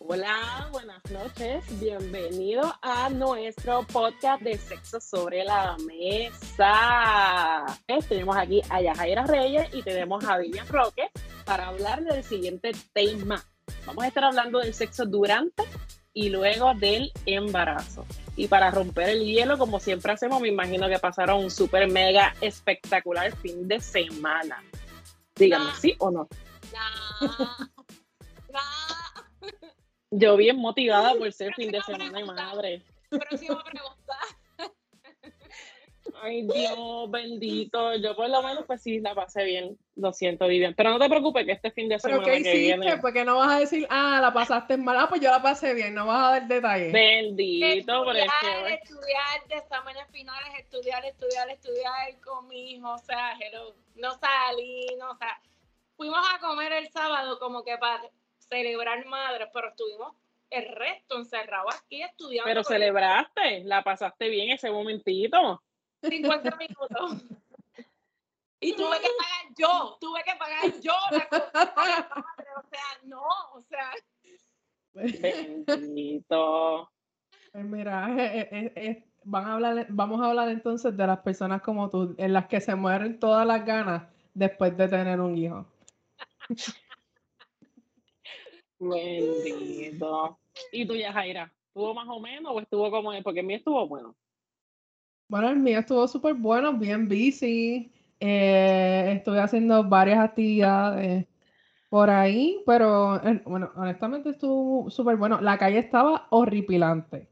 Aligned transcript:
Hola, 0.00 0.68
buenas 0.70 1.02
noches. 1.10 1.64
Bienvenido 1.80 2.62
a 2.82 3.10
nuestro 3.10 3.82
podcast 3.82 4.40
de 4.42 4.56
Sexo 4.56 5.00
sobre 5.00 5.42
la 5.44 5.76
Mesa. 5.86 7.66
Eh, 7.88 7.98
tenemos 8.08 8.36
aquí 8.36 8.62
a 8.70 8.80
Yajaira 8.80 9.26
Reyes 9.26 9.68
y 9.74 9.82
tenemos 9.82 10.24
a 10.24 10.38
Vivian 10.38 10.68
Roque 10.68 11.10
para 11.44 11.66
hablar 11.66 12.04
del 12.04 12.22
siguiente 12.22 12.70
tema. 12.92 13.44
Vamos 13.86 14.04
a 14.04 14.06
estar 14.06 14.22
hablando 14.22 14.60
del 14.60 14.72
sexo 14.72 15.04
durante 15.04 15.64
y 16.14 16.30
luego 16.30 16.74
del 16.74 17.12
embarazo. 17.26 18.06
Y 18.36 18.46
para 18.46 18.70
romper 18.70 19.08
el 19.08 19.24
hielo, 19.24 19.58
como 19.58 19.80
siempre 19.80 20.12
hacemos, 20.12 20.40
me 20.40 20.48
imagino 20.48 20.88
que 20.88 21.00
pasaron 21.00 21.42
un 21.42 21.50
súper 21.50 21.90
mega 21.90 22.34
espectacular 22.40 23.34
fin 23.36 23.66
de 23.66 23.80
semana. 23.80 24.62
Díganme, 25.34 25.72
¿sí 25.78 25.96
o? 25.98 26.12
No. 26.12 26.28
No. 27.20 27.68
Yo 30.10 30.36
bien 30.36 30.56
motivada 30.56 31.14
por 31.14 31.32
ser 31.32 31.54
fin 31.54 31.70
de 31.70 31.82
semana 31.82 32.18
de 32.18 32.24
madre. 32.24 32.82
Próxima 33.10 33.62
pregunta. 33.62 34.16
Ay, 36.22 36.42
Dios 36.42 37.10
bendito. 37.10 37.94
Yo 37.96 38.16
por 38.16 38.28
lo 38.28 38.42
menos 38.42 38.64
pues 38.66 38.82
sí 38.82 38.98
la 39.00 39.14
pasé 39.14 39.44
bien. 39.44 39.78
Lo 39.96 40.12
siento, 40.12 40.46
Vivian. 40.46 40.74
Pero 40.74 40.90
no 40.90 40.98
te 40.98 41.08
preocupes 41.08 41.44
que 41.44 41.52
este 41.52 41.70
fin 41.70 41.88
de 41.88 41.98
¿Pero 41.98 42.16
semana 42.16 42.24
qué 42.24 42.42
que 42.42 42.56
hiciste? 42.56 42.76
viene. 42.78 42.96
Porque 42.98 43.24
no 43.24 43.36
vas 43.36 43.50
a 43.50 43.58
decir, 43.60 43.86
ah, 43.90 44.18
la 44.20 44.32
pasaste 44.32 44.76
mal. 44.78 44.96
Ah, 44.98 45.08
pues 45.08 45.20
yo 45.20 45.30
la 45.30 45.42
pasé 45.42 45.74
bien, 45.74 45.94
no 45.94 46.06
vas 46.06 46.18
a 46.18 46.30
dar 46.32 46.48
detalles. 46.48 46.92
Bendito, 46.92 48.04
pero 48.04 48.18
es 48.18 48.24
Estudiar, 48.24 48.72
estudiar 48.72 49.48
de 49.48 49.54
exámenes 49.56 50.06
finales, 50.10 50.48
estudiar, 50.58 51.04
estudiar, 51.04 51.50
estudiar 51.50 52.20
con 52.20 52.48
mi 52.48 52.72
hijo, 52.72 52.92
o 52.92 52.98
sea, 52.98 53.32
hello, 53.38 53.74
no 53.96 54.18
salí, 54.18 54.86
no, 54.98 55.10
o 55.10 55.16
sea, 55.16 55.40
fuimos 55.96 56.20
a 56.34 56.38
comer 56.40 56.72
el 56.72 56.88
sábado 56.90 57.38
como 57.38 57.62
que 57.64 57.76
para 57.78 58.02
celebrar 58.48 59.04
madres, 59.06 59.48
pero 59.52 59.68
estuvimos 59.68 60.14
el 60.50 60.66
resto 60.74 61.18
encerrados 61.18 61.74
aquí 61.74 62.02
estudiando. 62.02 62.48
pero 62.48 62.64
celebraste, 62.64 63.64
la 63.64 63.82
pasaste 63.82 64.28
bien 64.28 64.50
ese 64.50 64.70
momentito. 64.70 65.62
50 66.02 66.56
minutos. 66.56 67.24
Y 68.60 68.74
tuve 68.74 68.96
que 68.98 69.08
pagar 69.16 69.54
yo, 69.56 69.98
tuve 70.00 70.20
que 70.24 70.32
pagar 70.36 70.80
yo 70.80 70.92
la 71.12 71.28
la 71.30 72.08
madre, 72.08 72.46
o 72.56 72.68
sea, 72.68 72.98
no, 73.04 73.22
o 73.52 73.62
sea, 73.62 73.92
Bendito. 74.94 76.90
Pues 77.52 77.64
mira, 77.64 78.08
eh, 78.18 78.48
eh, 78.50 78.72
eh, 78.74 79.04
van 79.24 79.46
a 79.46 79.54
hablar, 79.54 79.86
vamos 79.90 80.20
a 80.20 80.30
hablar 80.30 80.48
entonces 80.48 80.96
de 80.96 81.06
las 81.06 81.20
personas 81.20 81.62
como 81.62 81.88
tú, 81.88 82.14
en 82.18 82.32
las 82.32 82.46
que 82.46 82.60
se 82.60 82.74
mueren 82.74 83.18
todas 83.18 83.46
las 83.46 83.64
ganas 83.64 84.08
después 84.34 84.76
de 84.76 84.88
tener 84.88 85.20
un 85.20 85.36
hijo. 85.36 85.66
Bendito. 88.78 90.38
¿Y 90.72 90.86
tú, 90.86 90.94
Yajaira? 90.94 91.52
¿Estuvo 91.68 91.94
más 91.94 92.08
o 92.08 92.20
menos 92.20 92.52
o 92.54 92.60
estuvo 92.60 92.90
como 92.90 93.12
es? 93.12 93.22
Porque 93.22 93.40
a 93.40 93.42
mí 93.42 93.54
estuvo 93.54 93.86
bueno. 93.86 94.14
Bueno, 95.28 95.50
el 95.50 95.58
mío 95.58 95.80
estuvo 95.80 96.08
súper 96.08 96.34
bueno, 96.34 96.72
bien 96.72 97.06
busy. 97.08 97.92
eh, 98.20 99.12
estuve 99.16 99.40
haciendo 99.40 99.84
varias 99.84 100.18
actividades 100.18 101.26
por 101.88 102.10
ahí, 102.10 102.62
pero 102.66 103.16
eh, 103.24 103.42
bueno, 103.44 103.70
honestamente 103.76 104.30
estuvo 104.30 104.90
súper 104.90 105.16
bueno. 105.16 105.40
La 105.40 105.58
calle 105.58 105.78
estaba 105.78 106.26
horripilante. 106.30 107.28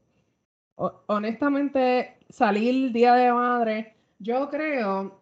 Honestamente, 0.75 2.19
salir 2.29 2.91
Día 2.91 3.15
de 3.15 3.33
Madre, 3.33 3.95
yo 4.19 4.47
creo 4.49 5.19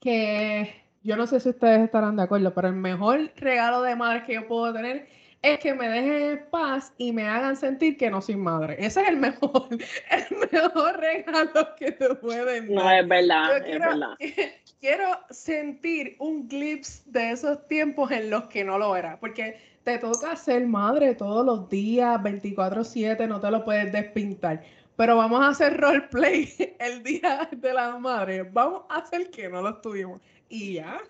que, 0.00 0.72
yo 1.02 1.16
no 1.16 1.26
sé 1.26 1.40
si 1.40 1.48
ustedes 1.48 1.80
estarán 1.80 2.16
de 2.16 2.22
acuerdo, 2.22 2.54
pero 2.54 2.68
el 2.68 2.74
mejor 2.74 3.32
regalo 3.36 3.82
de 3.82 3.96
madre 3.96 4.24
que 4.24 4.34
yo 4.34 4.46
puedo 4.46 4.72
tener 4.72 5.08
es 5.42 5.58
que 5.60 5.72
me 5.74 5.88
dejen 5.88 6.12
en 6.38 6.50
paz 6.50 6.92
y 6.98 7.12
me 7.12 7.26
hagan 7.28 7.56
sentir 7.56 7.96
que 7.96 8.10
no 8.10 8.20
soy 8.20 8.36
madre. 8.36 8.76
Ese 8.78 9.02
es 9.02 9.08
el 9.08 9.16
mejor, 9.16 9.68
el 10.10 10.36
mejor 10.52 10.98
regalo 11.00 11.74
que 11.76 11.92
te 11.92 12.14
pueden 12.16 12.72
No, 12.74 12.82
dar. 12.84 13.00
es 13.02 13.08
verdad, 13.08 13.48
Yo 13.50 13.56
es 13.56 13.62
quiero, 13.64 13.88
verdad. 13.90 14.16
quiero 14.80 15.06
sentir 15.30 16.16
un 16.18 16.48
glimpse 16.48 17.02
de 17.06 17.30
esos 17.32 17.66
tiempos 17.68 18.10
en 18.10 18.30
los 18.30 18.44
que 18.48 18.64
no 18.64 18.78
lo 18.78 18.96
era, 18.96 19.18
porque 19.20 19.58
te 19.84 19.98
toca 19.98 20.36
ser 20.36 20.66
madre 20.66 21.14
todos 21.14 21.44
los 21.46 21.68
días, 21.68 22.20
24/7, 22.22 23.26
no 23.28 23.40
te 23.40 23.50
lo 23.50 23.64
puedes 23.64 23.90
despintar. 23.92 24.62
Pero 24.96 25.16
vamos 25.16 25.40
a 25.42 25.48
hacer 25.48 25.76
roleplay 25.80 26.48
el 26.80 27.02
día 27.04 27.48
de 27.52 27.72
la 27.72 27.96
madre. 27.98 28.42
Vamos 28.42 28.82
a 28.90 28.96
hacer 28.98 29.30
que 29.30 29.48
no 29.48 29.62
lo 29.62 29.70
estuvimos. 29.70 30.20
Y 30.48 30.74
ya. 30.74 31.00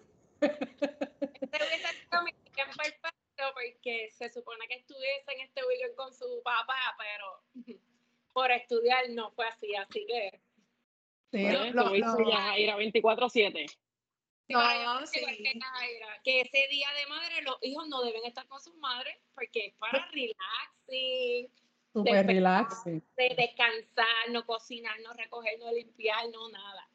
Porque 3.54 4.10
se 4.10 4.30
supone 4.30 4.66
que 4.68 4.74
estuviese 4.74 5.32
en 5.32 5.40
este 5.42 5.64
weekend 5.64 5.94
con 5.94 6.12
su 6.12 6.40
papá, 6.42 6.96
pero 6.98 7.42
por 8.32 8.50
estudiar 8.50 9.08
no 9.10 9.30
fue 9.32 9.46
así, 9.46 9.74
así 9.76 10.04
que 10.06 10.40
Sí, 11.30 11.42
Pues, 11.46 11.74
lo- 11.74 11.90
dice 11.90 12.06
lo- 12.22 12.30
Yajaira, 12.30 12.76
24-7. 12.78 13.68
sí, 13.68 14.54
para 14.54 14.82
No, 14.82 15.06
sí. 15.06 15.20
que 16.24 16.40
ese 16.40 16.66
día 16.68 16.88
de 16.98 17.06
madre 17.06 17.42
los 17.42 17.58
hijos 17.62 17.86
no 17.88 18.02
deben 18.02 18.24
estar 18.24 18.48
con 18.48 18.60
sus 18.62 18.74
madres 18.76 19.14
porque 19.34 19.66
es 19.66 19.74
para 19.74 19.90
relaxing, 20.12 21.52
Super 21.92 22.26
relaxing. 22.26 23.02
de 23.16 23.34
descansar, 23.36 24.30
no 24.30 24.46
cocinar, 24.46 24.98
no 25.00 25.12
recoger, 25.12 25.58
no 25.58 25.70
limpiar, 25.70 26.28
no 26.30 26.48
nada. 26.48 26.88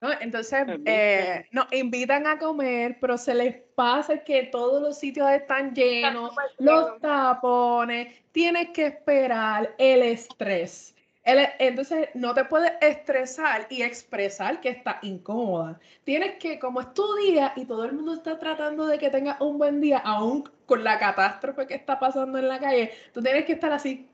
¿No? 0.00 0.10
Entonces, 0.20 0.64
eh, 0.84 1.46
nos 1.52 1.72
invitan 1.72 2.26
a 2.26 2.38
comer, 2.38 2.98
pero 3.00 3.16
se 3.16 3.34
les 3.34 3.56
pasa 3.74 4.18
que 4.18 4.44
todos 4.44 4.82
los 4.82 4.98
sitios 4.98 5.30
están 5.30 5.74
llenos, 5.74 6.34
los 6.58 7.00
tapones, 7.00 8.14
tienes 8.32 8.70
que 8.70 8.86
esperar 8.86 9.74
el 9.78 10.02
estrés. 10.02 10.94
El- 11.24 11.48
entonces, 11.58 12.08
no 12.14 12.34
te 12.34 12.44
puedes 12.44 12.72
estresar 12.80 13.66
y 13.68 13.82
expresar 13.82 14.60
que 14.60 14.68
estás 14.68 14.96
incómoda. 15.02 15.80
Tienes 16.04 16.36
que, 16.36 16.58
como 16.60 16.80
es 16.80 16.94
tu 16.94 17.02
día 17.16 17.52
y 17.56 17.64
todo 17.64 17.84
el 17.84 17.94
mundo 17.94 18.14
está 18.14 18.38
tratando 18.38 18.86
de 18.86 18.98
que 18.98 19.10
tengas 19.10 19.40
un 19.40 19.58
buen 19.58 19.80
día, 19.80 19.98
aún 19.98 20.48
con 20.66 20.84
la 20.84 20.98
catástrofe 21.00 21.66
que 21.66 21.74
está 21.74 21.98
pasando 21.98 22.38
en 22.38 22.46
la 22.48 22.60
calle, 22.60 22.92
tú 23.12 23.20
tienes 23.22 23.44
que 23.44 23.54
estar 23.54 23.72
así, 23.72 24.08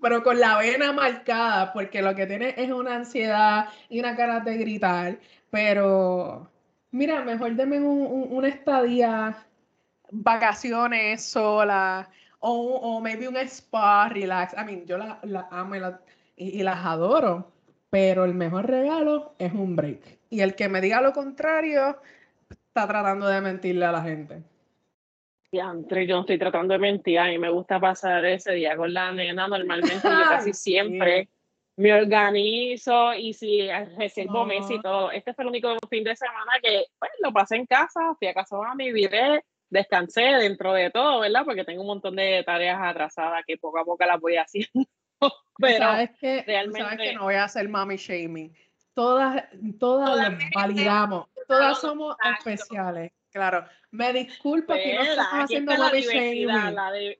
pero 0.00 0.22
con 0.22 0.38
la 0.40 0.58
vena 0.58 0.92
marcada, 0.92 1.72
porque 1.72 2.02
lo 2.02 2.14
que 2.14 2.26
tienes 2.26 2.54
es 2.56 2.70
una 2.70 2.96
ansiedad 2.96 3.68
y 3.88 4.00
una 4.00 4.16
cara 4.16 4.40
de 4.40 4.56
gritar. 4.56 5.18
Pero, 5.50 6.50
mira, 6.90 7.22
mejor 7.22 7.54
deme 7.54 7.80
un- 7.80 8.06
un- 8.06 8.28
una 8.36 8.48
estadía, 8.48 9.36
vacaciones 10.10 11.24
sola, 11.24 12.08
o, 12.40 12.52
o 12.76 13.00
maybe 13.00 13.28
un 13.28 13.36
spa, 13.36 14.08
relax. 14.08 14.52
I 14.54 14.64
mean, 14.64 14.84
yo 14.86 14.98
las 14.98 15.22
la 15.24 15.48
amo 15.50 15.74
la- 15.76 16.00
y- 16.36 16.60
y 16.60 16.62
las 16.62 16.84
adoro, 16.84 17.50
pero 17.90 18.24
el 18.24 18.34
mejor 18.34 18.66
regalo 18.66 19.34
es 19.38 19.52
un 19.52 19.76
break. 19.76 20.18
Y 20.30 20.40
el 20.40 20.54
que 20.54 20.68
me 20.68 20.80
diga 20.80 21.00
lo 21.00 21.12
contrario, 21.12 21.98
está 22.50 22.86
tratando 22.88 23.26
de 23.28 23.40
mentirle 23.40 23.86
a 23.86 23.92
la 23.92 24.02
gente. 24.02 24.42
Diantre, 25.54 26.04
yo 26.06 26.16
no 26.16 26.20
estoy 26.22 26.36
tratando 26.38 26.72
de 26.74 26.78
mentir, 26.80 27.18
a 27.18 27.26
mí 27.26 27.38
me 27.38 27.48
gusta 27.48 27.78
pasar 27.78 28.24
ese 28.24 28.52
día 28.54 28.76
con 28.76 28.92
la 28.92 29.12
nena, 29.12 29.46
normalmente 29.46 30.00
yo 30.02 30.02
casi 30.28 30.52
siempre 30.52 31.28
me 31.76 31.92
organizo 31.92 33.14
y 33.14 33.32
si 33.32 33.68
reservo 33.96 34.44
mes 34.44 34.68
y 34.68 34.80
todo. 34.80 35.12
Este 35.12 35.32
fue 35.32 35.44
el 35.44 35.50
único 35.50 35.76
fin 35.88 36.02
de 36.02 36.16
semana 36.16 36.52
que 36.60 36.86
pues, 36.98 37.10
lo 37.22 37.32
pasé 37.32 37.56
en 37.56 37.66
casa, 37.66 38.00
fui 38.18 38.26
a 38.26 38.34
casa 38.34 38.56
de 38.56 38.62
mami, 38.62 38.92
viré, 38.92 39.44
descansé 39.70 40.22
dentro 40.22 40.72
de 40.72 40.90
todo, 40.90 41.20
¿verdad? 41.20 41.44
Porque 41.44 41.64
tengo 41.64 41.82
un 41.82 41.88
montón 41.88 42.16
de 42.16 42.42
tareas 42.44 42.80
atrasadas 42.82 43.44
que 43.46 43.56
poco 43.56 43.78
a 43.78 43.84
poco 43.84 44.04
las 44.04 44.20
voy 44.20 44.36
haciendo. 44.36 44.88
Pero 45.58 45.78
sabes 45.78 46.10
que, 46.18 46.26
sabes 46.40 46.46
realmente- 46.46 46.96
que 47.04 47.14
no 47.14 47.22
voy 47.24 47.34
a 47.36 47.44
hacer 47.44 47.68
mami 47.68 47.96
shaming. 47.96 48.52
Todas, 48.92 49.44
todas 49.78 50.10
Todas 50.10 50.32
las 50.32 50.50
validamos, 50.54 51.26
todas 51.48 51.80
somos 51.80 52.16
exacto. 52.20 52.50
especiales. 52.50 53.12
Claro, 53.34 53.66
me 53.90 54.12
disculpo 54.12 54.74
que 54.74 54.94
no 54.94 55.02
estamos 55.02 55.44
haciendo 55.44 55.72
está 55.72 55.84
la 55.86 55.90
diversidad, 55.92 56.72
la, 56.72 56.92
de- 56.92 57.18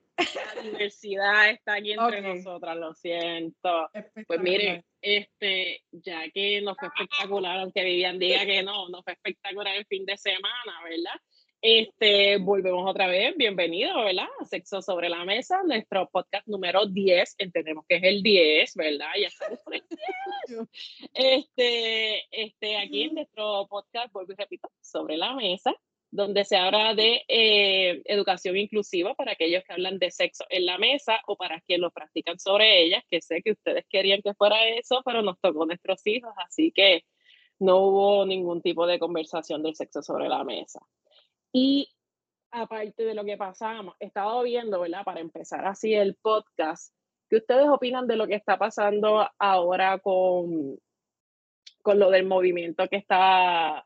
la 0.55 0.61
diversidad 0.61 1.49
está 1.49 1.73
aquí 1.73 1.91
entre 1.91 2.21
nosotras, 2.21 2.77
lo 2.77 2.93
siento. 2.93 3.89
Pues 3.91 4.05
Espectacular. 4.05 4.41
mire, 4.43 4.85
este, 5.01 5.83
ya 5.91 6.29
que 6.31 6.61
no 6.61 6.73
fue 6.75 6.87
espectacular, 6.87 7.59
aunque 7.59 7.83
Vivian 7.83 8.17
diga 8.17 8.45
que 8.45 8.63
no, 8.63 8.87
no 8.87 9.03
fue 9.03 9.11
espectacular 9.11 9.75
el 9.75 9.85
fin 9.87 10.05
de 10.05 10.17
semana, 10.17 10.81
¿verdad? 10.85 11.19
Este, 11.61 12.37
volvemos 12.37 12.89
otra 12.89 13.07
vez, 13.07 13.35
bienvenido, 13.35 14.05
¿verdad? 14.05 14.27
A 14.39 14.45
Sexo 14.45 14.81
sobre 14.81 15.09
la 15.09 15.25
Mesa, 15.25 15.63
nuestro 15.65 16.07
podcast 16.09 16.47
número 16.47 16.85
10, 16.85 17.35
entendemos 17.39 17.83
que 17.89 17.97
es 17.97 18.03
el 18.03 18.23
10, 18.23 18.73
¿verdad? 18.75 19.09
Ya 19.19 19.27
estamos 19.27 19.59
por 19.59 19.75
el 19.75 19.83
10. 19.89 19.99
Este, 21.13 22.23
este, 22.31 22.77
aquí 22.77 23.03
en 23.03 23.15
nuestro 23.15 23.67
podcast, 23.67 24.13
vuelvo 24.13 24.31
y 24.31 24.35
repito, 24.35 24.71
sobre 24.79 25.17
la 25.17 25.33
mesa, 25.33 25.73
donde 26.15 26.45
se 26.45 26.55
habla 26.55 26.95
de 26.95 27.23
eh, 27.27 28.01
educación 28.05 28.55
inclusiva 28.57 29.13
para 29.15 29.33
aquellos 29.33 29.63
que 29.63 29.73
hablan 29.73 29.99
de 29.99 30.11
sexo 30.11 30.45
en 30.49 30.65
la 30.65 30.77
mesa 30.77 31.19
o 31.27 31.35
para 31.35 31.59
quienes 31.61 31.81
lo 31.81 31.91
practican 31.91 32.39
sobre 32.39 32.83
ellas, 32.83 33.03
que 33.09 33.21
sé 33.21 33.41
que 33.43 33.51
ustedes 33.51 33.85
querían 33.89 34.21
que 34.21 34.33
fuera 34.33 34.67
eso, 34.69 35.01
pero 35.03 35.21
nos 35.21 35.39
tocó 35.41 35.65
nuestros 35.65 36.05
hijos, 36.07 36.33
así 36.37 36.71
que 36.71 37.03
no 37.59 37.79
hubo 37.79 38.25
ningún 38.25 38.61
tipo 38.61 38.87
de 38.87 38.97
conversación 38.97 39.61
del 39.61 39.75
sexo 39.75 40.01
sobre 40.01 40.29
la 40.29 40.43
mesa. 40.43 40.79
Y 41.51 41.89
aparte 42.51 43.03
de 43.03 43.13
lo 43.13 43.25
que 43.25 43.35
pasamos, 43.35 43.95
he 43.99 44.05
estado 44.05 44.41
viendo, 44.43 44.79
¿verdad? 44.79 45.03
Para 45.03 45.19
empezar 45.19 45.65
así 45.65 45.93
el 45.93 46.15
podcast, 46.15 46.93
¿qué 47.29 47.37
ustedes 47.37 47.67
opinan 47.67 48.07
de 48.07 48.15
lo 48.15 48.27
que 48.27 48.35
está 48.35 48.57
pasando 48.57 49.27
ahora 49.37 49.99
con, 49.99 50.79
con 51.81 51.99
lo 51.99 52.09
del 52.09 52.25
movimiento 52.25 52.87
que 52.87 52.97
está 52.97 53.85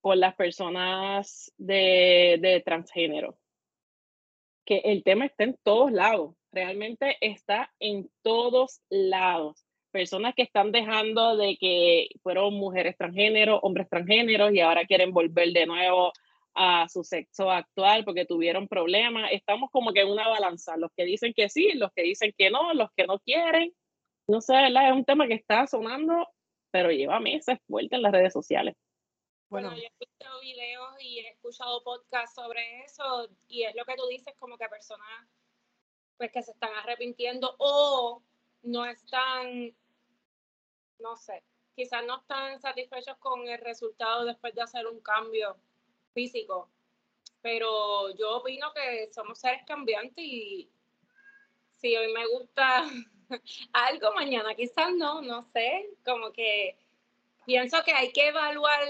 con 0.00 0.20
las 0.20 0.34
personas 0.34 1.52
de, 1.58 2.62
transgénero? 2.64 3.38
Que 4.64 4.78
el 4.84 5.02
tema 5.02 5.26
está 5.26 5.44
en 5.44 5.58
todos 5.62 5.92
lados, 5.92 6.34
realmente 6.52 7.16
está 7.20 7.72
en 7.78 8.10
todos 8.22 8.80
lados 8.88 9.64
personas 9.90 10.34
que 10.34 10.42
están 10.42 10.72
dejando 10.72 11.36
de 11.36 11.56
que 11.58 12.08
fueron 12.22 12.54
mujeres 12.54 12.96
transgénero, 12.96 13.58
hombres 13.58 13.88
transgéneros 13.88 14.52
y 14.52 14.60
ahora 14.60 14.86
quieren 14.86 15.12
volver 15.12 15.52
de 15.52 15.66
nuevo 15.66 16.12
a 16.54 16.88
su 16.88 17.04
sexo 17.04 17.50
actual 17.50 18.04
porque 18.04 18.24
tuvieron 18.24 18.68
problemas. 18.68 19.30
Estamos 19.32 19.70
como 19.70 19.92
que 19.92 20.00
en 20.00 20.08
una 20.08 20.28
balanza, 20.28 20.76
los 20.76 20.90
que 20.96 21.04
dicen 21.04 21.32
que 21.34 21.48
sí, 21.48 21.72
los 21.74 21.90
que 21.92 22.02
dicen 22.02 22.32
que 22.36 22.50
no, 22.50 22.74
los 22.74 22.90
que 22.96 23.06
no 23.06 23.18
quieren. 23.20 23.72
No 24.26 24.40
sé. 24.40 24.54
Es 24.66 24.92
un 24.92 25.04
tema 25.04 25.26
que 25.26 25.34
está 25.34 25.66
sonando, 25.66 26.26
pero 26.70 26.90
lleva 26.90 27.20
meses 27.20 27.58
fuerte 27.66 27.96
en 27.96 28.02
las 28.02 28.12
redes 28.12 28.32
sociales. 28.32 28.74
Bueno, 29.50 29.74
yo 29.74 29.82
he 29.82 29.92
visto 29.98 30.40
videos 30.40 30.94
y 31.00 31.18
he 31.18 31.30
escuchado 31.30 31.82
podcasts 31.82 32.36
sobre 32.36 32.84
eso 32.84 33.28
y 33.48 33.64
es 33.64 33.74
lo 33.74 33.84
que 33.84 33.96
tú 33.96 34.06
dices, 34.06 34.32
como 34.38 34.56
que 34.56 34.68
personas 34.68 35.28
pues 36.16 36.30
que 36.30 36.42
se 36.42 36.52
están 36.52 36.72
arrepintiendo 36.74 37.56
o 37.58 38.22
no 38.62 38.84
están, 38.84 39.74
no 41.00 41.16
sé, 41.16 41.42
quizás 41.74 42.04
no 42.06 42.20
están 42.20 42.60
satisfechos 42.60 43.16
con 43.18 43.48
el 43.48 43.58
resultado 43.58 44.24
después 44.24 44.54
de 44.54 44.62
hacer 44.62 44.86
un 44.86 45.00
cambio 45.00 45.56
físico. 46.14 46.70
Pero 47.42 48.14
yo 48.14 48.36
opino 48.36 48.72
que 48.72 49.10
somos 49.12 49.40
seres 49.40 49.64
cambiantes 49.66 50.24
y 50.24 50.70
si 51.78 51.96
hoy 51.96 52.12
me 52.12 52.24
gusta 52.28 52.84
algo, 53.72 54.12
mañana 54.12 54.54
quizás 54.54 54.92
no, 54.92 55.22
no 55.22 55.42
sé, 55.42 55.90
como 56.04 56.32
que 56.32 56.76
pienso 57.46 57.82
que 57.82 57.92
hay 57.92 58.12
que 58.12 58.28
evaluar 58.28 58.80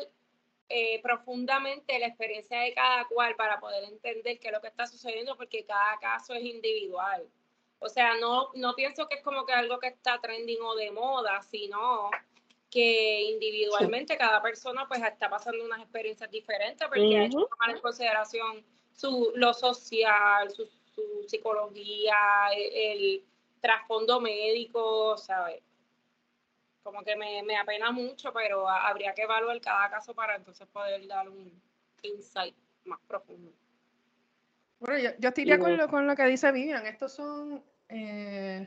eh, 0.71 1.01
profundamente 1.03 1.99
la 1.99 2.07
experiencia 2.07 2.61
de 2.61 2.73
cada 2.73 3.05
cual 3.09 3.35
para 3.37 3.59
poder 3.59 3.85
entender 3.85 4.39
qué 4.39 4.49
es 4.49 4.55
lo 4.55 4.61
que 4.61 4.69
está 4.69 4.87
sucediendo, 4.87 5.37
porque 5.37 5.65
cada 5.65 5.99
caso 5.99 6.33
es 6.33 6.45
individual. 6.45 7.29
O 7.81 7.89
sea, 7.89 8.15
no, 8.19 8.51
no 8.55 8.75
pienso 8.75 9.09
que 9.09 9.17
es 9.17 9.23
como 9.23 9.45
que 9.45 9.53
algo 9.53 9.79
que 9.81 9.89
está 9.89 10.21
trending 10.21 10.61
o 10.63 10.77
de 10.77 10.91
moda, 10.93 11.43
sino 11.43 12.11
que 12.71 13.23
individualmente 13.23 14.17
cada 14.17 14.41
persona 14.41 14.87
pues 14.87 15.03
está 15.03 15.29
pasando 15.29 15.65
unas 15.65 15.81
experiencias 15.81 16.31
diferentes 16.31 16.87
porque 16.87 17.19
hay 17.19 17.29
que 17.29 17.35
tomar 17.35 17.71
en 17.71 17.81
consideración 17.81 18.65
su, 18.93 19.33
lo 19.35 19.53
social, 19.53 20.51
su, 20.51 20.69
psicología, 21.27 22.15
el, 22.55 23.25
trasfondo 23.61 24.21
médico, 24.21 25.17
¿sabes? 25.19 25.63
Como 26.83 27.03
que 27.03 27.17
me, 27.17 27.43
me, 27.43 27.57
apena 27.57 27.91
mucho, 27.93 28.33
pero 28.33 28.69
habría 28.69 29.13
que 29.13 29.23
evaluar 29.23 29.61
cada 29.61 29.91
caso 29.91 30.15
para 30.15 30.37
entonces 30.37 30.67
poder 30.69 31.07
dar 31.07 31.29
un 31.29 31.53
insight 32.03 32.55
más 32.85 33.01
profundo. 33.07 33.53
Bueno, 34.79 34.99
yo, 34.99 35.11
yo 35.19 35.29
estoy 35.29 35.45
de 35.45 35.53
acuerdo 35.53 35.89
con 35.89 36.07
lo 36.07 36.17
que 36.17 36.25
dice 36.25 36.51
Vivian. 36.53 36.87
Estos 36.87 37.13
son, 37.13 37.63
eh, 37.89 38.67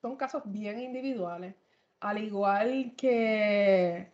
son 0.00 0.16
casos 0.16 0.42
bien 0.46 0.80
individuales 0.80 1.54
al 2.04 2.22
igual 2.22 2.92
que, 2.96 4.12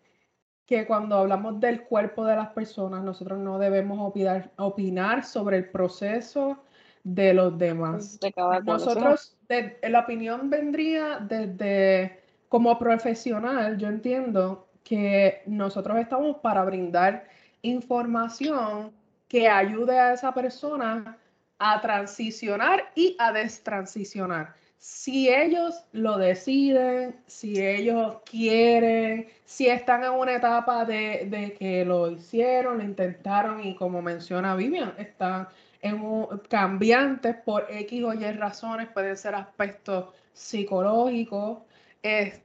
que 0.64 0.86
cuando 0.86 1.16
hablamos 1.16 1.58
del 1.58 1.82
cuerpo 1.82 2.24
de 2.24 2.36
las 2.36 2.50
personas, 2.50 3.02
nosotros 3.02 3.38
no 3.40 3.58
debemos 3.58 3.98
opinar, 4.00 4.52
opinar 4.58 5.24
sobre 5.24 5.56
el 5.56 5.70
proceso 5.70 6.62
de 7.02 7.34
los 7.34 7.58
demás. 7.58 8.20
nosotros, 8.64 9.36
la 9.82 10.00
opinión 10.00 10.50
vendría 10.50 11.18
desde, 11.18 12.19
como 12.50 12.76
profesional, 12.80 13.78
yo 13.78 13.86
entiendo 13.86 14.66
que 14.82 15.42
nosotros 15.46 15.96
estamos 15.98 16.38
para 16.38 16.64
brindar 16.64 17.28
información 17.62 18.90
que 19.28 19.48
ayude 19.48 19.96
a 19.96 20.12
esa 20.12 20.34
persona 20.34 21.16
a 21.60 21.80
transicionar 21.80 22.90
y 22.96 23.14
a 23.20 23.30
destransicionar. 23.30 24.54
Si 24.78 25.28
ellos 25.28 25.84
lo 25.92 26.18
deciden, 26.18 27.14
si 27.26 27.64
ellos 27.64 28.16
quieren, 28.28 29.28
si 29.44 29.68
están 29.68 30.02
en 30.02 30.10
una 30.10 30.34
etapa 30.34 30.84
de, 30.84 31.54
que 31.56 31.84
lo 31.84 32.10
hicieron, 32.10 32.78
lo 32.78 32.84
intentaron 32.84 33.64
y 33.64 33.76
como 33.76 34.02
menciona 34.02 34.56
Vivian, 34.56 34.94
están 34.98 35.46
en 35.82 36.02
cambiantes 36.48 37.36
por 37.44 37.68
X 37.70 38.02
o 38.02 38.12
Y 38.12 38.32
razones, 38.32 38.88
pueden 38.88 39.16
ser 39.16 39.36
aspectos 39.36 40.06
psicológicos, 40.32 41.58
es, 42.02 42.42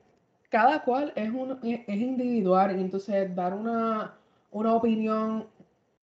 cada 0.50 0.84
cual 0.84 1.14
es, 1.16 1.30
un, 1.30 1.60
es 1.64 1.88
individual 1.88 2.78
y 2.78 2.82
entonces 2.82 3.34
dar 3.36 3.54
una, 3.54 4.16
una 4.52 4.74
opinión 4.74 5.48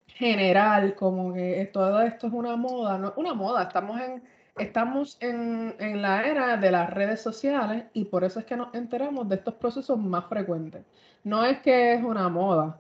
general 0.08 0.96
como 0.96 1.34
que 1.34 1.70
todo 1.72 2.02
esto 2.02 2.28
es 2.28 2.34
una 2.34 2.56
moda, 2.56 2.98
no 2.98 3.14
una 3.18 3.34
moda, 3.34 3.64
estamos 3.64 4.00
en 4.02 4.22
Estamos 4.58 5.18
en, 5.22 6.02
la 6.02 6.24
era 6.24 6.58
de 6.58 6.72
las 6.72 6.90
redes 6.90 7.22
sociales 7.22 7.86
y 7.94 8.06
por 8.06 8.24
eso 8.24 8.40
es 8.40 8.46
que 8.46 8.58
nos 8.58 8.74
enteramos 8.74 9.28
de 9.30 9.36
estos 9.36 9.54
procesos 9.56 9.98
más 9.98 10.26
frecuentes. 10.26 10.84
No 11.24 11.46
es 11.46 11.60
que 11.62 11.94
es 11.94 12.04
una 12.04 12.28
moda. 12.30 12.80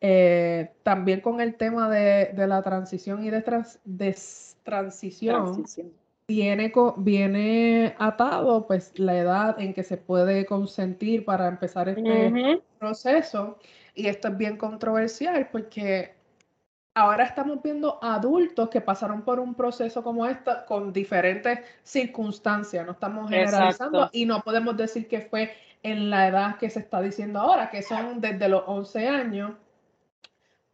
Eh, 0.00 0.72
también 0.82 1.20
con 1.20 1.40
el 1.40 1.54
tema 1.56 1.88
de, 1.88 2.32
la 2.36 2.62
transición 2.62 3.24
y 3.24 3.30
de, 3.30 3.42
transición, 4.62 5.64
Viene, 6.28 6.72
viene 6.96 7.94
atado 7.98 8.66
pues 8.66 8.98
la 8.98 9.16
edad 9.16 9.60
en 9.60 9.72
que 9.72 9.84
se 9.84 9.96
puede 9.96 10.44
consentir 10.44 11.24
para 11.24 11.46
empezar 11.46 11.88
este 11.88 12.62
proceso. 12.80 13.58
Y 13.94 14.08
esto 14.08 14.28
es 14.28 14.36
bien 14.36 14.56
controversial 14.56 15.48
porque 15.52 16.16
ahora 16.94 17.24
estamos 17.24 17.62
viendo 17.62 18.02
adultos 18.02 18.70
que 18.70 18.80
pasaron 18.80 19.22
por 19.22 19.38
un 19.38 19.54
proceso 19.54 20.02
como 20.02 20.26
este 20.26 20.50
con 20.66 20.92
diferentes 20.92 21.60
circunstancias, 21.84 22.84
no 22.84 22.92
estamos 22.92 23.30
generalizando 23.30 24.08
y 24.12 24.24
no 24.24 24.40
podemos 24.42 24.76
decir 24.76 25.06
que 25.06 25.20
fue 25.20 25.54
en 25.82 26.10
la 26.10 26.26
edad 26.26 26.56
que 26.56 26.70
se 26.70 26.80
está 26.80 27.00
diciendo 27.00 27.38
ahora, 27.38 27.70
que 27.70 27.82
son 27.82 28.20
desde 28.20 28.48
los 28.48 28.64
11 28.66 29.08
años, 29.08 29.52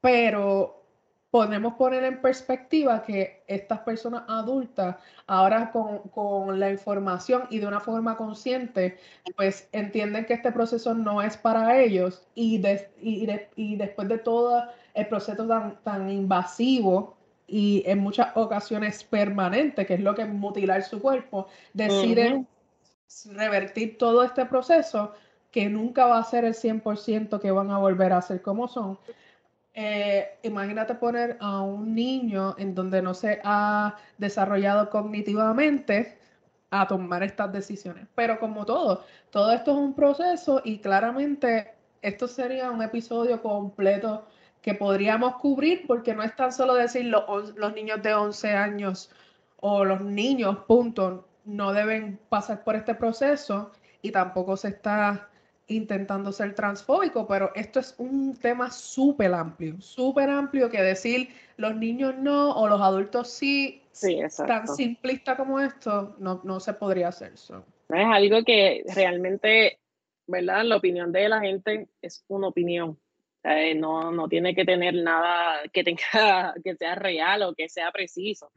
pero 0.00 0.81
podemos 1.32 1.76
poner 1.76 2.05
en 2.05 2.21
perspectiva 2.21 3.02
que 3.02 3.42
estas 3.47 3.78
personas 3.80 4.25
adultas, 4.28 4.97
ahora 5.26 5.73
con, 5.73 6.61
la 6.61 6.71
información 6.71 7.45
y 7.49 7.59
de 7.59 7.66
una 7.66 7.80
forma 7.80 8.18
consciente, 8.18 8.99
pues 9.35 9.66
entienden 9.73 10.26
que 10.26 10.35
este 10.35 10.52
proceso 10.52 10.92
no 10.92 11.23
es 11.23 11.38
para 11.38 11.80
ellos 11.80 12.23
y, 12.35 12.62
y, 13.00 13.26
y 13.57 13.76
después 13.76 14.09
de 14.09 14.18
todo 14.18 14.62
el 14.92 15.09
proceso 15.09 15.47
tan, 15.47 15.76
tan 15.83 16.11
invasivo 16.11 17.16
y 17.47 17.83
en 17.87 18.00
muchas 18.00 18.37
ocasiones 18.37 19.02
permanente, 19.02 19.87
que 19.87 19.95
es 19.95 20.00
lo 20.00 20.14
que 20.14 20.23
es 20.23 20.28
mutilar 20.28 20.83
su 20.83 21.00
cuerpo, 21.00 21.47
deciden 21.73 22.47
revertir 23.33 23.97
todo 23.97 24.23
este 24.23 24.45
proceso 24.45 25.14
que 25.50 25.71
nunca 25.71 26.04
va 26.04 26.18
a 26.18 26.25
ser 26.25 26.45
el 26.45 26.52
100% 26.52 27.40
que 27.40 27.50
van 27.50 27.71
a 27.71 27.78
volver 27.78 28.12
a 28.12 28.21
ser 28.21 28.42
como 28.42 28.68
son. 28.68 28.99
Eh, 29.75 30.38
imagínate 30.43 30.95
poner 30.95 31.38
a 31.41 31.62
un 31.62 31.95
niño 31.95 32.55
en 32.59 32.75
donde 32.75 33.00
no 33.00 33.14
se 33.14 33.41
ha 33.43 33.97
desarrollado 34.19 34.91
cognitivamente 34.91 36.19
a 36.71 36.87
tomar 36.87 37.23
estas 37.23 37.52
decisiones. 37.52 38.07
Pero 38.14 38.38
como 38.38 38.64
todo, 38.67 39.05
todo 39.31 39.52
esto 39.52 39.73
es 39.73 39.76
un 39.79 39.95
proceso 39.95 40.61
y 40.64 40.79
claramente 40.79 41.73
esto 42.02 42.29
sería 42.29 42.71
un 42.71 42.83
episodio 42.83 43.41
completo 43.43 44.26
que 44.61 44.75
podríamos 44.75 45.37
cubrir, 45.37 45.87
porque 45.87 46.14
no 46.14 46.23
es 46.23 46.37
tan 46.37 46.52
solo 46.52 46.75
decir 46.75 47.07
los, 47.07 47.55
los 47.57 47.75
niños 47.75 48.02
de 48.02 48.14
11 48.14 48.52
años 48.52 49.11
o 49.61 49.85
los 49.85 50.00
niños, 50.02 50.59
punto, 50.67 51.29
no 51.45 51.73
deben 51.73 52.19
pasar 52.29 52.62
por 52.64 52.76
este 52.76 52.95
proceso 52.95 53.73
y 54.02 54.12
tampoco 54.12 54.57
se 54.57 54.69
está 54.69 55.29
intentando 55.69 56.33
ser 56.33 56.54
transfóbico, 56.54 57.26
pero 57.26 57.52
esto 57.54 57.81
es 57.81 57.95
un 57.99 58.37
tema 58.37 58.71
súper 58.71 59.33
amplio, 59.35 59.81
súper 59.81 60.28
amplio 60.28 60.71
que 60.71 60.83
decir 60.83 61.28
los 61.57 61.75
niños 61.76 62.14
no 62.19 62.52
o 62.52 62.69
los 62.69 62.81
adultos 62.81 63.31
sí, 63.31 63.83
sí 63.92 64.19
tan 64.47 64.69
simplista 64.69 65.37
como 65.37 65.61
esto, 65.61 66.16
no, 66.19 66.40
no 66.45 66.61
se 66.61 66.75
podría 66.75 67.09
hacer. 67.09 67.33
eso. 67.35 67.64
Es 67.88 68.07
algo 68.07 68.42
que 68.45 68.85
realmente, 68.95 69.78
¿verdad? 70.26 70.64
La 70.64 70.76
opinión 70.76 71.12
de 71.12 71.28
la 71.28 71.40
gente 71.40 71.88
es 72.00 72.25
una 72.28 72.49
opinión 72.49 72.99
no, 73.76 74.12
no 74.12 74.28
tiene 74.28 74.54
que 74.54 74.64
tener 74.64 74.95
nada 74.95 75.62
que 75.73 75.85
tenga 75.85 76.54
que 76.64 76.76
sea 76.76 76.95
real 76.95 77.42
o 77.42 77.54
que 77.54 77.69
sea 77.69 77.90
preciso. 77.90 78.50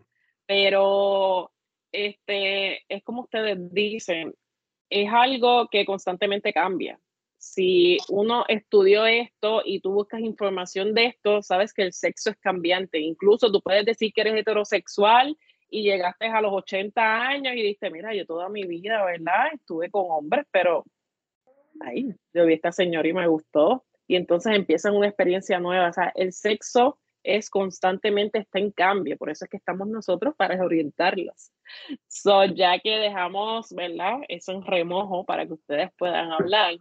Pero 0.45 1.51
este, 1.91 2.83
es 2.88 3.03
como 3.03 3.21
ustedes 3.21 3.57
dicen, 3.74 4.33
es 4.89 5.09
algo 5.11 5.67
que 5.69 5.85
constantemente 5.85 6.53
cambia. 6.53 6.99
si 7.37 7.97
uno 8.09 8.43
estudió 8.47 9.05
esto 9.05 9.61
y 9.63 9.79
tú 9.79 9.91
buscas 9.91 10.21
información 10.21 10.95
de 10.95 11.05
esto, 11.05 11.43
sabes 11.43 11.73
que 11.73 11.83
el 11.83 11.93
sexo 11.93 12.31
es 12.31 12.37
cambiante. 12.37 12.99
Incluso 12.99 13.51
tú 13.51 13.61
puedes 13.61 13.85
decir 13.85 14.11
que 14.13 14.21
eres 14.21 14.35
heterosexual 14.35 15.37
y 15.69 15.83
llegaste 15.83 16.25
a 16.25 16.41
los 16.41 16.53
80 16.53 17.27
años 17.27 17.53
y 17.53 17.61
dijiste, 17.61 17.91
mira, 17.91 18.15
yo 18.15 18.25
toda 18.25 18.49
mi 18.49 18.63
vida, 18.65 19.03
¿verdad? 19.05 19.47
Estuve 19.53 19.91
con 19.91 20.05
hombres, 20.09 20.45
pero 20.51 20.85
ahí, 21.81 22.07
yo 22.33 22.45
vi 22.45 22.53
a 22.53 22.55
esta 22.55 22.71
señora 22.71 23.07
y 23.07 23.13
me 23.13 23.27
gustó. 23.27 23.85
Y 24.07 24.15
entonces 24.15 24.55
empiezan 24.55 24.95
una 24.95 25.07
experiencia 25.07 25.59
nueva. 25.59 25.89
O 25.89 25.93
sea, 25.93 26.11
el 26.15 26.33
sexo 26.33 26.97
es 27.25 27.50
constantemente 27.50 28.39
está 28.39 28.60
en 28.60 28.72
cambio, 28.72 29.17
por 29.17 29.29
eso 29.29 29.46
es 29.46 29.51
que 29.51 29.58
estamos 29.58 29.88
nosotros 29.88 30.36
para 30.38 30.63
orientarlos. 30.63 31.51
So, 32.08 32.46
ya 32.46 32.79
que 32.79 32.98
dejamos, 32.98 33.74
¿verdad? 33.74 34.20
Eso 34.29 34.51
en 34.51 34.63
remojo 34.63 35.25
para 35.25 35.46
que 35.46 35.53
ustedes 35.53 35.89
puedan 35.98 36.32
hablar, 36.32 36.77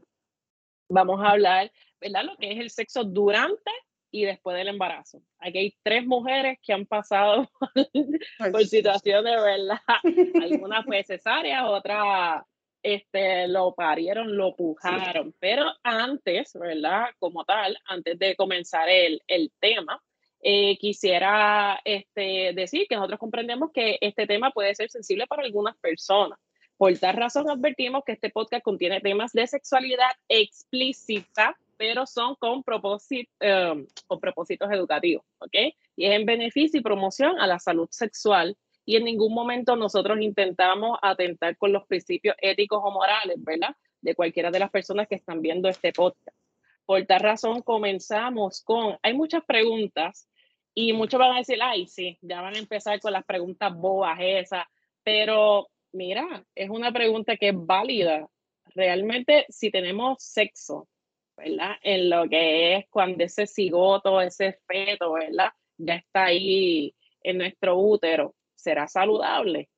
vamos 0.88 1.20
a 1.22 1.30
hablar, 1.30 1.72
¿verdad? 2.00 2.24
Lo 2.24 2.36
que 2.36 2.52
es 2.52 2.60
el 2.60 2.70
sexo 2.70 3.04
durante 3.04 3.70
y 4.10 4.24
después 4.26 4.56
del 4.56 4.68
embarazo. 4.68 5.22
Aquí 5.38 5.58
hay 5.58 5.74
tres 5.82 6.06
mujeres 6.06 6.58
que 6.62 6.72
han 6.72 6.86
pasado 6.86 7.50
por 8.52 8.64
situaciones, 8.64 9.42
¿verdad? 9.42 9.80
Algunas 10.42 10.84
fue 10.84 11.02
cesárea, 11.02 11.66
otras 11.66 12.44
este, 12.82 13.48
lo 13.48 13.74
parieron, 13.74 14.36
lo 14.36 14.54
pujaron. 14.54 15.34
Pero 15.40 15.72
antes, 15.82 16.52
¿verdad? 16.54 17.06
Como 17.18 17.44
tal, 17.44 17.76
antes 17.86 18.18
de 18.18 18.36
comenzar 18.36 18.88
el, 18.88 19.22
el 19.26 19.50
tema, 19.58 20.00
eh, 20.46 20.76
quisiera 20.76 21.80
este, 21.86 22.52
decir 22.52 22.86
que 22.86 22.96
nosotros 22.96 23.18
comprendemos 23.18 23.70
que 23.72 23.96
este 24.02 24.26
tema 24.26 24.50
puede 24.50 24.74
ser 24.74 24.90
sensible 24.90 25.26
para 25.26 25.42
algunas 25.42 25.74
personas. 25.78 26.38
Por 26.76 26.98
tal 26.98 27.16
razón 27.16 27.48
advertimos 27.48 28.02
que 28.04 28.12
este 28.12 28.28
podcast 28.28 28.62
contiene 28.62 29.00
temas 29.00 29.32
de 29.32 29.46
sexualidad 29.46 30.10
explícita, 30.28 31.56
pero 31.78 32.04
son 32.04 32.34
con, 32.34 32.62
propósito, 32.62 33.30
em, 33.40 33.86
con 34.06 34.20
propósitos 34.20 34.70
educativos, 34.70 35.24
¿ok? 35.38 35.54
Y 35.96 36.04
es 36.04 36.12
en 36.12 36.26
beneficio 36.26 36.78
y 36.78 36.82
promoción 36.82 37.40
a 37.40 37.46
la 37.46 37.58
salud 37.58 37.88
sexual 37.90 38.54
y 38.84 38.96
en 38.96 39.04
ningún 39.04 39.32
momento 39.32 39.76
nosotros 39.76 40.20
intentamos 40.20 40.98
atentar 41.00 41.56
con 41.56 41.72
los 41.72 41.86
principios 41.86 42.36
éticos 42.42 42.82
o 42.84 42.90
morales, 42.90 43.36
¿verdad? 43.38 43.74
De 44.02 44.14
cualquiera 44.14 44.50
de 44.50 44.58
las 44.58 44.70
personas 44.70 45.08
que 45.08 45.14
están 45.14 45.40
viendo 45.40 45.70
este 45.70 45.90
podcast. 45.90 46.36
Por 46.84 47.02
tal 47.06 47.20
razón 47.20 47.62
comenzamos 47.62 48.62
con, 48.62 48.98
hay 49.02 49.14
muchas 49.14 49.42
preguntas 49.46 50.28
y 50.74 50.92
muchos 50.92 51.20
van 51.20 51.32
a 51.32 51.38
decir, 51.38 51.58
ay, 51.62 51.86
sí, 51.86 52.18
ya 52.20 52.40
van 52.40 52.56
a 52.56 52.58
empezar 52.58 53.00
con 53.00 53.12
las 53.12 53.24
preguntas 53.24 53.72
bobas 53.74 54.18
esas, 54.20 54.64
pero 55.04 55.68
mira, 55.92 56.44
es 56.54 56.68
una 56.68 56.92
pregunta 56.92 57.36
que 57.36 57.50
es 57.50 57.54
válida. 57.56 58.28
Realmente, 58.74 59.46
si 59.48 59.70
tenemos 59.70 60.22
sexo, 60.22 60.88
¿verdad? 61.36 61.76
En 61.82 62.10
lo 62.10 62.28
que 62.28 62.76
es 62.76 62.86
cuando 62.90 63.22
ese 63.24 63.46
cigoto, 63.46 64.20
ese 64.20 64.58
feto, 64.66 65.12
¿verdad? 65.12 65.52
Ya 65.78 65.94
está 65.94 66.24
ahí 66.24 66.94
en 67.22 67.38
nuestro 67.38 67.78
útero, 67.78 68.34
¿será 68.56 68.88
saludable? 68.88 69.68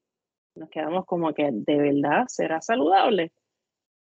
Nos 0.55 0.71
quedamos 0.71 1.05
como 1.05 1.35
que, 1.35 1.51
¿de 1.53 1.77
verdad 1.77 2.25
será 2.29 2.63
saludable? 2.63 3.33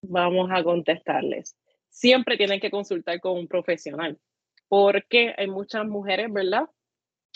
Vamos 0.02 0.50
a 0.52 0.64
contestarles. 0.64 1.58
Siempre 1.90 2.38
tienen 2.38 2.60
que 2.60 2.70
consultar 2.70 3.20
con 3.20 3.38
un 3.38 3.48
profesional, 3.48 4.20
porque 4.68 5.34
hay 5.38 5.48
muchas 5.48 5.86
mujeres, 5.86 6.32
¿verdad? 6.32 6.70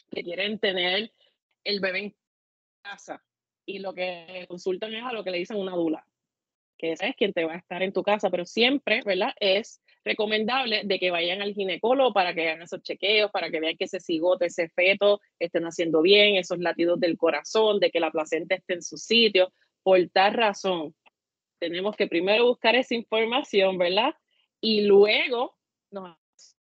que 0.09 0.23
quieren 0.23 0.59
tener 0.59 1.11
el 1.63 1.79
bebé 1.79 1.99
en 1.99 2.15
casa 2.81 3.23
y 3.65 3.79
lo 3.79 3.93
que 3.93 4.45
consultan 4.47 4.93
es 4.93 5.03
a 5.03 5.13
lo 5.13 5.23
que 5.23 5.31
le 5.31 5.37
dicen 5.37 5.57
una 5.57 5.75
dula, 5.75 6.05
que 6.77 6.93
esa 6.93 7.07
es 7.07 7.15
quien 7.15 7.33
te 7.33 7.45
va 7.45 7.53
a 7.53 7.57
estar 7.57 7.83
en 7.83 7.93
tu 7.93 8.01
casa, 8.03 8.29
pero 8.29 8.45
siempre, 8.45 9.01
¿verdad? 9.05 9.33
Es 9.39 9.81
recomendable 10.03 10.81
de 10.85 10.97
que 10.99 11.11
vayan 11.11 11.41
al 11.41 11.53
ginecólogo 11.53 12.13
para 12.13 12.33
que 12.33 12.49
hagan 12.49 12.63
esos 12.63 12.81
chequeos, 12.81 13.31
para 13.31 13.51
que 13.51 13.59
vean 13.59 13.77
que 13.77 13.85
ese 13.85 13.99
cigote, 13.99 14.47
ese 14.47 14.69
feto 14.69 15.21
estén 15.37 15.65
haciendo 15.65 16.01
bien, 16.01 16.35
esos 16.35 16.57
latidos 16.59 16.99
del 16.99 17.17
corazón, 17.17 17.79
de 17.79 17.91
que 17.91 17.99
la 17.99 18.11
placenta 18.11 18.55
esté 18.55 18.75
en 18.75 18.81
su 18.81 18.97
sitio. 18.97 19.51
Por 19.83 19.99
tal 20.09 20.33
razón, 20.33 20.95
tenemos 21.59 21.95
que 21.95 22.07
primero 22.07 22.45
buscar 22.47 22.75
esa 22.75 22.95
información, 22.95 23.77
¿verdad? 23.77 24.15
Y 24.61 24.81
luego 24.81 25.57
nos 25.91 26.17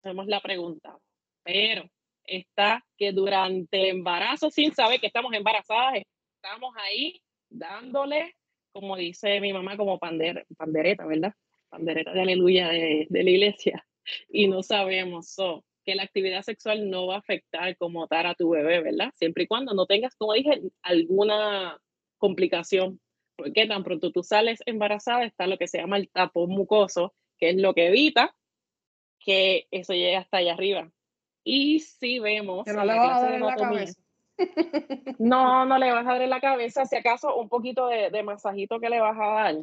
hacemos 0.07 0.27
la 0.27 0.39
pregunta, 0.39 0.97
pero 1.43 1.89
está 2.23 2.83
que 2.97 3.11
durante 3.11 3.79
el 3.79 3.97
embarazo, 3.97 4.49
sin 4.49 4.73
saber 4.73 4.99
que 4.99 5.07
estamos 5.07 5.33
embarazadas, 5.33 6.01
estamos 6.35 6.73
ahí 6.77 7.21
dándole, 7.49 8.35
como 8.71 8.95
dice 8.95 9.41
mi 9.41 9.51
mamá, 9.51 9.75
como 9.75 9.99
pandereta, 9.99 11.05
¿verdad? 11.05 11.33
Pandereta 11.69 12.13
de 12.13 12.21
aleluya 12.21 12.69
de, 12.69 13.07
la 13.09 13.29
iglesia. 13.29 13.85
Y 14.29 14.47
no 14.47 14.63
sabemos 14.63 15.35
que 15.83 15.95
la 15.95 16.03
actividad 16.03 16.41
sexual 16.41 16.89
no 16.89 17.07
va 17.07 17.15
a 17.15 17.19
afectar 17.19 17.75
como 17.77 18.07
tal 18.07 18.27
a 18.27 18.35
tu 18.35 18.49
bebé, 18.49 18.81
¿verdad? 18.81 19.11
Siempre 19.15 19.43
y 19.43 19.47
cuando 19.47 19.73
no 19.73 19.85
tengas, 19.85 20.15
como 20.15 20.33
dije, 20.33 20.61
alguna 20.81 21.77
complicación. 22.17 23.01
Porque 23.35 23.67
tan 23.67 23.83
pronto 23.83 24.11
tú 24.11 24.23
sales 24.23 24.63
embarazada 24.65 25.25
está 25.25 25.45
lo 25.45 25.57
que 25.57 25.67
se 25.67 25.77
llama 25.77 25.97
el 25.97 26.09
tapón 26.09 26.49
mucoso, 26.49 27.13
que 27.37 27.49
es 27.49 27.57
lo 27.57 27.73
que 27.73 27.87
evita 27.87 28.33
que 29.19 29.67
eso 29.71 29.93
llegue 29.93 30.15
hasta 30.15 30.37
allá 30.37 30.53
arriba. 30.53 30.91
Y 31.43 31.79
si 31.79 32.19
vemos... 32.19 32.65
Que 32.65 32.73
no 32.73 32.83
le 32.85 32.93
vas 32.93 33.17
a 33.17 33.21
dar 33.21 33.33
en 33.33 33.45
la 33.45 33.55
cabeza. 33.55 34.01
No, 35.17 35.65
no 35.65 35.77
le 35.79 35.91
vas 35.91 36.05
a 36.05 36.13
dar 36.13 36.21
en 36.21 36.29
la 36.29 36.39
cabeza, 36.39 36.85
si 36.85 36.95
acaso 36.95 37.35
un 37.35 37.49
poquito 37.49 37.87
de, 37.87 38.21
masajito 38.21 38.79
que 38.79 38.89
le 38.89 38.99
vas 38.99 39.17
a 39.19 39.25
dar, 39.25 39.55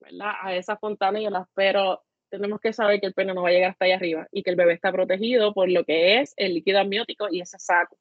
¿verdad? 0.00 0.32
A 0.40 0.54
esas 0.54 0.80
fontanelas, 0.80 1.46
pero 1.54 2.02
tenemos 2.30 2.58
que 2.58 2.72
saber 2.72 2.98
que 2.98 3.06
el 3.08 3.12
pene 3.12 3.34
no 3.34 3.42
va 3.42 3.50
a 3.50 3.52
llegar 3.52 3.72
hasta 3.72 3.84
allá 3.84 3.96
arriba 3.96 4.26
y 4.32 4.42
que 4.42 4.48
el 4.48 4.56
bebé 4.56 4.72
está 4.72 4.90
protegido 4.90 5.52
por 5.52 5.68
lo 5.68 5.84
que 5.84 6.20
es 6.20 6.32
el 6.38 6.54
líquido 6.54 6.80
amniótico 6.80 7.28
y 7.30 7.42
ese 7.42 7.58
saco. 7.58 7.98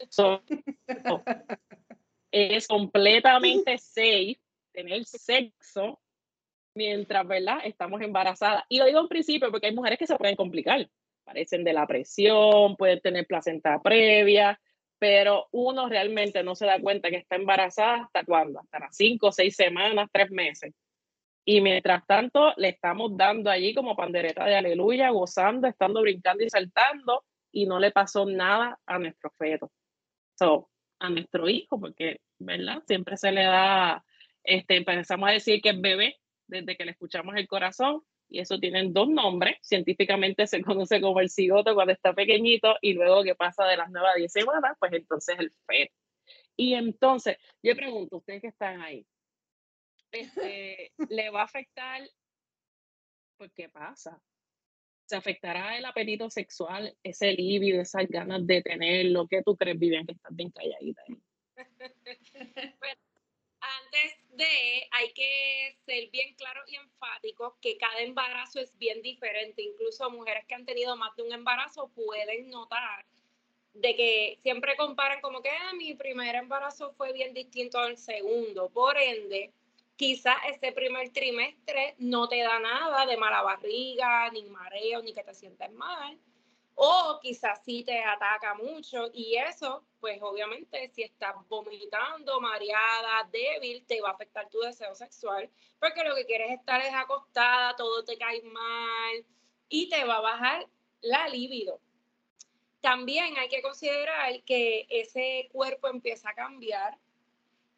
es 2.30 2.68
completamente 2.68 3.76
safe 3.78 4.40
tener 4.72 5.04
sexo 5.04 6.00
mientras, 6.76 7.26
¿verdad? 7.26 7.58
Estamos 7.64 8.00
embarazadas. 8.00 8.64
Y 8.68 8.78
lo 8.78 8.86
digo 8.86 9.00
en 9.00 9.08
principio 9.08 9.50
porque 9.50 9.66
hay 9.66 9.74
mujeres 9.74 9.98
que 9.98 10.06
se 10.06 10.16
pueden 10.16 10.36
complicar 10.36 10.88
parecen 11.26 11.64
de 11.64 11.72
la 11.72 11.86
presión, 11.86 12.76
pueden 12.76 13.00
tener 13.00 13.26
placenta 13.26 13.82
previa, 13.82 14.58
pero 14.98 15.48
uno 15.50 15.88
realmente 15.88 16.42
no 16.42 16.54
se 16.54 16.66
da 16.66 16.80
cuenta 16.80 17.10
que 17.10 17.16
está 17.16 17.34
embarazada 17.34 18.04
hasta 18.04 18.24
cuándo, 18.24 18.60
hasta 18.60 18.78
las 18.78 18.96
cinco, 18.96 19.32
seis 19.32 19.56
semanas, 19.56 20.08
tres 20.12 20.30
meses. 20.30 20.72
Y 21.44 21.60
mientras 21.60 22.06
tanto, 22.06 22.52
le 22.56 22.70
estamos 22.70 23.16
dando 23.16 23.50
allí 23.50 23.74
como 23.74 23.96
pandereta 23.96 24.44
de 24.46 24.56
aleluya, 24.56 25.10
gozando, 25.10 25.66
estando 25.66 26.00
brincando 26.00 26.44
y 26.44 26.48
saltando, 26.48 27.24
y 27.52 27.66
no 27.66 27.78
le 27.78 27.90
pasó 27.90 28.24
nada 28.24 28.78
a 28.86 28.98
nuestro 28.98 29.30
feto. 29.36 29.70
So, 30.38 30.70
a 31.00 31.10
nuestro 31.10 31.48
hijo, 31.48 31.78
porque, 31.78 32.20
¿verdad? 32.38 32.82
Siempre 32.86 33.16
se 33.16 33.32
le 33.32 33.42
da, 33.42 34.04
este, 34.44 34.76
empezamos 34.76 35.28
a 35.28 35.32
decir 35.32 35.60
que 35.60 35.70
es 35.70 35.80
bebé 35.80 36.16
desde 36.46 36.76
que 36.76 36.84
le 36.84 36.92
escuchamos 36.92 37.36
el 37.36 37.48
corazón, 37.48 38.02
y 38.28 38.40
eso 38.40 38.58
tienen 38.58 38.92
dos 38.92 39.08
nombres. 39.08 39.56
Científicamente 39.62 40.46
se 40.46 40.62
conoce 40.62 41.00
como 41.00 41.20
el 41.20 41.30
cigoto 41.30 41.74
cuando 41.74 41.92
está 41.92 42.12
pequeñito 42.12 42.76
y 42.80 42.94
luego 42.94 43.22
que 43.22 43.34
pasa 43.34 43.64
de 43.64 43.76
las 43.76 43.90
9 43.90 44.08
a 44.08 44.18
10 44.18 44.32
semanas, 44.32 44.76
pues 44.78 44.92
entonces 44.92 45.36
el 45.38 45.50
feto. 45.66 45.94
Y 46.56 46.74
entonces, 46.74 47.36
yo 47.62 47.76
pregunto, 47.76 48.16
ustedes 48.16 48.40
que 48.40 48.48
están 48.48 48.80
ahí, 48.80 49.06
este, 50.10 50.92
¿le 51.10 51.30
va 51.30 51.42
a 51.42 51.44
afectar? 51.44 52.02
Pues, 53.36 53.52
¿qué 53.54 53.68
pasa? 53.68 54.20
¿Se 55.04 55.14
afectará 55.14 55.76
el 55.76 55.84
apetito 55.84 56.28
sexual, 56.30 56.96
ese 57.02 57.32
líbido, 57.32 57.80
esas 57.80 58.08
ganas 58.08 58.44
de 58.46 58.62
tener 58.62 59.06
lo 59.06 59.28
que 59.28 59.42
tú 59.42 59.56
crees, 59.56 59.78
Vivian, 59.78 60.06
que 60.06 60.14
estás 60.14 60.34
bien 60.34 60.50
calladita 60.50 61.02
ahí? 61.08 61.16
Pues, 62.78 62.98
antes 63.96 64.18
de, 64.32 64.88
hay 64.90 65.12
que 65.12 65.76
ser 65.84 66.10
bien 66.10 66.34
claro 66.34 66.62
y 66.66 66.76
enfático 66.76 67.56
que 67.60 67.76
cada 67.78 68.00
embarazo 68.00 68.60
es 68.60 68.76
bien 68.78 69.02
diferente. 69.02 69.62
Incluso 69.62 70.10
mujeres 70.10 70.44
que 70.46 70.54
han 70.54 70.66
tenido 70.66 70.96
más 70.96 71.14
de 71.16 71.22
un 71.22 71.32
embarazo 71.32 71.88
pueden 71.88 72.48
notar 72.50 73.04
de 73.74 73.94
que 73.94 74.38
siempre 74.42 74.76
comparan 74.76 75.20
como 75.20 75.42
que 75.42 75.50
ah, 75.50 75.72
mi 75.74 75.94
primer 75.94 76.34
embarazo 76.34 76.94
fue 76.94 77.12
bien 77.12 77.34
distinto 77.34 77.78
al 77.78 77.98
segundo. 77.98 78.70
Por 78.70 78.96
ende, 78.98 79.52
quizás 79.96 80.36
ese 80.48 80.72
primer 80.72 81.10
trimestre 81.10 81.94
no 81.98 82.28
te 82.28 82.38
da 82.38 82.58
nada 82.58 83.06
de 83.06 83.16
mala 83.16 83.42
barriga, 83.42 84.30
ni 84.30 84.44
mareo, 84.44 85.02
ni 85.02 85.12
que 85.12 85.22
te 85.22 85.34
sientes 85.34 85.70
mal 85.72 86.18
o 86.78 87.18
quizás 87.22 87.64
sí 87.64 87.82
te 87.84 88.04
ataca 88.04 88.54
mucho 88.54 89.08
y 89.14 89.36
eso, 89.36 89.82
pues 89.98 90.20
obviamente 90.20 90.90
si 90.94 91.02
estás 91.02 91.34
vomitando, 91.48 92.38
mareada, 92.38 93.26
débil, 93.32 93.84
te 93.86 94.00
va 94.02 94.10
a 94.10 94.12
afectar 94.12 94.48
tu 94.50 94.60
deseo 94.60 94.94
sexual, 94.94 95.50
porque 95.80 96.04
lo 96.04 96.14
que 96.14 96.26
quieres 96.26 96.50
estar 96.50 96.80
es 96.82 96.92
acostada, 96.94 97.74
todo 97.76 98.04
te 98.04 98.18
cae 98.18 98.42
mal 98.42 99.24
y 99.70 99.88
te 99.88 100.04
va 100.04 100.16
a 100.16 100.20
bajar 100.20 100.68
la 101.00 101.28
libido. 101.28 101.80
También 102.82 103.38
hay 103.38 103.48
que 103.48 103.62
considerar 103.62 104.42
que 104.42 104.86
ese 104.90 105.48
cuerpo 105.52 105.88
empieza 105.88 106.28
a 106.30 106.34
cambiar. 106.34 106.98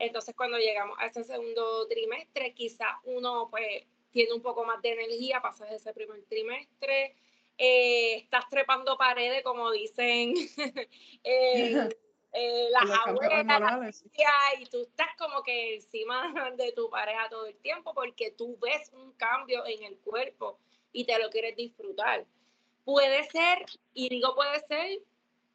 Entonces, 0.00 0.34
cuando 0.34 0.58
llegamos 0.58 0.98
a 0.98 1.06
ese 1.06 1.22
segundo 1.22 1.86
trimestre, 1.86 2.52
quizás 2.52 2.96
uno 3.04 3.48
pues 3.48 3.84
tienes 4.10 4.32
un 4.32 4.42
poco 4.42 4.64
más 4.64 4.82
de 4.82 4.92
energía, 4.92 5.40
pasas 5.40 5.70
ese 5.70 5.94
primer 5.94 6.24
trimestre, 6.24 7.14
eh, 7.58 8.18
estás 8.18 8.48
trepando 8.48 8.96
paredes, 8.96 9.42
como 9.42 9.70
dicen 9.72 10.32
eh, 11.24 11.88
eh, 12.32 12.68
las 12.70 12.98
abuelas, 13.06 14.04
y 14.58 14.66
tú 14.66 14.82
estás 14.82 15.08
como 15.18 15.42
que 15.42 15.74
encima 15.74 16.32
de 16.56 16.72
tu 16.72 16.88
pareja 16.88 17.28
todo 17.28 17.46
el 17.46 17.56
tiempo 17.56 17.92
porque 17.94 18.30
tú 18.30 18.56
ves 18.60 18.90
un 18.92 19.12
cambio 19.12 19.66
en 19.66 19.82
el 19.82 19.98
cuerpo 19.98 20.58
y 20.92 21.04
te 21.04 21.18
lo 21.18 21.30
quieres 21.30 21.56
disfrutar. 21.56 22.24
Puede 22.84 23.24
ser, 23.24 23.66
y 23.92 24.08
digo 24.08 24.34
puede 24.34 24.60
ser, 24.60 25.00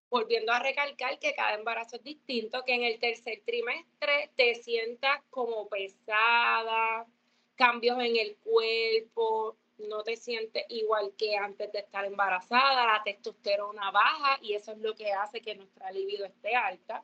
volviendo 0.09 0.51
a 0.51 0.59
recalcar 0.59 1.17
que 1.17 1.33
cada 1.33 1.55
embarazo 1.55 1.95
es 1.95 2.03
distinto, 2.03 2.63
que 2.63 2.75
en 2.75 2.83
el 2.83 2.99
tercer 2.99 3.41
trimestre 3.45 4.29
te 4.35 4.53
sientas 4.55 5.23
como 5.31 5.67
pesada, 5.69 7.07
cambios 7.55 7.97
en 7.99 8.17
el 8.17 8.35
cuerpo, 8.37 9.57
no 9.77 10.03
te 10.03 10.15
sientes 10.15 10.65
igual 10.69 11.13
que 11.17 11.35
antes 11.35 11.71
de 11.71 11.79
estar 11.79 12.05
embarazada, 12.05 12.85
la 12.85 13.03
testosterona 13.03 13.91
baja 13.91 14.39
y 14.41 14.53
eso 14.53 14.71
es 14.71 14.77
lo 14.79 14.95
que 14.95 15.11
hace 15.11 15.41
que 15.41 15.55
nuestra 15.55 15.91
libido 15.91 16.25
esté 16.25 16.55
alta. 16.55 17.03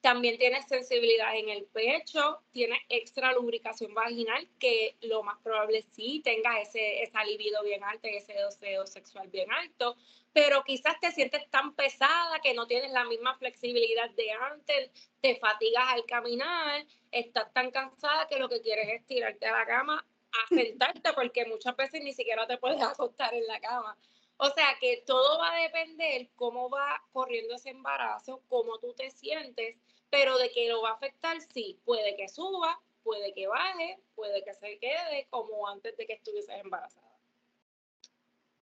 También 0.00 0.36
tienes 0.36 0.66
sensibilidad 0.66 1.36
en 1.36 1.48
el 1.48 1.64
pecho, 1.66 2.40
tienes 2.50 2.80
extra 2.88 3.32
lubricación 3.32 3.94
vaginal, 3.94 4.48
que 4.58 4.96
lo 5.00 5.22
más 5.22 5.38
probable 5.44 5.82
sí 5.92 6.20
tengas 6.24 6.68
ese, 6.68 7.04
esa 7.04 7.22
libido 7.24 7.62
bien 7.62 7.84
alta 7.84 8.10
y 8.10 8.16
ese 8.16 8.32
deseo 8.32 8.84
sexual 8.84 9.28
bien 9.28 9.52
alto, 9.52 9.96
pero 10.32 10.64
quizás 10.64 10.98
te 11.00 11.12
sientes 11.12 11.48
tan 11.50 11.76
pesada 11.76 12.40
que 12.40 12.52
no 12.52 12.66
tienes 12.66 12.90
la 12.90 13.04
misma 13.04 13.36
flexibilidad 13.36 14.10
de 14.10 14.32
antes, 14.32 14.90
te 15.20 15.36
fatigas 15.36 15.84
al 15.90 16.04
caminar, 16.04 16.84
estás 17.12 17.52
tan 17.52 17.70
cansada 17.70 18.26
que 18.26 18.40
lo 18.40 18.48
que 18.48 18.60
quieres 18.60 18.88
es 18.88 19.06
tirarte 19.06 19.46
a 19.46 19.56
la 19.56 19.66
cama 19.66 20.04
a 20.32 20.54
sentarte 20.54 21.12
porque 21.14 21.44
muchas 21.46 21.76
veces 21.76 22.02
ni 22.02 22.12
siquiera 22.12 22.46
te 22.46 22.58
puedes 22.58 22.82
acostar 22.82 23.34
en 23.34 23.46
la 23.46 23.60
cama. 23.60 23.96
O 24.38 24.48
sea 24.50 24.76
que 24.80 25.02
todo 25.06 25.38
va 25.38 25.54
a 25.54 25.62
depender 25.62 26.28
cómo 26.34 26.68
va 26.68 27.00
corriendo 27.12 27.54
ese 27.54 27.70
embarazo, 27.70 28.42
cómo 28.48 28.78
tú 28.78 28.92
te 28.94 29.10
sientes, 29.10 29.76
pero 30.10 30.36
de 30.38 30.50
que 30.50 30.68
lo 30.68 30.82
va 30.82 30.90
a 30.90 30.94
afectar, 30.94 31.40
sí, 31.40 31.80
puede 31.84 32.16
que 32.16 32.28
suba, 32.28 32.80
puede 33.02 33.32
que 33.34 33.46
baje, 33.46 33.98
puede 34.14 34.42
que 34.42 34.54
se 34.54 34.78
quede 34.78 35.26
como 35.30 35.68
antes 35.68 35.96
de 35.96 36.06
que 36.06 36.14
estuvieses 36.14 36.60
embarazada. 36.60 37.12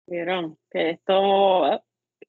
Vieron 0.07 0.57
que 0.71 0.91
esto 0.91 1.83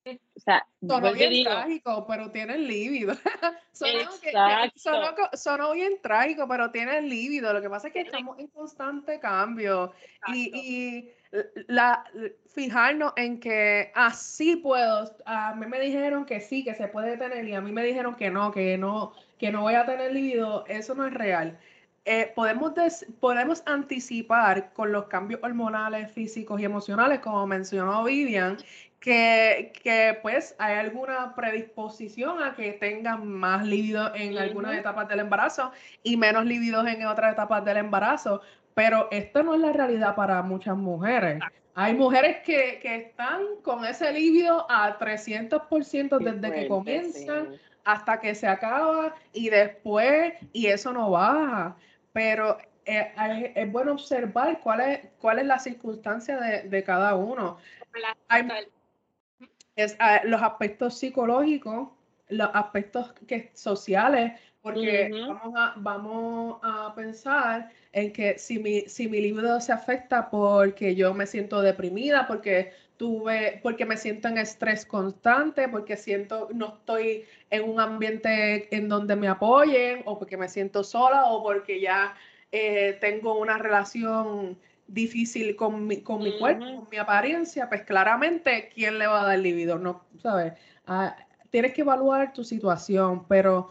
o 0.06 0.40
sea, 0.40 0.66
sonó 0.80 1.12
bien 1.12 1.44
trágico, 1.44 2.06
pero 2.06 2.30
tiene 2.30 2.58
lívido. 2.58 3.14
sonó, 3.72 5.14
sonó, 5.34 5.72
bien 5.72 6.00
trágico, 6.02 6.48
pero 6.48 6.70
tiene 6.70 7.02
lívido. 7.02 7.52
Lo 7.52 7.60
que 7.60 7.68
pasa 7.68 7.88
es 7.88 7.92
que 7.92 8.00
estamos 8.00 8.38
en 8.38 8.48
constante 8.48 9.20
cambio. 9.20 9.92
Y, 10.28 10.50
y, 10.54 11.10
la, 11.68 12.04
fijarnos 12.48 13.12
en 13.16 13.38
que 13.40 13.92
así 13.94 14.56
puedo. 14.56 15.10
A 15.26 15.54
mí 15.54 15.66
me 15.66 15.80
dijeron 15.80 16.24
que 16.24 16.40
sí, 16.40 16.64
que 16.64 16.74
se 16.74 16.88
puede 16.88 17.16
tener, 17.16 17.46
y 17.46 17.54
a 17.54 17.60
mí 17.60 17.70
me 17.72 17.84
dijeron 17.84 18.16
que 18.16 18.30
no, 18.30 18.50
que 18.50 18.78
no, 18.78 19.12
que 19.38 19.52
no 19.52 19.62
voy 19.62 19.74
a 19.74 19.86
tener 19.86 20.12
lívido. 20.12 20.64
Eso 20.66 20.94
no 20.94 21.06
es 21.06 21.14
real. 21.14 21.58
Eh, 22.06 22.32
podemos, 22.34 22.72
podemos 23.20 23.62
anticipar 23.66 24.72
con 24.72 24.90
los 24.90 25.06
cambios 25.06 25.40
hormonales, 25.42 26.10
físicos 26.10 26.60
y 26.60 26.64
emocionales, 26.64 27.20
como 27.20 27.46
mencionó 27.46 28.04
Vivian, 28.04 28.56
que, 29.00 29.72
que, 29.82 30.18
pues 30.22 30.54
hay 30.58 30.76
alguna 30.76 31.34
predisposición 31.34 32.42
a 32.42 32.54
que 32.54 32.72
tengan 32.72 33.26
más 33.26 33.66
líbido 33.66 34.14
en 34.14 34.36
algunas 34.38 34.76
etapas 34.76 35.08
del 35.08 35.20
embarazo 35.20 35.72
y 36.02 36.16
menos 36.16 36.44
líbidos 36.46 36.86
en 36.86 37.06
otras 37.06 37.32
etapas 37.32 37.64
del 37.64 37.78
embarazo, 37.78 38.40
pero 38.74 39.08
esto 39.10 39.42
no 39.42 39.54
es 39.54 39.60
la 39.60 39.72
realidad 39.72 40.14
para 40.14 40.42
muchas 40.42 40.76
mujeres. 40.76 41.42
Hay 41.74 41.94
mujeres 41.94 42.38
que, 42.44 42.78
que 42.82 42.96
están 42.96 43.42
con 43.62 43.84
ese 43.84 44.12
líbido 44.12 44.66
a 44.70 44.98
300% 44.98 46.18
desde 46.18 46.52
que 46.52 46.68
comienzan 46.68 47.58
hasta 47.84 48.20
que 48.20 48.34
se 48.34 48.46
acaba 48.46 49.14
y 49.32 49.48
después, 49.48 50.34
y 50.52 50.66
eso 50.66 50.92
no 50.92 51.10
baja. 51.10 51.76
Pero 52.12 52.58
eh, 52.84 53.12
es, 53.54 53.70
bueno 53.70 53.92
observar 53.92 54.60
cuál 54.60 54.80
es, 54.80 55.00
cuál 55.18 55.38
es 55.38 55.46
la 55.46 55.58
circunstancia 55.58 56.38
de, 56.38 56.62
de 56.68 56.82
cada 56.82 57.14
uno. 57.14 57.58
Hay, 58.28 58.48
es, 59.76 59.96
ah, 59.98 60.20
los 60.24 60.42
aspectos 60.42 60.98
psicológicos, 60.98 61.88
los 62.28 62.50
aspectos 62.52 63.12
que, 63.26 63.50
sociales, 63.54 64.32
porque 64.62 65.10
vamos, 65.10 65.54
a, 65.56 65.74
vamos 65.76 66.60
a 66.62 66.94
pensar 66.94 67.70
en 67.92 68.12
que 68.12 68.38
si 68.38 68.58
mi, 68.58 68.82
si 68.82 69.08
mi 69.08 69.20
libido 69.20 69.60
se 69.60 69.72
afecta 69.72 70.28
porque 70.28 70.94
yo 70.94 71.14
me 71.14 71.26
siento 71.26 71.62
deprimida, 71.62 72.26
porque 72.26 72.72
tuve, 73.00 73.60
porque 73.62 73.86
me 73.86 73.96
siento 73.96 74.28
en 74.28 74.36
estrés 74.36 74.84
constante, 74.84 75.70
porque 75.70 75.96
siento, 75.96 76.50
no 76.52 76.76
estoy 76.80 77.24
en 77.48 77.66
un 77.66 77.80
ambiente 77.80 78.68
en 78.76 78.90
donde 78.90 79.16
me 79.16 79.26
apoyen, 79.26 80.02
o 80.04 80.18
porque 80.18 80.36
me 80.36 80.50
siento 80.50 80.84
sola, 80.84 81.24
o 81.24 81.42
porque 81.42 81.80
ya 81.80 82.14
eh, 82.52 82.98
tengo 83.00 83.38
una 83.38 83.56
relación 83.56 84.58
difícil 84.86 85.56
con 85.56 85.86
mi, 85.86 86.02
con 86.02 86.22
mi 86.22 86.38
cuerpo, 86.38 86.66
con 86.76 86.88
mi 86.90 86.98
apariencia, 86.98 87.70
pues 87.70 87.84
claramente, 87.84 88.68
¿quién 88.74 88.98
le 88.98 89.06
va 89.06 89.22
a 89.22 89.28
dar 89.28 89.38
libido? 89.38 89.78
No, 89.78 90.04
¿sabes? 90.22 90.52
Ah, 90.86 91.16
tienes 91.48 91.72
que 91.72 91.80
evaluar 91.80 92.34
tu 92.34 92.44
situación, 92.44 93.24
pero 93.28 93.70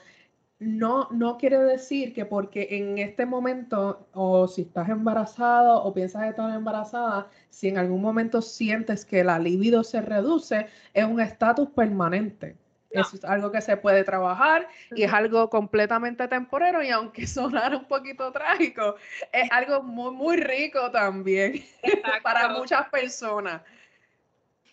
no, 0.60 1.08
no 1.12 1.38
quiere 1.38 1.58
decir 1.58 2.14
que 2.14 2.26
porque 2.26 2.68
en 2.72 2.98
este 2.98 3.26
momento, 3.26 4.08
o 4.14 4.48
si 4.48 4.64
estás 4.64 4.90
embarazada 4.90 5.78
o 5.78 5.94
piensas 5.94 6.28
estar 6.28 6.54
embarazada, 6.54 7.30
si 7.50 7.70
en 7.70 7.78
algún 7.78 8.02
momento 8.02 8.42
sientes 8.42 9.06
que 9.06 9.24
la 9.24 9.40
libido 9.40 9.86
se 9.86 10.02
reduce, 10.02 10.68
es 10.94 11.06
un 11.06 11.22
estatus 11.22 11.70
permanente. 11.70 12.58
Eso 12.90 13.16
es 13.16 13.24
algo 13.24 13.52
que 13.52 13.62
se 13.62 13.78
puede 13.78 14.04
trabajar 14.04 14.68
y 14.92 15.04
es 15.04 15.14
algo 15.14 15.50
completamente 15.50 16.28
temporero 16.28 16.84
y 16.84 16.90
aunque 16.90 17.28
sonara 17.28 17.78
un 17.78 17.86
poquito 17.86 18.32
trágico, 18.32 18.96
es 19.32 19.50
algo 19.52 19.84
muy, 19.84 20.12
muy 20.12 20.38
rico 20.38 20.92
también 20.92 21.64
para 22.24 22.50
muchas 22.50 22.90
personas. 22.90 23.62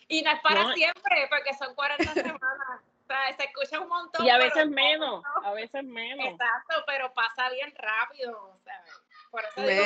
Y 0.09 0.21
no 0.21 0.31
es 0.31 0.39
para 0.41 0.73
siempre, 0.73 1.29
porque 1.29 1.53
son 1.53 1.75
40 1.75 2.13
semanas. 2.13 2.81
Sea, 3.07 3.37
se 3.37 3.43
escucha 3.45 3.79
un 3.79 3.87
montón. 3.87 4.25
Y 4.25 4.29
a 4.29 4.37
veces 4.37 4.67
menos, 4.69 5.23
a 5.43 5.53
veces 5.53 5.83
menos. 5.83 6.27
Exacto, 6.27 6.83
pero 6.85 7.13
pasa 7.13 7.49
bien 7.49 7.73
rápido. 7.75 8.55
O 8.55 8.59
sea, 8.63 8.83
por 9.31 9.43
eso 9.43 9.61
digo 9.61 9.83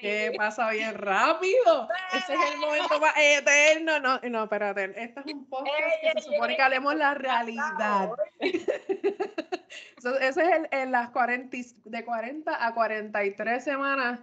que 0.00 0.32
pasa 0.36 0.70
bien 0.70 0.94
rápido. 0.94 1.88
Ese 2.12 2.34
es 2.34 2.52
el 2.52 2.58
momento 2.58 3.00
más 3.00 3.14
eterno. 3.16 3.98
No, 4.00 4.20
no, 4.20 4.44
espérate. 4.44 4.84
Este 4.84 5.20
es 5.20 5.26
un 5.26 5.48
podcast 5.48 5.76
que 6.02 6.20
se 6.20 6.30
supone 6.30 6.56
que 6.56 6.62
hablemos 6.62 6.94
la 6.94 7.14
realidad. 7.14 8.10
ese 8.40 10.20
es 10.20 10.36
el, 10.36 10.68
en 10.70 10.92
las 10.92 11.10
40, 11.10 11.56
de 11.84 12.04
40 12.04 12.66
a 12.66 12.74
43 12.74 13.64
semanas 13.64 14.20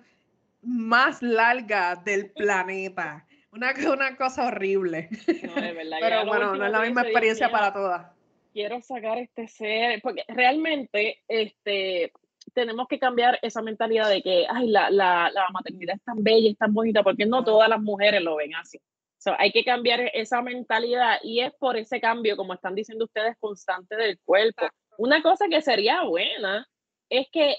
más 0.62 1.22
largas 1.22 2.04
del 2.04 2.32
planeta. 2.32 3.26
Una, 3.56 3.74
una 3.94 4.18
cosa 4.18 4.48
horrible. 4.48 5.10
No, 5.44 5.56
de 5.56 5.74
verdad, 5.74 5.98
Pero 6.02 6.26
bueno, 6.26 6.56
no 6.56 6.66
es 6.66 6.72
la 6.72 6.82
misma 6.82 7.02
experiencia 7.02 7.50
para 7.50 7.74
todas. 7.74 8.12
Quiero 8.54 8.82
sacar 8.82 9.18
este 9.18 9.48
ser, 9.48 10.02
porque 10.02 10.24
realmente, 10.28 11.22
este, 11.28 12.12
tenemos 12.54 12.88
que 12.88 13.00
cambiar 13.00 13.38
esa 13.42 13.62
mentalidad 13.62 14.10
de 14.10 14.22
que, 14.22 14.46
ay, 14.50 14.68
la, 14.68 14.90
la, 14.90 15.30
la 15.34 15.48
maternidad 15.52 15.96
es 15.96 16.04
tan 16.04 16.24
bella, 16.24 16.52
es 16.52 16.58
tan 16.58 16.74
bonita, 16.74 17.04
porque 17.04 17.26
no 17.26 17.44
todas 17.44 17.68
las 17.68 17.82
mujeres 17.82 18.22
lo 18.22 18.38
ven 18.38 18.56
así. 18.56 18.80
hay 19.38 19.52
que 19.52 19.66
cambiar 19.66 20.10
esa 20.14 20.42
mentalidad 20.42 21.18
y 21.24 21.42
es 21.42 21.54
por 21.54 21.76
ese 21.76 22.00
cambio, 22.00 22.38
como 22.38 22.54
están 22.54 22.76
diciendo 22.76 23.06
ustedes, 23.06 23.36
constante 23.40 23.96
del 23.98 24.20
cuerpo. 24.24 24.68
Una 24.98 25.22
cosa 25.22 25.48
que 25.50 25.62
sería 25.62 26.04
buena 26.04 26.66
es 27.10 27.28
que 27.32 27.58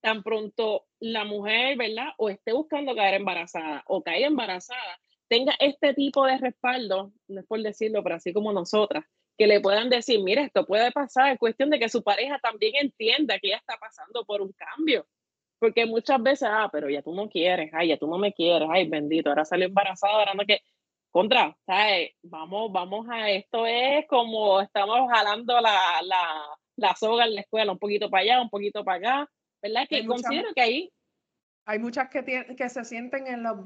tan 0.00 0.22
pronto 0.22 0.86
la 1.00 1.24
mujer, 1.24 1.76
¿verdad? 1.78 2.08
O 2.18 2.28
esté 2.28 2.52
buscando 2.52 2.94
caer 2.94 3.14
embarazada 3.14 3.82
o 3.86 4.02
caer 4.02 4.24
embarazada, 4.24 4.98
tenga 5.34 5.54
este 5.58 5.94
tipo 5.94 6.24
de 6.26 6.38
respaldo, 6.38 7.12
no 7.26 7.40
es 7.40 7.46
por 7.46 7.60
decirlo, 7.60 8.04
pero 8.04 8.14
así 8.14 8.32
como 8.32 8.52
nosotras, 8.52 9.04
que 9.36 9.48
le 9.48 9.60
puedan 9.60 9.90
decir, 9.90 10.22
mira, 10.22 10.42
esto 10.42 10.64
puede 10.64 10.92
pasar, 10.92 11.32
es 11.32 11.38
cuestión 11.40 11.70
de 11.70 11.80
que 11.80 11.88
su 11.88 12.04
pareja 12.04 12.38
también 12.38 12.74
entienda 12.80 13.40
que 13.40 13.48
ella 13.48 13.56
está 13.56 13.76
pasando 13.78 14.24
por 14.24 14.40
un 14.42 14.52
cambio. 14.52 15.06
Porque 15.58 15.86
muchas 15.86 16.22
veces, 16.22 16.48
ah, 16.48 16.68
pero 16.70 16.88
ya 16.88 17.02
tú 17.02 17.12
no 17.12 17.28
quieres, 17.28 17.70
ay, 17.72 17.88
ya 17.88 17.96
tú 17.96 18.06
no 18.06 18.16
me 18.16 18.32
quieres, 18.32 18.68
ay, 18.70 18.88
bendito, 18.88 19.30
ahora 19.30 19.44
salió 19.44 19.66
embarazada, 19.66 20.14
ahora 20.14 20.34
no 20.34 20.44
que 20.44 20.60
contra, 21.10 21.56
¿sabes? 21.66 22.12
Vamos, 22.22 22.70
vamos 22.70 23.06
a 23.10 23.30
esto 23.30 23.66
es 23.66 24.06
como 24.06 24.60
estamos 24.60 25.10
jalando 25.10 25.60
la, 25.60 26.00
la, 26.04 26.46
la 26.76 26.94
soga 26.94 27.24
en 27.24 27.34
la 27.34 27.40
escuela, 27.40 27.72
un 27.72 27.78
poquito 27.78 28.08
para 28.08 28.22
allá, 28.22 28.40
un 28.40 28.50
poquito 28.50 28.84
para 28.84 28.98
acá, 28.98 29.30
¿verdad? 29.60 29.86
Que 29.88 30.06
considero 30.06 30.54
que 30.54 30.60
ahí 30.60 30.92
hay 31.66 31.78
muchas 31.78 32.08
que, 32.10 32.22
tienen, 32.22 32.56
que 32.56 32.68
se 32.68 32.84
sienten 32.84 33.26
en 33.26 33.42
la, 33.42 33.56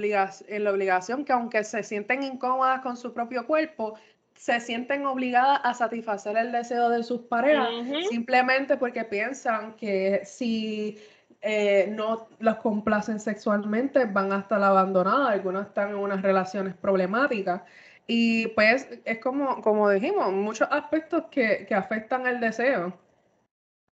en 0.48 0.64
la 0.64 0.70
obligación, 0.70 1.24
que 1.24 1.32
aunque 1.32 1.64
se 1.64 1.82
sienten 1.82 2.22
incómodas 2.22 2.80
con 2.80 2.96
su 2.96 3.12
propio 3.12 3.46
cuerpo, 3.46 3.94
se 4.34 4.60
sienten 4.60 5.04
obligadas 5.04 5.60
a 5.64 5.74
satisfacer 5.74 6.36
el 6.36 6.52
deseo 6.52 6.90
de 6.90 7.02
sus 7.02 7.22
parejas 7.22 7.68
simplemente 8.08 8.76
porque 8.76 9.04
piensan 9.04 9.74
que 9.74 10.22
si 10.24 10.96
eh, 11.40 11.88
no 11.90 12.28
los 12.38 12.56
complacen 12.58 13.18
sexualmente, 13.18 14.04
van 14.04 14.32
hasta 14.32 14.58
la 14.58 14.68
abandonada, 14.68 15.30
algunos 15.30 15.66
están 15.66 15.90
en 15.90 15.96
unas 15.96 16.22
relaciones 16.22 16.74
problemáticas. 16.74 17.62
Y 18.06 18.46
pues 18.48 18.88
es 19.04 19.18
como, 19.18 19.60
como 19.60 19.90
dijimos, 19.90 20.32
muchos 20.32 20.68
aspectos 20.70 21.24
que, 21.30 21.66
que 21.66 21.74
afectan 21.74 22.26
el 22.26 22.40
deseo 22.40 22.96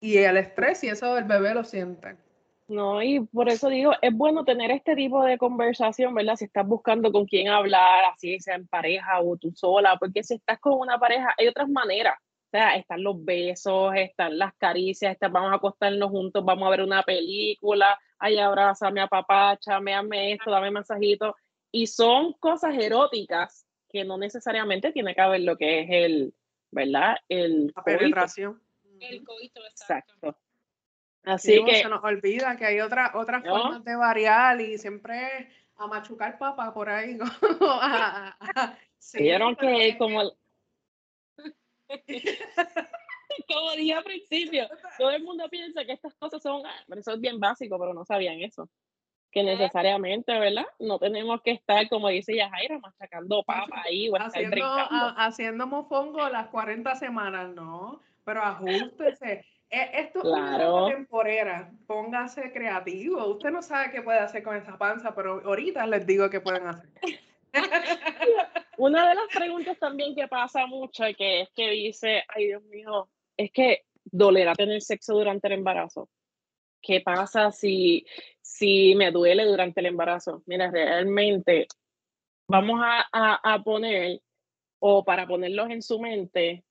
y 0.01 0.19
el 0.19 0.37
estrés 0.37 0.83
y 0.85 0.89
eso 0.89 1.19
el 1.19 1.25
bebé 1.25 1.55
lo 1.55 1.65
siente. 1.65 2.17
No, 2.69 3.01
y 3.01 3.21
por 3.21 3.49
eso 3.49 3.69
digo, 3.69 3.93
es 4.03 4.13
bueno 4.13 4.45
tener 4.45 4.73
este 4.73 4.97
tipo 4.97 5.23
de 5.23 5.39
conversación, 5.39 6.15
¿verdad? 6.15 6.35
Si 6.35 6.47
estás 6.47 6.67
buscando 6.67 7.13
con 7.13 7.25
quién 7.25 7.49
hablar, 7.49 8.05
así 8.13 8.41
sea 8.41 8.57
en 8.57 8.67
pareja 8.67 9.21
o 9.21 9.37
tú 9.37 9.53
sola, 9.55 9.97
porque 9.99 10.25
si 10.25 10.35
estás 10.35 10.59
con 10.59 10.75
una 10.75 10.99
pareja, 10.99 11.33
hay 11.39 11.47
otras 11.47 11.69
maneras. 11.69 12.19
O 12.19 12.51
sea, 12.51 12.77
están 12.77 13.05
los 13.05 13.25
besos, 13.25 13.95
están 13.95 14.39
las 14.39 14.53
caricias, 14.55 15.13
están, 15.13 15.33
vamos 15.33 15.53
a 15.53 15.57
acostarnos 15.57 16.11
juntos, 16.11 16.45
vamos 16.45 16.67
a 16.67 16.71
ver 16.71 16.83
una 16.83 17.03
película, 17.05 17.99
ay, 18.19 18.39
abrázame, 18.39 19.01
apapáchame, 19.01 19.95
hazme 19.95 20.33
esto, 20.33 20.51
dame 20.51 20.71
masajito. 20.73 21.37
Y 21.71 21.87
son 21.87 22.33
cosas 22.35 22.77
eróticas 22.77 23.65
que 23.89 24.05
no 24.05 24.19
necesariamente 24.19 24.91
tiene 24.91 25.15
que 25.15 25.21
haber 25.21 25.43
lo 25.43 25.57
que 25.57 25.81
es 25.81 25.89
el, 25.91 26.35
¿verdad? 26.73 27.17
El 27.29 27.73
La 27.77 27.83
penetración. 27.83 28.61
El 28.99 29.23
coito, 29.25 29.61
exacto. 29.67 30.15
Exacto. 30.15 30.46
Así 31.27 31.57
Sí, 31.57 31.65
que 31.65 31.83
se 31.83 31.89
nos 31.89 32.03
olvida 32.05 32.57
que 32.57 32.65
hay 32.65 32.81
otra, 32.81 33.11
otras 33.15 33.45
¿No? 33.45 33.51
formas 33.51 33.85
de 33.85 33.97
variar 33.97 34.61
y 34.61 34.79
siempre 34.79 35.51
a 35.77 35.87
machucar 35.89 36.39
papa 36.39 36.73
por 36.73 36.89
ahí. 36.89 37.19
como 37.19 37.31
a- 37.83 38.29
a- 38.29 38.37
a- 38.55 38.79
sí, 38.97 39.23
vieron 39.23 39.57
que 39.57 39.89
es 39.89 39.97
como 39.97 40.23
como 43.49 43.73
dije 43.73 43.95
al 43.95 44.05
principio, 44.05 44.69
todo 44.99 45.11
el 45.11 45.23
mundo 45.23 45.49
piensa 45.49 45.85
que 45.85 45.93
estas 45.93 46.15
cosas 46.15 46.43
son, 46.43 46.65
ah, 46.65 46.85
eso 46.97 47.13
es 47.15 47.21
bien 47.21 47.39
básico, 47.41 47.79
pero 47.79 47.93
no 47.93 48.05
sabían 48.05 48.41
eso. 48.41 48.69
Que 49.31 49.43
necesariamente, 49.43 50.33
¿verdad? 50.39 50.65
No 50.79 50.99
tenemos 50.99 51.43
que 51.43 51.51
estar, 51.51 51.89
como 51.89 52.09
dice 52.09 52.35
Yajaira, 52.35 52.79
machacando 52.79 53.43
papa 53.43 53.83
ahí 53.85 54.09
o 54.09 54.17
estar 54.17 54.29
haciendo, 54.31 54.65
haciendo 55.19 55.67
mofongo 55.67 56.29
las 56.29 56.47
40 56.49 56.95
semanas, 56.95 57.49
no, 57.55 58.01
pero 58.25 58.43
ajustese. 58.45 59.45
E- 59.71 60.01
Esto 60.01 60.21
es 60.21 60.25
Claro. 60.25 60.85
una 60.85 60.95
temporera, 60.95 61.73
póngase 61.87 62.53
creativo. 62.53 63.27
Usted 63.27 63.51
no 63.51 63.63
sabe 63.63 63.91
qué 63.91 64.03
puede 64.03 64.19
hacer 64.19 64.43
con 64.43 64.57
esa 64.57 64.79
panza, 64.79 65.15
pero 65.15 65.43
ahorita 65.45 65.87
les 65.87 66.07
digo 66.07 66.31
qué 66.31 66.41
pueden 66.41 66.67
hacer. 66.67 66.89
Una 68.79 69.09
de 69.09 69.15
las 69.15 69.27
preguntas 69.35 69.79
también 69.79 70.15
que 70.15 70.29
pasa 70.29 70.67
mucho, 70.67 71.05
que 71.17 71.43
es 71.43 71.51
que 71.51 71.71
dice, 71.71 72.23
ay 72.29 72.47
Dios 72.49 72.63
mío, 72.65 73.09
es 73.37 73.51
que 73.51 73.87
dolerá 74.05 74.55
tener 74.55 74.83
sexo 74.83 75.15
durante 75.15 75.47
el 75.49 75.55
embarazo. 75.55 76.11
¿Qué 76.83 77.01
pasa 77.01 77.51
si, 77.51 78.07
si 78.41 78.95
me 78.95 79.11
duele 79.11 79.45
durante 79.45 79.81
el 79.81 79.87
embarazo? 79.87 80.43
Mira, 80.47 80.71
realmente 80.71 81.67
vamos 82.47 82.81
a, 82.85 83.07
a, 83.11 83.55
a 83.55 83.63
poner, 83.65 84.21
o 84.79 85.05
para 85.05 85.27
ponerlos 85.27 85.71
en 85.71 85.83
su 85.83 85.99
mente, 85.99 86.63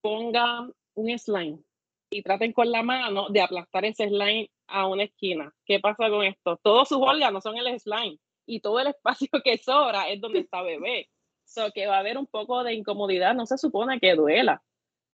pongan 0.00 0.72
un 0.94 1.18
slime 1.18 1.58
y 2.10 2.22
traten 2.22 2.52
con 2.52 2.70
la 2.70 2.82
mano 2.82 3.28
de 3.30 3.40
aplastar 3.40 3.84
ese 3.84 4.08
slime 4.08 4.50
a 4.66 4.86
una 4.86 5.04
esquina. 5.04 5.52
¿Qué 5.64 5.78
pasa 5.80 6.10
con 6.10 6.24
esto? 6.24 6.58
Todos 6.62 6.88
sus 6.88 6.98
órganos 6.98 7.42
son 7.42 7.56
el 7.56 7.78
slime 7.78 8.18
y 8.46 8.60
todo 8.60 8.80
el 8.80 8.86
espacio 8.88 9.28
que 9.42 9.58
sobra 9.58 10.08
es 10.08 10.20
donde 10.20 10.40
está 10.40 10.62
bebé. 10.62 11.08
So 11.44 11.70
que 11.72 11.86
va 11.86 11.96
a 11.96 12.00
haber 12.00 12.18
un 12.18 12.26
poco 12.26 12.62
de 12.62 12.74
incomodidad, 12.74 13.34
no 13.34 13.46
se 13.46 13.58
supone 13.58 13.98
que 13.98 14.14
duela, 14.14 14.62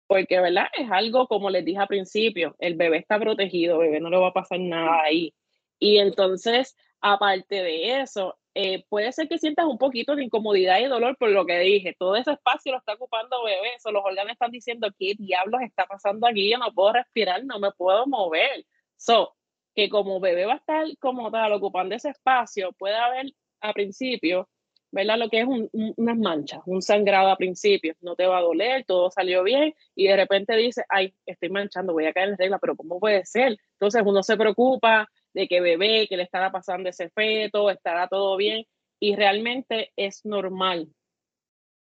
porque, 0.07 0.39
¿verdad? 0.39 0.67
Es 0.77 0.91
algo, 0.91 1.27
como 1.27 1.49
les 1.49 1.63
dije 1.63 1.79
al 1.79 1.87
principio, 1.87 2.55
el 2.59 2.75
bebé 2.75 2.97
está 2.97 3.19
protegido, 3.19 3.77
bebé 3.77 3.99
no 3.99 4.09
le 4.09 4.17
va 4.17 4.29
a 4.29 4.33
pasar 4.33 4.59
nada 4.59 5.01
ahí. 5.03 5.33
Y 5.79 5.97
entonces, 5.97 6.75
aparte 6.99 7.63
de 7.63 8.01
eso, 8.01 8.37
eh, 8.57 8.85
puede 8.87 9.11
ser 9.11 9.27
que 9.27 9.37
sientas 9.37 9.65
un 9.65 9.77
poquito 9.77 10.15
de 10.15 10.23
incomodidad 10.23 10.79
y 10.79 10.85
dolor 10.85 11.17
por 11.17 11.29
lo 11.29 11.45
que 11.45 11.59
dije. 11.59 11.93
Todo 11.99 12.15
ese 12.15 12.31
espacio 12.31 12.71
lo 12.71 12.77
está 12.77 12.93
ocupando 12.93 13.43
bebé. 13.43 13.73
So, 13.83 13.91
los 13.91 14.03
órganos 14.05 14.31
están 14.31 14.51
diciendo, 14.51 14.87
¿qué 14.97 15.13
diablos 15.17 15.61
está 15.61 15.85
pasando 15.85 16.25
aquí? 16.25 16.49
Yo 16.49 16.57
no 16.57 16.71
puedo 16.73 16.93
respirar, 16.93 17.43
no 17.43 17.59
me 17.59 17.71
puedo 17.73 18.07
mover. 18.07 18.65
So, 18.95 19.35
que 19.75 19.89
como 19.89 20.21
bebé 20.21 20.45
va 20.45 20.53
a 20.53 20.57
estar 20.57 20.85
como 20.99 21.29
tal 21.31 21.51
ocupando 21.51 21.95
ese 21.95 22.09
espacio, 22.09 22.71
puede 22.79 22.95
haber 22.95 23.33
a 23.59 23.73
principio, 23.73 24.47
¿verdad? 24.89 25.17
Lo 25.17 25.29
que 25.29 25.41
es 25.41 25.47
un, 25.47 25.69
un, 25.73 25.93
unas 25.97 26.17
manchas, 26.17 26.61
un 26.65 26.81
sangrado 26.81 27.29
a 27.29 27.35
principio. 27.35 27.93
No 27.99 28.15
te 28.15 28.25
va 28.25 28.37
a 28.37 28.41
doler, 28.41 28.85
todo 28.85 29.11
salió 29.11 29.43
bien 29.43 29.75
y 29.95 30.07
de 30.07 30.15
repente 30.15 30.55
dice, 30.55 30.85
ay, 30.87 31.13
estoy 31.25 31.49
manchando, 31.49 31.91
voy 31.91 32.05
a 32.05 32.13
caer 32.13 32.29
en 32.29 32.37
regla, 32.37 32.59
pero 32.59 32.77
¿cómo 32.77 33.01
puede 33.01 33.25
ser? 33.25 33.57
Entonces 33.73 34.01
uno 34.05 34.23
se 34.23 34.37
preocupa 34.37 35.09
de 35.35 35.47
que 35.47 35.61
bebé, 35.61 36.07
que 36.07 36.17
le 36.17 36.23
estará 36.23 36.51
pasando 36.51 36.89
ese 36.89 37.09
feto, 37.09 37.69
estará 37.69 38.07
todo 38.07 38.37
bien 38.37 38.65
y 38.99 39.15
realmente 39.15 39.91
es 39.95 40.25
normal 40.25 40.89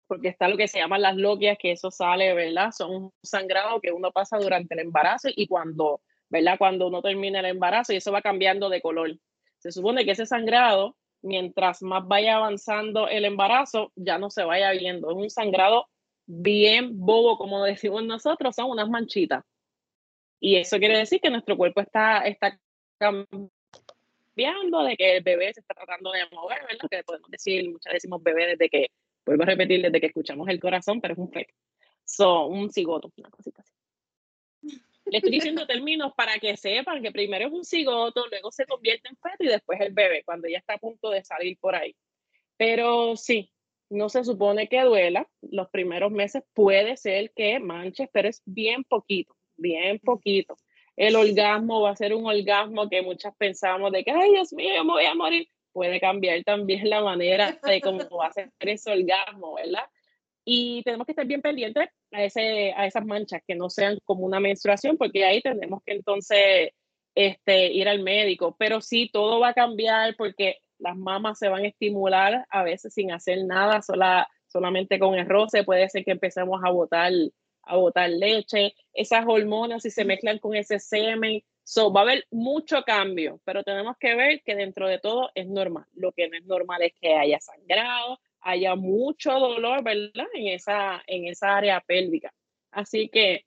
porque 0.07 0.29
está 0.29 0.47
lo 0.47 0.57
que 0.57 0.67
se 0.67 0.79
llaman 0.79 1.01
las 1.01 1.17
loquias, 1.17 1.57
que 1.59 1.71
eso 1.71 1.91
sale, 1.91 2.33
¿verdad? 2.33 2.71
Son 2.71 2.95
un 2.95 3.11
sangrado 3.21 3.81
que 3.81 3.91
uno 3.91 4.11
pasa 4.11 4.37
durante 4.37 4.73
el 4.73 4.79
embarazo 4.79 5.29
y 5.35 5.47
cuando, 5.47 6.01
¿verdad? 6.29 6.57
Cuando 6.57 6.87
uno 6.87 7.01
termina 7.01 7.41
el 7.41 7.45
embarazo 7.45 7.93
y 7.93 7.97
eso 7.97 8.11
va 8.11 8.21
cambiando 8.21 8.69
de 8.69 8.81
color. 8.81 9.17
Se 9.59 9.71
supone 9.71 10.05
que 10.05 10.11
ese 10.11 10.25
sangrado, 10.25 10.95
mientras 11.21 11.81
más 11.81 12.07
vaya 12.07 12.37
avanzando 12.37 13.07
el 13.09 13.25
embarazo, 13.25 13.91
ya 13.95 14.17
no 14.17 14.29
se 14.29 14.43
vaya 14.43 14.71
viendo. 14.71 15.11
Es 15.11 15.17
un 15.17 15.29
sangrado 15.29 15.87
bien 16.25 16.97
bobo, 16.97 17.37
como 17.37 17.63
decimos 17.65 18.03
nosotros, 18.03 18.55
son 18.55 18.69
unas 18.71 18.89
manchitas. 18.89 19.43
Y 20.39 20.55
eso 20.55 20.77
quiere 20.77 20.97
decir 20.97 21.19
que 21.19 21.31
nuestro 21.31 21.57
cuerpo 21.57 21.81
está, 21.81 22.19
está 22.19 22.57
cambiando, 22.97 24.83
de 24.83 24.97
que 24.97 25.17
el 25.17 25.23
bebé 25.23 25.53
se 25.53 25.61
está 25.61 25.73
tratando 25.73 26.11
de 26.11 26.19
mover, 26.31 26.59
¿verdad? 26.69 26.87
Que 26.89 27.03
podemos 27.03 27.29
decir, 27.29 27.65
muchas 27.65 27.93
veces 27.93 28.03
decimos 28.03 28.23
bebé 28.23 28.47
desde 28.47 28.69
que 28.69 28.91
vuelvo 29.25 29.43
a 29.43 29.47
repetir, 29.47 29.81
desde 29.81 29.99
que 29.99 30.07
escuchamos 30.07 30.47
el 30.47 30.59
corazón, 30.59 31.01
pero 31.01 31.13
es 31.13 31.19
un 31.19 31.31
feto. 31.31 31.53
Son 32.05 32.51
un 32.51 32.71
cigoto, 32.71 33.11
una 33.17 33.29
cosita 33.29 33.61
así. 33.61 33.73
Le 35.05 35.17
estoy 35.17 35.31
diciendo 35.31 35.65
términos 35.67 36.13
para 36.15 36.39
que 36.39 36.55
sepan 36.57 37.01
que 37.01 37.11
primero 37.11 37.47
es 37.47 37.53
un 37.53 37.65
cigoto, 37.65 38.27
luego 38.27 38.51
se 38.51 38.65
convierte 38.65 39.09
en 39.09 39.17
feto 39.17 39.43
y 39.43 39.47
después 39.47 39.79
el 39.81 39.93
bebé, 39.93 40.23
cuando 40.23 40.47
ya 40.47 40.57
está 40.57 40.75
a 40.75 40.77
punto 40.77 41.09
de 41.09 41.23
salir 41.23 41.57
por 41.59 41.75
ahí. 41.75 41.95
Pero 42.57 43.15
sí, 43.15 43.51
no 43.89 44.09
se 44.09 44.23
supone 44.23 44.67
que 44.67 44.81
duela. 44.81 45.27
Los 45.41 45.69
primeros 45.69 46.11
meses 46.11 46.43
puede 46.53 46.97
ser 46.97 47.31
que 47.31 47.59
manches, 47.59 48.09
pero 48.11 48.27
es 48.27 48.41
bien 48.45 48.83
poquito, 48.83 49.35
bien 49.55 49.99
poquito. 49.99 50.57
El 50.97 51.15
orgasmo 51.15 51.81
va 51.81 51.91
a 51.91 51.95
ser 51.95 52.13
un 52.13 52.25
orgasmo 52.25 52.89
que 52.89 53.01
muchas 53.01 53.33
pensamos 53.37 53.91
de 53.93 54.03
que, 54.03 54.11
ay 54.11 54.31
Dios 54.31 54.51
mío, 54.51 54.73
yo 54.75 54.83
me 54.83 54.93
voy 54.93 55.05
a 55.05 55.15
morir 55.15 55.47
puede 55.77 55.99
cambiar 55.99 56.43
también 56.43 56.89
la 56.89 57.03
manera 57.03 57.55
de 57.63 57.81
cómo 57.81 57.99
va 58.17 58.25
a 58.25 58.33
ser 58.33 58.51
ese 58.61 58.91
orgasmo, 58.91 59.53
¿verdad? 59.53 59.83
Y 60.43 60.81
tenemos 60.81 61.05
que 61.05 61.11
estar 61.11 61.27
bien 61.27 61.43
pendientes 61.43 61.87
a, 62.11 62.23
ese, 62.23 62.73
a 62.75 62.87
esas 62.87 63.05
manchas 63.05 63.43
que 63.47 63.53
no 63.53 63.69
sean 63.69 63.99
como 64.03 64.25
una 64.25 64.39
menstruación, 64.39 64.97
porque 64.97 65.23
ahí 65.23 65.39
tenemos 65.39 65.83
que 65.85 65.93
entonces 65.93 66.71
este, 67.13 67.71
ir 67.73 67.87
al 67.87 68.01
médico. 68.01 68.55
Pero 68.57 68.81
sí, 68.81 69.07
todo 69.13 69.39
va 69.39 69.49
a 69.49 69.53
cambiar 69.53 70.15
porque 70.17 70.57
las 70.79 70.97
mamas 70.97 71.37
se 71.37 71.47
van 71.47 71.63
a 71.63 71.67
estimular 71.67 72.47
a 72.49 72.63
veces 72.63 72.95
sin 72.95 73.11
hacer 73.11 73.45
nada, 73.45 73.83
sola, 73.83 74.27
solamente 74.47 74.97
con 74.97 75.13
el 75.13 75.27
roce. 75.27 75.63
Puede 75.63 75.87
ser 75.89 76.03
que 76.03 76.11
empecemos 76.11 76.59
a 76.65 76.71
botar, 76.71 77.11
a 77.67 77.75
botar 77.75 78.09
leche. 78.09 78.73
Esas 78.93 79.25
hormonas, 79.27 79.83
si 79.83 79.91
se 79.91 80.05
mezclan 80.05 80.39
con 80.39 80.55
ese 80.55 80.79
semen, 80.79 81.43
So, 81.69 81.91
va 81.91 81.99
a 81.99 82.03
haber 82.03 82.25
mucho 82.31 82.81
cambio, 82.83 83.41
pero 83.43 83.61
tenemos 83.61 83.97
que 83.97 84.15
ver 84.15 84.41
que 84.41 84.55
dentro 84.55 84.87
de 84.87 84.99
todo 84.99 85.31
es 85.35 85.47
normal. 85.47 85.85
Lo 85.95 86.13
que 86.13 86.29
no 86.29 86.37
es 86.37 86.45
normal 86.45 86.81
es 86.81 86.93
que 86.93 87.13
haya 87.13 87.41
sangrado, 87.41 88.21
haya 88.39 88.75
mucho 88.75 89.33
dolor, 89.33 89.83
¿verdad? 89.83 90.27
En 90.33 90.47
esa, 90.47 91.03
en 91.07 91.27
esa 91.27 91.57
área 91.57 91.81
pélvica. 91.81 92.33
Así 92.71 93.09
que 93.09 93.45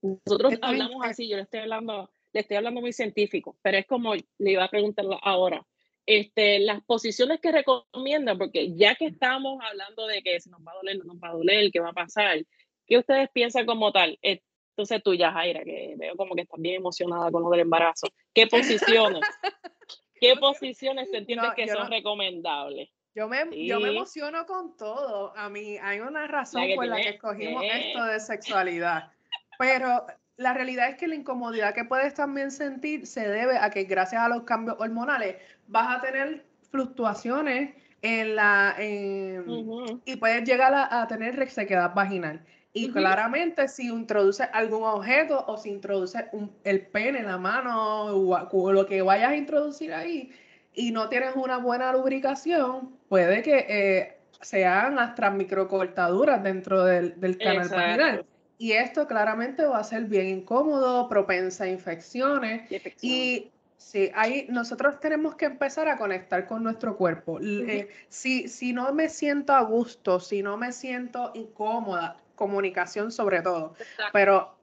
nosotros 0.00 0.54
hablamos 0.62 1.04
así, 1.04 1.28
yo 1.28 1.36
le 1.36 1.42
estoy 1.42 1.60
hablando, 1.60 2.10
le 2.32 2.40
estoy 2.40 2.56
hablando 2.56 2.80
muy 2.80 2.94
científico, 2.94 3.58
pero 3.60 3.76
es 3.76 3.86
como 3.86 4.14
le 4.14 4.50
iba 4.50 4.64
a 4.64 4.70
preguntar 4.70 5.04
ahora. 5.20 5.62
Este, 6.06 6.58
las 6.58 6.82
posiciones 6.82 7.38
que 7.40 7.52
recomiendan, 7.52 8.38
porque 8.38 8.74
ya 8.74 8.94
que 8.94 9.08
estamos 9.08 9.62
hablando 9.62 10.06
de 10.06 10.22
que 10.22 10.40
si 10.40 10.48
nos 10.48 10.62
va 10.62 10.72
a 10.72 10.76
doler, 10.76 10.96
no 10.96 11.04
nos 11.04 11.16
va 11.16 11.28
a 11.28 11.34
doler, 11.34 11.70
qué 11.70 11.80
va 11.80 11.90
a 11.90 11.92
pasar, 11.92 12.38
¿qué 12.86 12.98
ustedes 12.98 13.28
piensan 13.32 13.66
como 13.66 13.92
tal? 13.92 14.18
Entonces 14.22 15.02
tú, 15.02 15.14
Yajaira, 15.14 15.64
que 15.64 15.94
veo 15.98 16.16
como 16.16 16.34
que 16.34 16.42
estás 16.42 16.60
bien 16.60 16.76
emocionada 16.76 17.30
con 17.30 17.42
lo 17.42 17.50
del 17.50 17.60
embarazo. 17.60 18.06
¿Qué 18.34 18.46
posiciones? 18.46 19.20
¿Qué 20.20 20.36
posiciones 20.36 21.10
te 21.10 21.18
entiendes 21.18 21.48
No, 21.50 21.54
que 21.54 21.68
son 21.68 21.84
no- 21.84 21.88
recomendables? 21.90 22.88
Yo 23.14 23.28
me, 23.28 23.44
yo 23.66 23.78
me 23.78 23.90
emociono 23.90 24.46
con 24.46 24.74
todo. 24.76 25.36
A 25.36 25.50
mí 25.50 25.76
hay 25.82 26.00
una 26.00 26.26
razón 26.26 26.62
por 26.74 26.86
la 26.86 26.96
que 26.96 27.10
escogimos 27.10 27.62
eh. 27.62 27.88
esto 27.88 28.04
de 28.04 28.18
sexualidad. 28.20 29.12
Pero 29.58 30.06
la 30.38 30.54
realidad 30.54 30.88
es 30.88 30.96
que 30.96 31.06
la 31.08 31.14
incomodidad 31.16 31.74
que 31.74 31.84
puedes 31.84 32.14
también 32.14 32.50
sentir 32.50 33.06
se 33.06 33.28
debe 33.28 33.58
a 33.58 33.68
que 33.68 33.84
gracias 33.84 34.22
a 34.22 34.28
los 34.30 34.44
cambios 34.44 34.78
hormonales 34.80 35.36
vas 35.66 35.98
a 35.98 36.00
tener 36.00 36.46
fluctuaciones 36.70 37.74
en 38.00 38.34
la 38.34 38.74
en- 38.78 40.00
y 40.06 40.16
puedes 40.16 40.42
llegar 40.44 40.72
a, 40.74 41.02
a 41.02 41.06
tener 41.06 41.36
resequedad 41.36 41.92
vaginal. 41.94 42.44
Y 42.74 42.90
claramente 42.90 43.68
si 43.68 43.88
introduces 43.88 44.48
algún 44.52 44.84
objeto 44.84 45.44
o 45.46 45.58
si 45.58 45.68
introduces 45.68 46.24
el 46.64 46.86
pene, 46.86 47.22
la 47.22 47.36
mano 47.36 48.06
o, 48.06 48.72
lo 48.72 48.86
que 48.86 49.02
vayas 49.02 49.32
a 49.32 49.36
introducir 49.36 49.92
ahí 49.92 50.32
y 50.72 50.90
no 50.90 51.10
tienes 51.10 51.36
una 51.36 51.58
buena 51.58 51.92
lubricación, 51.92 52.96
puede 53.08 53.42
que 53.42 53.66
eh, 53.68 54.16
sean 54.40 54.98
hasta 54.98 55.30
microcortaduras 55.30 56.42
dentro 56.42 56.84
del, 56.84 57.38
canal 57.38 57.68
vaginal. 57.68 58.26
Y 58.56 58.72
esto 58.72 59.06
claramente 59.06 59.64
va 59.64 59.78
a 59.78 59.84
ser 59.84 60.04
bien 60.04 60.28
incómodo, 60.28 61.08
propensa 61.08 61.64
a 61.64 61.68
infecciones. 61.68 62.70
Y, 63.02 63.50
sí, 63.76 64.10
ahí 64.14 64.46
nosotros 64.48 65.00
tenemos 65.00 65.34
que 65.34 65.46
empezar 65.46 65.88
a 65.88 65.98
conectar 65.98 66.46
con 66.46 66.62
nuestro 66.62 66.96
cuerpo. 66.96 67.40
Eh, 67.40 67.88
si, 68.08 68.48
si 68.48 68.72
no 68.72 68.92
me 68.94 69.08
siento 69.08 69.52
a 69.52 69.62
gusto, 69.62 70.20
si 70.20 70.42
no 70.42 70.56
me 70.56 70.72
siento 70.72 71.32
incómoda, 71.34 72.16
comunicación 72.42 73.12
sobre 73.12 73.40
todo. 73.40 73.74
Pero 74.12 74.56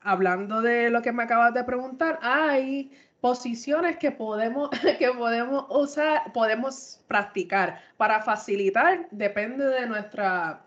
hablando 0.00 0.60
de 0.62 0.90
lo 0.90 1.00
que 1.00 1.12
me 1.12 1.22
acabas 1.22 1.54
de 1.54 1.62
preguntar, 1.62 2.18
hay 2.22 2.90
posiciones 3.20 3.98
que 3.98 4.10
podemos, 4.10 4.68
que 4.98 5.12
podemos 5.12 5.66
usar, 5.70 6.32
podemos 6.32 7.00
practicar 7.06 7.80
para 7.96 8.20
facilitar, 8.20 9.06
depende 9.12 9.64
de 9.64 9.86
nuestra, 9.86 10.64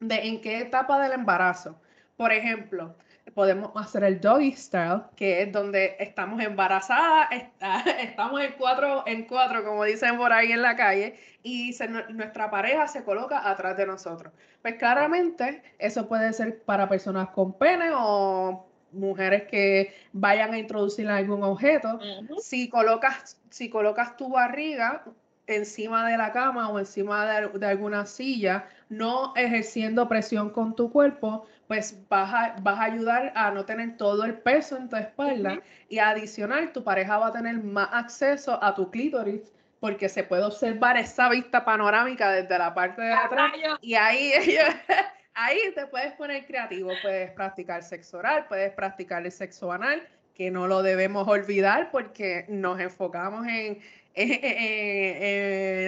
de 0.00 0.16
en 0.28 0.42
qué 0.42 0.60
etapa 0.60 1.00
del 1.00 1.12
embarazo. 1.12 1.80
Por 2.18 2.30
ejemplo, 2.30 2.94
podemos 3.36 3.70
hacer 3.74 4.02
el 4.02 4.18
doggy 4.18 4.52
style, 4.52 5.02
que 5.14 5.42
es 5.42 5.52
donde 5.52 5.94
estamos 6.00 6.42
embarazadas, 6.42 7.28
estamos 8.00 8.40
en 8.40 8.54
cuatro, 8.56 9.04
en 9.06 9.26
cuatro, 9.26 9.62
como 9.62 9.84
dicen 9.84 10.16
por 10.16 10.32
ahí 10.32 10.52
en 10.52 10.62
la 10.62 10.74
calle, 10.74 11.18
y 11.42 11.76
nuestra 12.14 12.50
pareja 12.50 12.88
se 12.88 13.04
coloca 13.04 13.46
atrás 13.46 13.76
de 13.76 13.84
nosotros. 13.84 14.32
Pues 14.62 14.76
claramente 14.76 15.62
eso 15.78 16.08
puede 16.08 16.32
ser 16.32 16.62
para 16.62 16.88
personas 16.88 17.28
con 17.28 17.52
pene 17.52 17.90
o 17.94 18.66
mujeres 18.92 19.42
que 19.50 19.94
vayan 20.14 20.54
a 20.54 20.58
introducir 20.58 21.06
algún 21.06 21.42
objeto. 21.42 22.00
si, 22.40 22.70
colocas, 22.70 23.38
si 23.50 23.68
colocas 23.68 24.16
tu 24.16 24.30
barriga 24.30 25.04
encima 25.46 26.08
de 26.08 26.16
la 26.16 26.32
cama 26.32 26.70
o 26.70 26.78
encima 26.78 27.26
de, 27.26 27.66
alguna 27.66 28.06
silla, 28.06 28.66
no 28.88 29.32
ejerciendo 29.36 30.08
presión 30.08 30.50
con 30.50 30.74
tu 30.74 30.90
cuerpo, 30.90 31.46
pues 31.66 31.98
vas 32.08 32.32
a, 32.32 32.56
vas 32.60 32.78
a 32.78 32.84
ayudar 32.84 33.32
a 33.34 33.50
no 33.50 33.64
tener 33.64 33.96
todo 33.96 34.24
el 34.24 34.34
peso 34.34 34.76
en 34.76 34.88
tu 34.88 34.96
espalda 34.96 35.60
y 35.88 35.98
adicional 35.98 36.72
tu 36.72 36.84
pareja 36.84 37.18
va 37.18 37.28
a 37.28 37.32
tener 37.32 37.62
más 37.62 37.88
acceso 37.92 38.62
a 38.62 38.74
tu 38.74 38.90
clítoris 38.90 39.52
porque 39.80 40.08
se 40.08 40.24
puede 40.24 40.44
observar 40.44 40.96
esa 40.96 41.28
vista 41.28 41.64
panorámica 41.64 42.30
desde 42.30 42.58
la 42.58 42.72
parte 42.74 43.02
de 43.02 43.12
atrás 43.12 43.52
y 43.80 43.94
ahí 43.94 44.32
ahí 45.36 45.58
te 45.74 45.86
puedes 45.86 46.12
poner 46.14 46.44
creativo, 46.46 46.90
puedes 47.02 47.30
practicar 47.32 47.82
sexo 47.82 48.18
oral, 48.18 48.46
puedes 48.48 48.72
practicar 48.72 49.24
el 49.24 49.30
sexo 49.30 49.70
anal, 49.70 50.02
que 50.34 50.50
no 50.50 50.66
lo 50.66 50.82
debemos 50.82 51.28
olvidar 51.28 51.90
porque 51.90 52.46
nos 52.48 52.80
enfocamos 52.80 53.46
en, 53.46 53.78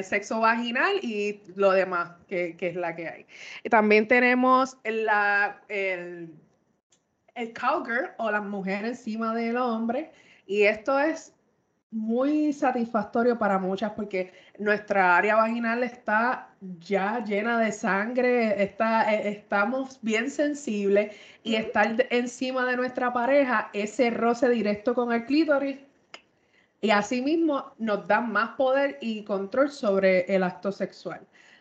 sexo 0.05 0.41
vaginal 0.41 0.97
y 1.03 1.41
lo 1.57 1.73
demás 1.73 2.11
que, 2.29 2.57
es 2.59 2.77
la 2.77 2.95
que 2.95 3.09
hay. 3.09 3.27
También 3.71 4.07
tenemos 4.07 4.77
la, 4.85 5.61
el, 5.69 6.35
el 7.35 7.53
cowgirl 7.53 8.11
o 8.19 8.31
la 8.31 8.41
mujer 8.41 8.85
encima 8.85 9.35
del 9.35 9.57
hombre 9.57 10.11
y 10.47 10.63
esto 10.63 10.99
es 10.99 11.35
muy 11.91 12.53
satisfactorio 12.53 13.39
para 13.39 13.59
muchas 13.59 13.93
porque 13.93 14.33
nuestra 14.59 15.17
área 15.17 15.37
vaginal 15.37 15.83
está 15.83 16.51
ya 16.81 17.25
llena 17.25 17.59
de 17.59 17.73
sangre, 17.73 18.63
está, 18.63 19.15
eh, 19.15 19.29
estamos 19.31 19.99
bien 20.03 20.31
sensibles 20.31 21.17
y 21.43 21.55
estar 21.55 22.07
encima 22.11 22.67
de 22.67 22.77
nuestra 22.77 23.13
pareja, 23.13 23.71
ese 23.73 24.11
roce 24.11 24.49
directo 24.51 24.95
con 24.95 25.13
el 25.13 25.25
clítoris 25.25 25.79
y 26.81 26.91
asimismo 26.91 27.73
nos 27.79 28.07
da 28.07 28.21
más 28.21 28.51
poder 28.57 28.99
y 29.01 29.25
control 29.25 29.71
sobre 29.71 30.21
el 30.35 30.43
acto 30.43 30.71
sexual. 30.71 31.21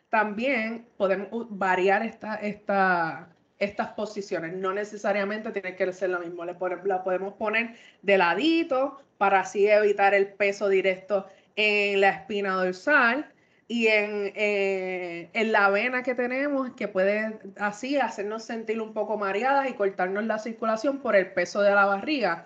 También 0.10 0.88
podemos 0.95 1.47
variar 1.49 2.03
esta, 2.03 2.36
esta, 2.36 3.30
estas 3.60 3.89
posiciones. 3.89 4.53
No 4.53 4.73
necesariamente 4.73 5.51
tiene 5.51 5.75
que 5.75 5.91
ser 5.91 6.12
lo 6.12 6.19
mismo. 6.19 6.45
La 6.45 7.03
podemos 7.03 7.34
poner 7.34 7.75
de 8.01 8.17
ladito 8.17 9.01
para 9.17 9.41
así 9.41 9.67
evitar 9.67 10.13
el 10.13 10.27
peso 10.27 10.69
directo 10.69 11.25
en 11.56 12.01
la 12.01 12.10
espina 12.10 12.53
dorsal 12.53 13.32
y 13.67 13.88
en, 13.88 14.32
eh, 14.36 15.30
en 15.34 15.51
la 15.51 15.69
vena 15.69 16.03
que 16.03 16.15
tenemos 16.15 16.71
que 16.75 16.88
puede 16.88 17.39
así 17.58 17.97
hacernos 17.97 18.43
sentir 18.43 18.80
un 18.80 18.93
poco 18.93 19.17
mareadas 19.17 19.69
y 19.69 19.73
cortarnos 19.73 20.23
la 20.25 20.38
circulación 20.39 20.99
por 20.99 21.15
el 21.15 21.34
peso 21.34 21.62
de 21.62 21.71
la 21.71 21.86
barriga. 21.86 22.45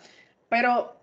Pero 0.50 1.01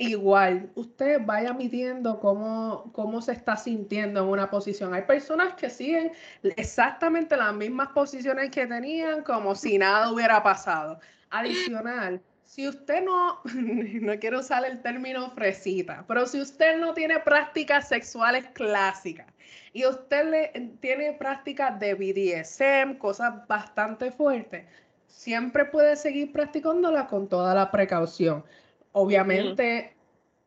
igual, 0.00 0.70
usted 0.76 1.20
vaya 1.26 1.52
midiendo 1.52 2.20
cómo, 2.20 2.90
cómo 2.94 3.20
se 3.20 3.32
está 3.32 3.54
sintiendo 3.56 4.20
en 4.20 4.28
una 4.28 4.48
posición. 4.50 4.94
Hay 4.94 5.02
personas 5.02 5.54
que 5.54 5.68
siguen 5.68 6.12
exactamente 6.42 7.36
las 7.36 7.52
mismas 7.54 7.88
posiciones 7.88 8.50
que 8.50 8.66
tenían 8.66 9.22
como 9.22 9.54
si 9.54 9.76
nada 9.76 10.10
hubiera 10.10 10.42
pasado. 10.42 10.98
Adicional, 11.28 12.22
si 12.44 12.66
usted 12.66 13.04
no, 13.04 13.40
no 13.44 14.18
quiero 14.18 14.40
usar 14.40 14.64
el 14.64 14.80
término 14.80 15.30
fresita, 15.32 16.02
pero 16.08 16.26
si 16.26 16.40
usted 16.40 16.78
no 16.78 16.94
tiene 16.94 17.18
prácticas 17.20 17.88
sexuales 17.88 18.46
clásicas 18.54 19.26
y 19.74 19.84
usted 19.84 20.30
le, 20.30 20.70
tiene 20.80 21.12
prácticas 21.12 21.78
de 21.78 21.94
BDSM, 21.94 22.96
cosas 22.96 23.46
bastante 23.46 24.10
fuertes, 24.10 24.64
siempre 25.06 25.66
puede 25.66 25.94
seguir 25.94 26.32
practicándola 26.32 27.06
con 27.06 27.28
toda 27.28 27.54
la 27.54 27.70
precaución 27.70 28.42
obviamente 28.92 29.94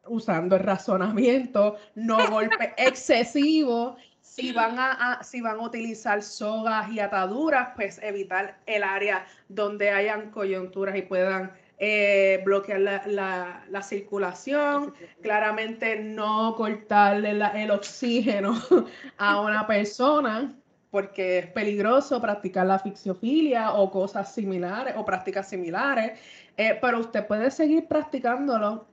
usando 0.05 0.55
el 0.55 0.63
razonamiento, 0.63 1.77
no 1.95 2.17
golpe 2.29 2.73
excesivo. 2.77 3.95
Si 4.21 4.51
van, 4.51 4.79
a, 4.79 5.19
si 5.21 5.41
van 5.41 5.59
a 5.59 5.63
utilizar 5.63 6.23
sogas 6.23 6.89
y 6.91 6.99
ataduras, 6.99 7.69
pues 7.75 7.99
evitar 8.01 8.57
el 8.65 8.83
área 8.83 9.25
donde 9.49 9.91
hayan 9.91 10.31
coyunturas 10.31 10.95
y 10.95 11.03
puedan 11.03 11.51
eh, 11.77 12.41
bloquear 12.45 12.79
la, 13.05 13.81
circulación. 13.83 14.93
Claramente 15.21 15.99
no 15.99 16.55
cortarle 16.55 17.31
el 17.31 17.71
oxígeno 17.71 18.59
a 19.17 19.41
una 19.41 19.67
persona 19.67 20.55
porque 20.93 21.39
es 21.39 21.47
peligroso 21.47 22.21
practicar 22.21 22.67
la 22.67 22.75
asfixiofilia 22.75 23.73
o 23.73 23.89
cosas 23.89 24.31
similares 24.31 24.93
o 24.95 25.03
prácticas 25.03 25.49
similares. 25.49 26.19
Eh, 26.55 26.77
pero 26.79 26.99
usted 26.99 27.25
puede 27.25 27.49
seguir 27.49 27.87
practicándolo 27.87 28.85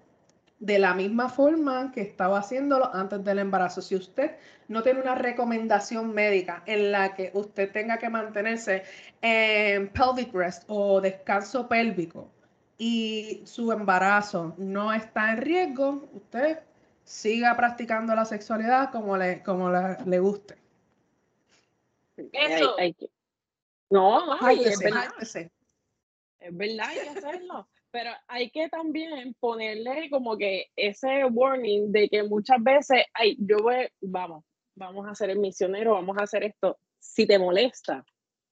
de 0.60 0.78
la 0.78 0.94
misma 0.94 1.28
forma 1.28 1.92
que 1.92 2.00
estaba 2.00 2.38
haciéndolo 2.38 2.90
antes 2.94 3.22
del 3.22 3.40
embarazo. 3.40 3.82
Si 3.82 3.96
usted 3.96 4.36
no 4.68 4.82
tiene 4.82 5.02
una 5.02 5.14
recomendación 5.14 6.14
médica 6.14 6.62
en 6.64 6.90
la 6.90 7.12
que 7.12 7.32
usted 7.34 7.70
tenga 7.70 7.98
que 7.98 8.08
mantenerse 8.08 8.82
en 9.20 9.88
pelvic 9.88 10.32
rest 10.32 10.64
o 10.68 11.02
descanso 11.02 11.68
pélvico 11.68 12.30
y 12.78 13.42
su 13.44 13.72
embarazo 13.72 14.54
no 14.56 14.90
está 14.90 15.32
en 15.32 15.42
riesgo, 15.42 16.08
usted 16.14 16.60
siga 17.04 17.54
practicando 17.58 18.14
la 18.14 18.24
sexualidad 18.24 18.90
como 18.90 19.18
le, 19.18 19.42
como 19.42 19.68
le 19.70 20.18
guste. 20.18 20.59
Eso. 22.32 22.76
no, 23.90 24.36
es 24.50 24.78
verdad. 24.78 25.12
Es 26.40 26.56
verdad, 26.56 26.86
hay 26.88 26.98
que 27.00 27.08
hacerlo. 27.08 27.68
Pero 27.90 28.10
hay 28.28 28.50
que 28.50 28.68
también 28.68 29.34
ponerle 29.40 30.08
como 30.10 30.36
que 30.36 30.70
ese 30.76 31.24
warning 31.24 31.90
de 31.90 32.08
que 32.08 32.22
muchas 32.22 32.62
veces, 32.62 33.04
ay, 33.14 33.36
yo 33.40 33.58
voy, 33.58 33.88
vamos, 34.00 34.44
vamos 34.76 35.06
a 35.06 35.10
hacer 35.10 35.30
el 35.30 35.40
misionero, 35.40 35.94
vamos 35.94 36.16
a 36.18 36.22
hacer 36.22 36.44
esto. 36.44 36.78
Si 37.00 37.26
te 37.26 37.38
molesta 37.38 38.04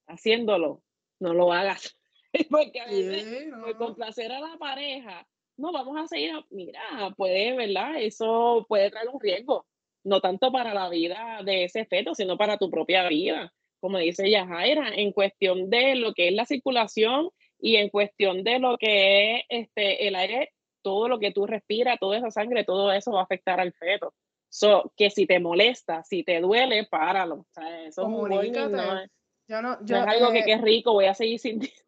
haciéndolo, 0.08 0.82
no 1.20 1.34
lo 1.34 1.52
hagas. 1.52 1.96
Porque 2.50 2.80
a 2.80 2.86
veces, 2.86 3.52
complacer 3.78 4.32
a 4.32 4.40
la 4.40 4.56
pareja, 4.58 5.26
no, 5.56 5.72
vamos 5.72 5.96
a 5.98 6.06
seguir, 6.06 6.32
mira, 6.50 6.80
puede, 7.16 7.56
¿verdad? 7.56 8.00
Eso 8.00 8.64
puede 8.68 8.90
traer 8.90 9.08
un 9.08 9.20
riesgo, 9.20 9.66
no 10.04 10.20
tanto 10.20 10.52
para 10.52 10.74
la 10.74 10.88
vida 10.88 11.40
de 11.44 11.64
ese 11.64 11.84
feto, 11.84 12.14
sino 12.14 12.36
para 12.36 12.58
tu 12.58 12.70
propia 12.70 13.08
vida. 13.08 13.52
Como 13.80 13.98
dice 13.98 14.30
Yajaira, 14.30 14.90
en 14.94 15.12
cuestión 15.12 15.70
de 15.70 15.94
lo 15.94 16.12
que 16.14 16.28
es 16.28 16.34
la 16.34 16.46
circulación 16.46 17.30
y 17.60 17.76
en 17.76 17.88
cuestión 17.88 18.44
de 18.44 18.58
lo 18.58 18.76
que 18.78 19.36
es 19.36 19.42
este, 19.48 20.08
el 20.08 20.14
aire, 20.14 20.52
todo 20.82 21.08
lo 21.08 21.18
que 21.18 21.32
tú 21.32 21.46
respiras, 21.46 21.98
toda 21.98 22.18
esa 22.18 22.30
sangre, 22.30 22.64
todo 22.64 22.92
eso 22.92 23.12
va 23.12 23.20
a 23.20 23.24
afectar 23.24 23.60
al 23.60 23.72
feto. 23.72 24.14
So, 24.48 24.92
que 24.96 25.10
si 25.10 25.26
te 25.26 25.38
molesta, 25.40 26.02
si 26.02 26.24
te 26.24 26.40
duele, 26.40 26.86
páralo. 26.86 27.40
O 27.40 27.46
sea, 27.50 27.82
eso 27.82 28.02
es, 28.02 28.08
no, 28.08 29.04
yo 29.48 29.62
no, 29.62 29.82
yo, 29.84 29.96
es 29.96 30.06
algo 30.06 30.30
que, 30.30 30.44
que 30.44 30.52
es 30.52 30.60
rico, 30.60 30.92
voy 30.92 31.06
a 31.06 31.14
seguir 31.14 31.38
sintiendo. 31.38 31.78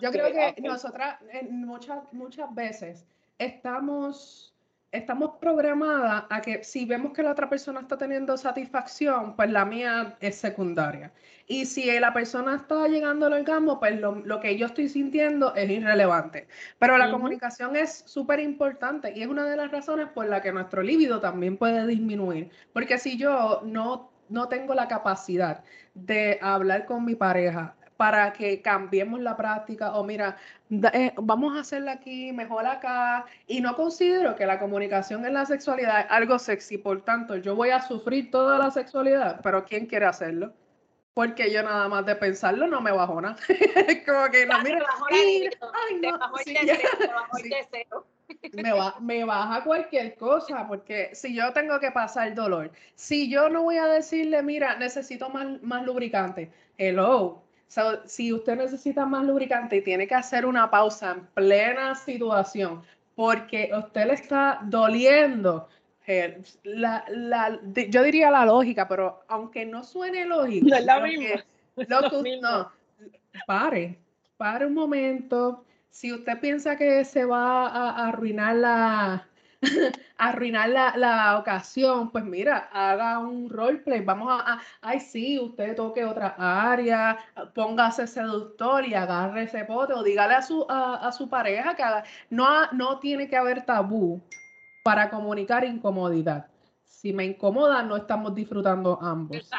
Yo 0.00 0.10
creo 0.10 0.26
que 0.54 0.62
nosotras 0.62 1.20
muchas, 1.48 2.12
muchas 2.12 2.52
veces 2.54 3.06
estamos 3.38 4.49
estamos 4.92 5.36
programadas 5.40 6.24
a 6.28 6.40
que 6.40 6.64
si 6.64 6.84
vemos 6.84 7.12
que 7.12 7.22
la 7.22 7.32
otra 7.32 7.48
persona 7.48 7.80
está 7.80 7.96
teniendo 7.96 8.36
satisfacción, 8.36 9.36
pues 9.36 9.50
la 9.50 9.64
mía 9.64 10.16
es 10.20 10.36
secundaria. 10.36 11.12
Y 11.46 11.66
si 11.66 11.98
la 11.98 12.12
persona 12.12 12.56
está 12.56 12.86
llegando 12.86 13.26
al 13.26 13.32
orgasmo, 13.32 13.80
pues 13.80 14.00
lo, 14.00 14.40
que 14.40 14.56
yo 14.56 14.66
estoy 14.66 14.88
sintiendo 14.88 15.54
es 15.54 15.68
irrelevante. 15.68 16.46
Pero 16.78 16.96
la 16.96 17.10
comunicación 17.10 17.76
es 17.76 18.04
súper 18.06 18.40
importante 18.40 19.12
y 19.14 19.22
es 19.22 19.28
una 19.28 19.44
de 19.44 19.56
las 19.56 19.70
razones 19.70 20.08
por 20.08 20.26
la 20.26 20.40
que 20.42 20.52
nuestro 20.52 20.82
líbido 20.82 21.20
también 21.20 21.56
puede 21.56 21.86
disminuir. 21.86 22.50
Porque 22.72 22.98
si 22.98 23.16
yo 23.16 23.62
no, 23.64 24.10
no 24.28 24.48
tengo 24.48 24.74
la 24.74 24.86
capacidad 24.86 25.64
de 25.94 26.38
hablar 26.40 26.86
con 26.86 27.04
mi 27.04 27.16
pareja, 27.16 27.74
para 28.00 28.32
que 28.32 28.62
cambiemos 28.62 29.20
la 29.20 29.36
práctica 29.36 29.92
o 29.92 30.02
mira, 30.02 30.38
eh, 30.94 31.12
vamos 31.18 31.54
a 31.54 31.60
hacerla 31.60 31.92
aquí, 31.92 32.32
mejor 32.32 32.64
acá. 32.64 33.26
Y 33.46 33.60
no 33.60 33.76
considero 33.76 34.34
que 34.36 34.46
la 34.46 34.58
comunicación 34.58 35.26
en 35.26 35.34
la 35.34 35.44
sexualidad 35.44 36.00
es 36.00 36.06
algo 36.08 36.38
sexy, 36.38 36.78
por 36.78 37.02
tanto, 37.02 37.36
yo 37.36 37.54
voy 37.54 37.68
a 37.68 37.82
sufrir 37.82 38.30
toda 38.30 38.56
la 38.56 38.70
sexualidad, 38.70 39.42
pero 39.42 39.66
¿quién 39.66 39.84
quiere 39.84 40.06
hacerlo? 40.06 40.54
Porque 41.12 41.52
yo 41.52 41.62
nada 41.62 41.88
más 41.88 42.06
de 42.06 42.16
pensarlo 42.16 42.66
no 42.66 42.80
me 42.80 42.90
bajona. 42.90 43.36
Como 44.06 44.30
que 44.30 44.46
no, 44.46 44.62
mira, 44.62 44.86
ay, 45.10 45.50
no, 46.00 46.18
me, 48.62 48.72
va, 48.72 48.96
me 48.98 49.24
baja 49.26 49.62
cualquier 49.62 50.14
cosa, 50.14 50.66
porque 50.66 51.10
si 51.12 51.34
yo 51.34 51.52
tengo 51.52 51.78
que 51.78 51.90
pasar 51.90 52.34
dolor, 52.34 52.70
si 52.94 53.28
yo 53.28 53.50
no 53.50 53.64
voy 53.64 53.76
a 53.76 53.84
decirle, 53.88 54.42
mira, 54.42 54.76
necesito 54.76 55.28
más, 55.28 55.60
más 55.60 55.84
lubricante, 55.84 56.50
hello, 56.78 57.42
si 58.04 58.32
usted 58.32 58.56
necesita 58.56 59.06
más 59.06 59.24
lubricante 59.24 59.76
y 59.76 59.82
tiene 59.82 60.06
que 60.06 60.14
hacer 60.14 60.44
una 60.44 60.70
pausa 60.70 61.12
en 61.12 61.26
plena 61.26 61.94
situación 61.94 62.82
porque 63.14 63.70
usted 63.76 64.06
le 64.06 64.14
está 64.14 64.60
doliendo, 64.62 65.68
eh, 66.06 66.42
la, 66.62 67.04
la, 67.08 67.60
yo 67.88 68.02
diría 68.02 68.30
la 68.30 68.46
lógica, 68.46 68.88
pero 68.88 69.22
aunque 69.28 69.66
no 69.66 69.84
suene 69.84 70.24
lógico, 70.24 70.66
no 70.68 70.76
es 70.76 70.84
la 70.86 71.00
misma. 71.00 71.44
no, 72.40 72.72
pare, 73.46 73.98
pare 74.36 74.64
un 74.64 74.74
momento. 74.74 75.64
Si 75.90 76.12
usted 76.12 76.40
piensa 76.40 76.76
que 76.76 77.04
se 77.04 77.24
va 77.26 77.66
a 77.68 78.08
arruinar 78.08 78.56
la, 78.56 79.28
arruinar 80.16 80.68
la, 80.70 80.96
la, 80.96 81.38
ocasión, 81.38 82.10
pues 82.10 82.24
mira, 82.24 82.70
haga 82.72 83.18
un 83.18 83.50
roleplay, 83.50 84.00
vamos 84.00 84.28
a, 84.30 84.60
ay 84.80 85.00
sí, 85.00 85.38
usted 85.38 85.76
toque 85.76 86.04
otra 86.04 86.34
área, 86.38 87.18
póngase 87.54 88.06
seductor 88.06 88.86
y 88.86 88.94
agarre 88.94 89.44
ese 89.44 89.64
pote 89.64 89.92
o 89.92 90.02
dígale 90.02 90.34
a 90.34 90.42
su, 90.42 90.64
a, 90.68 91.10
su 91.12 91.28
pareja 91.28 91.74
que 91.74 91.82
no, 92.30 92.46
no 92.72 92.98
tiene 93.00 93.28
que 93.28 93.36
haber 93.36 93.64
tabú 93.66 94.20
para 94.82 95.10
comunicar 95.10 95.64
incomodidad. 95.64 96.46
Si 96.84 97.12
me 97.12 97.24
incomoda, 97.24 97.82
no 97.82 97.96
estamos 97.96 98.34
disfrutando 98.34 98.98
ambos. 99.00 99.50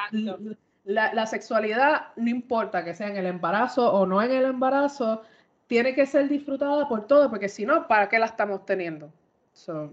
La, 0.83 1.13
la, 1.13 1.27
sexualidad, 1.27 2.07
no 2.15 2.29
importa 2.29 2.83
que 2.83 2.95
sea 2.95 3.07
en 3.07 3.15
el 3.15 3.27
embarazo 3.27 3.93
o 3.93 4.07
no 4.07 4.19
en 4.23 4.31
el 4.31 4.45
embarazo, 4.45 5.21
tiene 5.67 5.93
que 5.93 6.07
ser 6.07 6.27
disfrutada 6.27 6.87
por 6.89 7.05
todo, 7.05 7.29
porque 7.29 7.49
si 7.49 7.67
no, 7.67 7.87
¿para 7.87 8.09
qué 8.09 8.17
la 8.17 8.25
estamos 8.25 8.65
teniendo? 8.65 9.13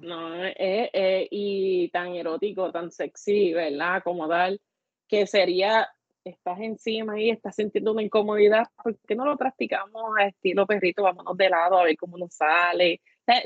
No, 0.01 0.45
es, 0.45 1.29
y 1.31 1.89
tan 1.91 2.15
erótico, 2.15 2.71
tan 2.71 2.91
sexy, 2.91 3.53
¿verdad? 3.53 4.03
Como 4.03 4.29
tal, 4.29 4.61
que 5.09 5.27
sería, 5.27 5.89
estás 6.25 6.61
encima 6.61 7.21
y 7.21 7.31
estás 7.31 7.57
sintiendo 7.57 7.93
una 7.93 8.03
incomodidad, 8.03 8.67
¿por 8.83 8.97
qué 9.01 9.15
no 9.15 9.25
lo 9.25 9.37
practicamos 9.37 10.17
a 10.19 10.27
estilo 10.27 10.67
perrito? 10.67 11.03
Vámonos 11.03 11.37
de 11.37 11.51
lado 11.51 11.79
a 11.79 11.85
ver 11.85 11.97
cómo 11.97 12.17
nos 12.19 12.35
sale. 12.35 13.01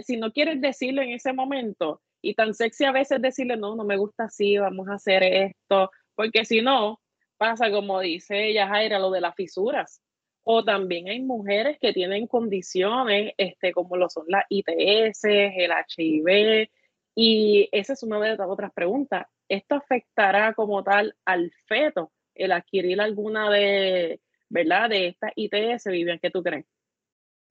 si 0.05 0.17
no 0.17 0.33
quieres 0.33 0.61
decirlo 0.61 1.03
en 1.03 1.13
ese 1.13 1.33
momento, 1.33 2.01
y 2.21 2.35
tan 2.35 2.55
sexy 2.55 2.85
a 2.85 2.93
veces 2.93 3.21
decirle, 3.21 3.57
no, 3.57 3.75
no 3.75 3.85
me 3.85 3.97
gusta 3.97 4.25
así, 4.25 4.57
vamos 4.59 4.89
a 4.89 4.95
hacer 4.95 5.23
esto, 5.25 5.91
porque 6.15 6.45
si 6.45 6.63
no, 6.63 7.01
pasa 7.37 7.71
como 7.71 8.01
dice 8.01 8.53
Yajaira, 8.53 8.99
lo 8.99 9.11
de 9.11 9.21
las 9.21 9.35
fisuras 9.35 10.01
o 10.45 10.65
también 10.65 11.09
hay 11.09 11.21
mujeres 11.21 11.79
que 11.81 11.93
tienen 11.93 12.27
condiciones 12.27 13.33
este, 13.37 13.73
como 13.73 13.97
lo 13.97 14.09
son 14.09 14.25
las 14.29 14.45
ITS, 14.49 15.25
el 15.25 15.71
HIV, 15.71 16.69
y 17.15 17.69
esa 17.73 17.93
es 17.93 18.03
una 18.03 18.19
de 18.21 18.37
las 18.37 18.49
otras 18.49 18.73
preguntas. 18.73 19.27
¿Esto 19.49 19.77
afectará 19.77 20.55
como 20.55 20.83
tal 20.83 21.15
al 21.25 21.53
feto 21.67 22.13
el 22.35 22.53
adquirir 22.53 23.01
alguna 23.01 23.51
de, 23.51 24.21
¿verdad? 24.49 24.89
De 24.89 25.09
estas 25.09 25.33
ITS, 25.37 25.85
Vivian, 25.87 26.19
¿qué 26.19 26.31
tú 26.31 26.43
crees? 26.43 26.67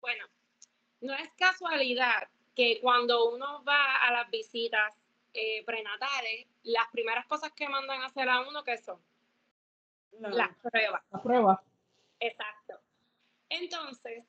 Bueno, 0.01 0.25
no 1.01 1.13
es 1.13 1.29
casualidad 1.37 2.27
que 2.55 2.79
cuando 2.81 3.31
uno 3.31 3.63
va 3.63 3.97
a 3.97 4.11
las 4.11 4.29
visitas 4.31 4.95
eh, 5.33 5.63
prenatales, 5.65 6.47
las 6.63 6.87
primeras 6.91 7.25
cosas 7.27 7.51
que 7.53 7.69
mandan 7.69 8.01
a 8.01 8.07
hacer 8.07 8.27
a 8.27 8.41
uno, 8.41 8.63
¿qué 8.63 8.77
son? 8.77 8.99
las 10.19 10.49
pruebas. 10.57 11.01
Las 11.09 11.21
pruebas. 11.21 11.59
Exacto. 12.21 12.79
Entonces, 13.49 14.23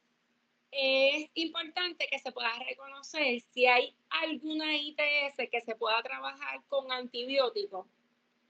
es 0.73 1.31
importante 1.35 2.09
que 2.11 2.19
se 2.19 2.33
pueda 2.33 2.53
reconocer 2.67 3.41
si 3.53 3.67
hay 3.67 3.95
alguna 4.09 4.75
ITS 4.77 5.51
que 5.51 5.61
se 5.61 5.77
pueda 5.77 6.03
trabajar 6.03 6.63
con 6.69 6.91
antibióticos 6.91 7.87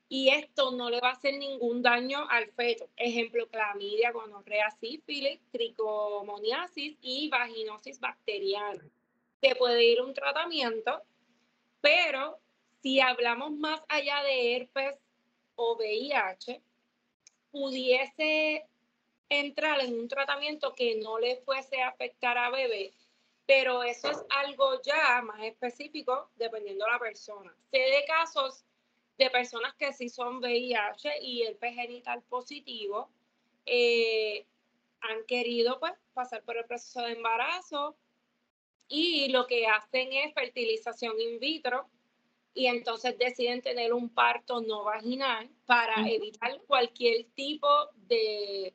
y 0.09 0.29
esto 0.29 0.71
no 0.71 0.89
le 0.89 1.01
va 1.01 1.09
a 1.09 1.13
hacer 1.13 1.37
ningún 1.39 1.83
daño 1.83 2.29
al 2.29 2.53
feto. 2.53 2.89
Ejemplo, 2.97 3.49
clamidia, 3.49 4.13
gonorrea, 4.13 4.71
sífilis, 4.71 5.41
tricomoniasis 5.51 6.97
y 7.01 7.29
vaginosis 7.29 7.99
bacteriana. 7.99 8.89
Se 9.41 9.57
puede 9.57 9.85
ir 9.85 10.01
un 10.01 10.15
tratamiento, 10.15 11.03
pero 11.81 12.39
si 12.83 13.01
hablamos 13.01 13.53
más 13.53 13.81
allá 13.89 14.23
de 14.23 14.57
herpes 14.57 14.99
o 15.57 15.77
VIH, 15.77 16.63
pudiese 17.51 18.67
entrar 19.41 19.81
en 19.81 19.99
un 19.99 20.09
tratamiento 20.09 20.73
que 20.75 20.97
no 20.97 21.19
le 21.19 21.37
fuese 21.39 21.83
a 21.83 21.89
afectar 21.89 22.39
a 22.39 22.51
bebé, 22.51 22.93
pero 23.47 23.83
eso 23.83 24.11
es 24.11 24.19
algo 24.31 24.81
ya 24.83 25.21
más 25.23 25.43
específico 25.43 26.31
dependiendo 26.37 26.85
de 26.85 26.91
la 26.93 26.99
persona. 26.99 27.55
Sé 27.71 27.79
de 27.79 28.05
casos 28.07 28.65
de 29.19 29.31
personas 29.31 29.75
que 29.75 29.93
sí 29.93 30.09
son 30.09 30.39
VIH 30.39 31.21
y 31.23 31.43
el 31.43 31.59
genital 31.59 32.23
positivo, 32.23 33.11
eh, 33.67 34.47
han 35.01 35.25
querido 35.27 35.79
pues 35.81 35.93
pasar 36.15 36.43
por 36.45 36.57
el 36.57 36.65
proceso 36.65 37.03
de 37.03 37.13
embarazo 37.13 37.97
y 38.89 39.29
lo 39.31 39.47
que 39.47 39.67
hacen 39.67 40.13
es 40.13 40.35
fertilización 40.35 41.21
in 41.21 41.39
vitro 41.39 41.89
y 42.55 42.67
entonces 42.67 43.17
deciden 43.19 43.63
tener 43.63 43.93
un 43.93 44.11
parto 44.11 44.61
no 44.61 44.85
vaginal 44.85 45.51
para 45.67 46.09
evitar 46.09 46.61
cualquier 46.67 47.25
tipo 47.35 47.69
de 47.95 48.75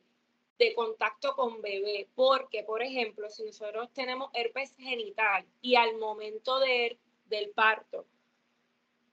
de 0.58 0.74
contacto 0.74 1.34
con 1.34 1.62
bebé, 1.62 2.08
porque, 2.14 2.64
por 2.64 2.82
ejemplo, 2.82 3.30
si 3.30 3.44
nosotros 3.44 3.92
tenemos 3.92 4.30
herpes 4.34 4.74
genital 4.76 5.46
y 5.62 5.76
al 5.76 5.96
momento 5.98 6.58
de, 6.58 6.98
del 7.26 7.50
parto 7.50 8.06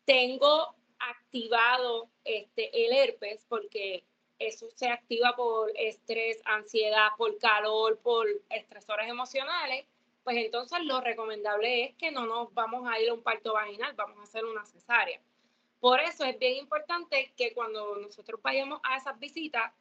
tengo 0.05 0.75
activado 0.99 2.09
este, 2.23 2.85
el 2.85 2.93
herpes, 2.93 3.45
porque 3.47 4.03
eso 4.39 4.67
se 4.75 4.89
activa 4.89 5.35
por 5.35 5.71
estrés, 5.75 6.41
ansiedad, 6.45 7.09
por 7.17 7.37
calor, 7.37 7.99
por 7.99 8.27
estresores 8.49 9.07
emocionales, 9.07 9.85
pues 10.23 10.37
entonces 10.37 10.79
lo 10.83 11.01
recomendable 11.01 11.85
es 11.85 11.95
que 11.95 12.11
no 12.11 12.25
nos 12.25 12.53
vamos 12.53 12.89
a 12.89 12.99
ir 12.99 13.09
a 13.09 13.13
un 13.13 13.21
parto 13.21 13.53
vaginal, 13.53 13.93
vamos 13.93 14.17
a 14.19 14.23
hacer 14.23 14.43
una 14.43 14.65
cesárea. 14.65 15.21
Por 15.79 15.99
eso 15.99 16.23
es 16.25 16.37
bien 16.39 16.55
importante 16.55 17.31
que 17.37 17.53
cuando 17.53 17.95
nosotros 17.97 18.41
vayamos 18.41 18.79
a 18.83 18.97
esas 18.97 19.19
visitas, 19.19 19.71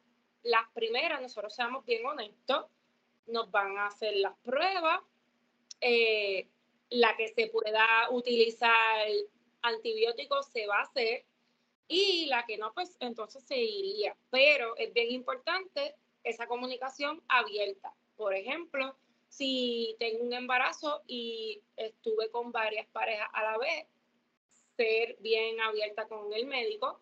las 0.45 0.69
primeras, 0.73 1.21
nosotros 1.21 1.53
seamos 1.53 1.83
bien 1.85 2.05
honestos, 2.05 2.67
nos 3.27 3.49
van 3.49 3.77
a 3.77 3.87
hacer 3.87 4.15
las 4.17 4.37
pruebas, 4.43 5.01
eh, 5.81 6.47
la 6.89 7.17
que 7.17 7.27
se 7.29 7.47
pueda 7.47 8.09
utilizar 8.11 9.07
antibióticos 9.63 10.47
se 10.47 10.67
va 10.67 10.77
a 10.77 10.83
hacer 10.83 11.25
y 11.87 12.27
la 12.27 12.45
que 12.45 12.57
no, 12.57 12.73
pues 12.73 12.95
entonces 12.99 13.43
se 13.43 13.57
iría. 13.57 14.15
Pero 14.29 14.77
es 14.77 14.93
bien 14.93 15.11
importante 15.11 15.95
esa 16.23 16.45
comunicación 16.45 17.23
abierta. 17.27 17.93
Por 18.15 18.35
ejemplo, 18.35 18.95
si 19.27 19.95
tengo 19.97 20.23
un 20.23 20.33
embarazo 20.33 21.01
y 21.07 21.63
estuve 21.75 22.29
con 22.29 22.51
varias 22.51 22.87
parejas 22.87 23.27
a 23.33 23.43
la 23.43 23.57
vez, 23.57 23.87
ser 24.77 25.17
bien 25.19 25.59
abierta 25.59 26.07
con 26.07 26.31
el 26.33 26.45
médico. 26.45 26.99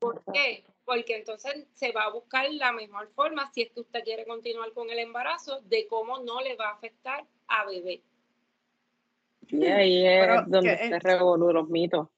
¿Por 0.00 0.24
qué? 0.32 0.64
Porque 0.90 1.18
entonces 1.18 1.68
se 1.72 1.92
va 1.92 2.02
a 2.02 2.10
buscar 2.10 2.52
la 2.52 2.72
mejor 2.72 3.08
forma, 3.14 3.48
si 3.54 3.62
es 3.62 3.70
que 3.70 3.78
usted 3.78 4.02
quiere 4.02 4.26
continuar 4.26 4.72
con 4.72 4.90
el 4.90 4.98
embarazo, 4.98 5.60
de 5.60 5.86
cómo 5.86 6.18
no 6.18 6.40
le 6.40 6.56
va 6.56 6.70
a 6.70 6.72
afectar 6.72 7.24
a 7.46 7.64
bebé. 7.64 8.02
Y 9.46 9.66
ahí 9.66 10.04
es 10.04 10.48
donde 10.48 10.76
se 10.76 10.98
revolucionan 10.98 11.54
los 11.54 11.68
mitos. 11.68 12.08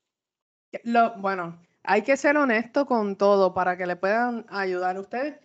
Lo, 0.85 1.15
bueno, 1.19 1.61
hay 1.83 2.01
que 2.01 2.17
ser 2.17 2.39
honesto 2.39 2.87
con 2.87 3.17
todo 3.17 3.53
para 3.53 3.77
que 3.77 3.85
le 3.85 3.97
puedan 3.97 4.47
ayudar 4.49 4.97
a 4.97 5.01
usted. 5.01 5.39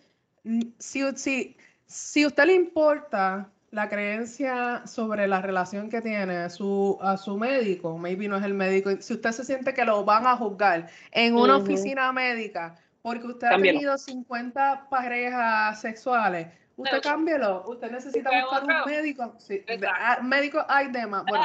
Mm, 0.44 0.62
si, 0.78 1.02
si, 1.16 1.54
si 1.84 2.24
usted 2.24 2.46
le 2.46 2.54
importa 2.54 3.52
la 3.72 3.90
creencia 3.90 4.86
sobre 4.86 5.28
la 5.28 5.42
relación 5.42 5.90
que 5.90 6.00
tiene 6.00 6.34
a 6.34 6.48
su, 6.48 6.96
a 7.02 7.18
su 7.18 7.36
médico, 7.36 7.98
maybe 7.98 8.26
no 8.26 8.38
es 8.38 8.44
el 8.44 8.54
médico, 8.54 8.90
si 9.00 9.12
usted 9.12 9.32
se 9.32 9.44
siente 9.44 9.74
que 9.74 9.84
lo 9.84 10.02
van 10.02 10.26
a 10.26 10.34
juzgar 10.34 10.88
en 11.12 11.36
una 11.36 11.58
oficina 11.58 12.10
médica 12.10 12.74
porque 13.02 13.26
usted 13.26 13.48
ha 13.48 13.56
tenido 13.56 13.96
50 13.96 14.88
parejas 14.90 15.80
sexuales, 15.80 16.48
usted 16.76 17.02
cámbielo, 17.02 17.64
usted 17.68 17.90
necesita 17.90 18.30
buscar 18.42 18.64
un 18.64 18.90
médico, 18.92 19.34
sí, 19.38 19.64
ah, 19.86 20.20
médico 20.22 20.64
hay 20.68 20.88
demás, 20.88 21.24
bueno, 21.28 21.44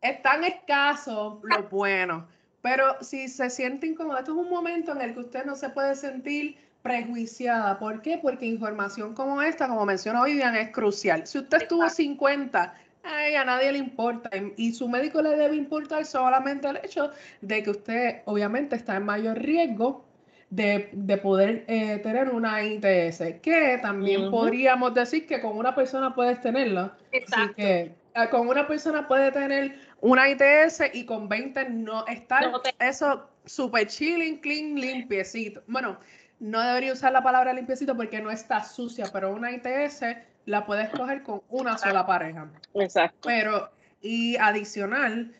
están 0.00 0.44
escasos 0.44 1.38
los 1.42 1.70
buenos, 1.70 2.24
pero 2.62 3.02
si 3.02 3.28
se 3.28 3.50
siente 3.50 3.86
incómodo, 3.86 4.18
esto 4.18 4.32
es 4.32 4.38
un 4.38 4.50
momento 4.50 4.92
en 4.92 5.02
el 5.02 5.14
que 5.14 5.20
usted 5.20 5.44
no 5.44 5.56
se 5.56 5.68
puede 5.70 5.94
sentir 5.94 6.56
prejuiciada. 6.82 7.78
¿Por 7.78 8.02
qué? 8.02 8.18
Porque 8.18 8.46
información 8.46 9.14
como 9.14 9.40
esta, 9.42 9.68
como 9.68 9.86
mencionó 9.86 10.24
Vivian, 10.24 10.56
es 10.56 10.70
crucial. 10.70 11.26
Si 11.26 11.38
usted 11.38 11.62
estuvo 11.62 11.88
50, 11.88 12.74
a 13.04 13.44
nadie 13.44 13.72
le 13.72 13.78
importa 13.78 14.30
y 14.56 14.72
su 14.72 14.88
médico 14.88 15.22
le 15.22 15.36
debe 15.36 15.56
importar 15.56 16.04
solamente 16.04 16.68
el 16.68 16.76
hecho 16.76 17.10
de 17.40 17.62
que 17.62 17.70
usted 17.70 18.22
obviamente 18.26 18.76
está 18.76 18.96
en 18.96 19.04
mayor 19.04 19.38
riesgo 19.38 20.04
de, 20.52 21.18
poder 21.22 21.64
eh, 21.66 21.98
tener 22.02 22.28
una 22.28 22.62
ITS, 22.62 23.40
que 23.40 23.78
también 23.80 24.30
podríamos 24.30 24.92
decir 24.92 25.26
que 25.26 25.40
con 25.40 25.56
una 25.56 25.74
persona 25.74 26.14
puedes 26.14 26.40
tenerla. 26.42 26.94
Exacto. 27.10 27.54
que 27.56 27.94
ah, 28.14 28.28
con 28.28 28.46
una 28.46 28.66
persona 28.66 29.08
puede 29.08 29.32
tener 29.32 29.78
una 30.02 30.28
ITS 30.28 30.82
y 30.92 31.06
con 31.06 31.26
20 31.28 31.70
no 31.70 32.06
estar 32.06 32.52
eso 32.78 33.26
súper 33.46 33.86
chilling, 33.86 34.40
clean, 34.40 34.74
limpiecito. 34.74 35.62
Bueno, 35.66 35.98
no 36.38 36.60
debería 36.60 36.92
usar 36.92 37.12
la 37.12 37.22
palabra 37.22 37.54
limpiecito 37.54 37.96
porque 37.96 38.20
no 38.20 38.30
está 38.30 38.62
sucia, 38.62 39.06
pero 39.10 39.32
una 39.32 39.52
ITS 39.52 40.04
la 40.44 40.66
puedes 40.66 40.90
coger 40.90 41.22
con 41.22 41.40
una 41.48 41.78
sola 41.78 42.04
pareja. 42.04 42.50
Exacto. 42.74 43.20
Pero, 43.24 43.70
y 44.02 44.36
adicional, 44.36 45.34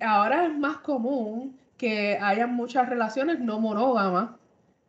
ahora 0.00 0.46
es 0.46 0.56
más 0.56 0.76
común 0.78 1.58
que 1.80 2.18
haya 2.20 2.46
muchas 2.46 2.90
relaciones 2.90 3.40
no 3.40 3.58
monógamas, 3.58 4.32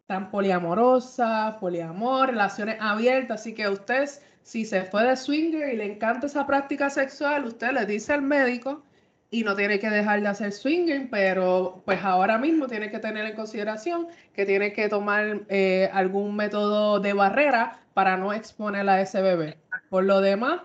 tan 0.07 0.29
poliamorosas, 0.29 1.55
poliamor, 1.55 2.31
relaciones 2.31 2.75
abiertas, 2.81 3.39
así 3.39 3.53
que 3.53 3.69
usted, 3.69 4.09
si 4.43 4.65
se 4.65 4.83
fue 4.83 5.05
de 5.05 5.15
swinger 5.15 5.73
y 5.73 5.77
le 5.77 5.85
encanta 5.85 6.27
esa 6.27 6.45
práctica 6.45 6.89
sexual, 6.89 7.45
usted 7.45 7.71
le 7.71 7.85
dice 7.85 8.11
al 8.11 8.23
médico 8.23 8.83
y 9.29 9.45
no 9.45 9.55
tiene 9.55 9.79
que 9.79 9.89
dejar 9.89 10.19
de 10.19 10.27
hacer 10.27 10.51
swinging, 10.51 11.09
pero 11.09 11.81
pues 11.85 12.03
ahora 12.03 12.37
mismo 12.37 12.67
tiene 12.67 12.91
que 12.91 12.99
tener 12.99 13.25
en 13.25 13.37
consideración 13.37 14.07
que 14.33 14.45
tiene 14.45 14.73
que 14.73 14.89
tomar 14.89 15.43
eh, 15.47 15.89
algún 15.93 16.35
método 16.35 16.99
de 16.99 17.13
barrera 17.13 17.79
para 17.93 18.17
no 18.17 18.33
exponer 18.33 18.89
a 18.89 18.99
ese 18.99 19.21
bebé. 19.21 19.57
Por 19.89 20.03
lo 20.03 20.19
demás, 20.19 20.59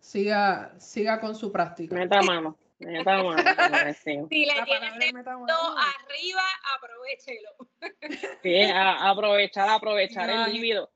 siga, 0.00 0.74
siga 0.76 1.18
con 1.18 1.34
su 1.34 1.50
práctica. 1.50 1.94
Meta 1.94 2.20
mano. 2.20 2.58
Meta 2.84 3.22
mano. 3.22 3.36
si 4.04 4.46
le 4.46 4.62
tiene 4.64 4.86
arriba, 4.86 6.42
aprovechelo. 6.74 7.50
Sí, 8.42 8.62
aprovechar, 8.72 9.68
aprovechar 9.68 10.30
el 10.30 10.52
líbido. 10.52 10.90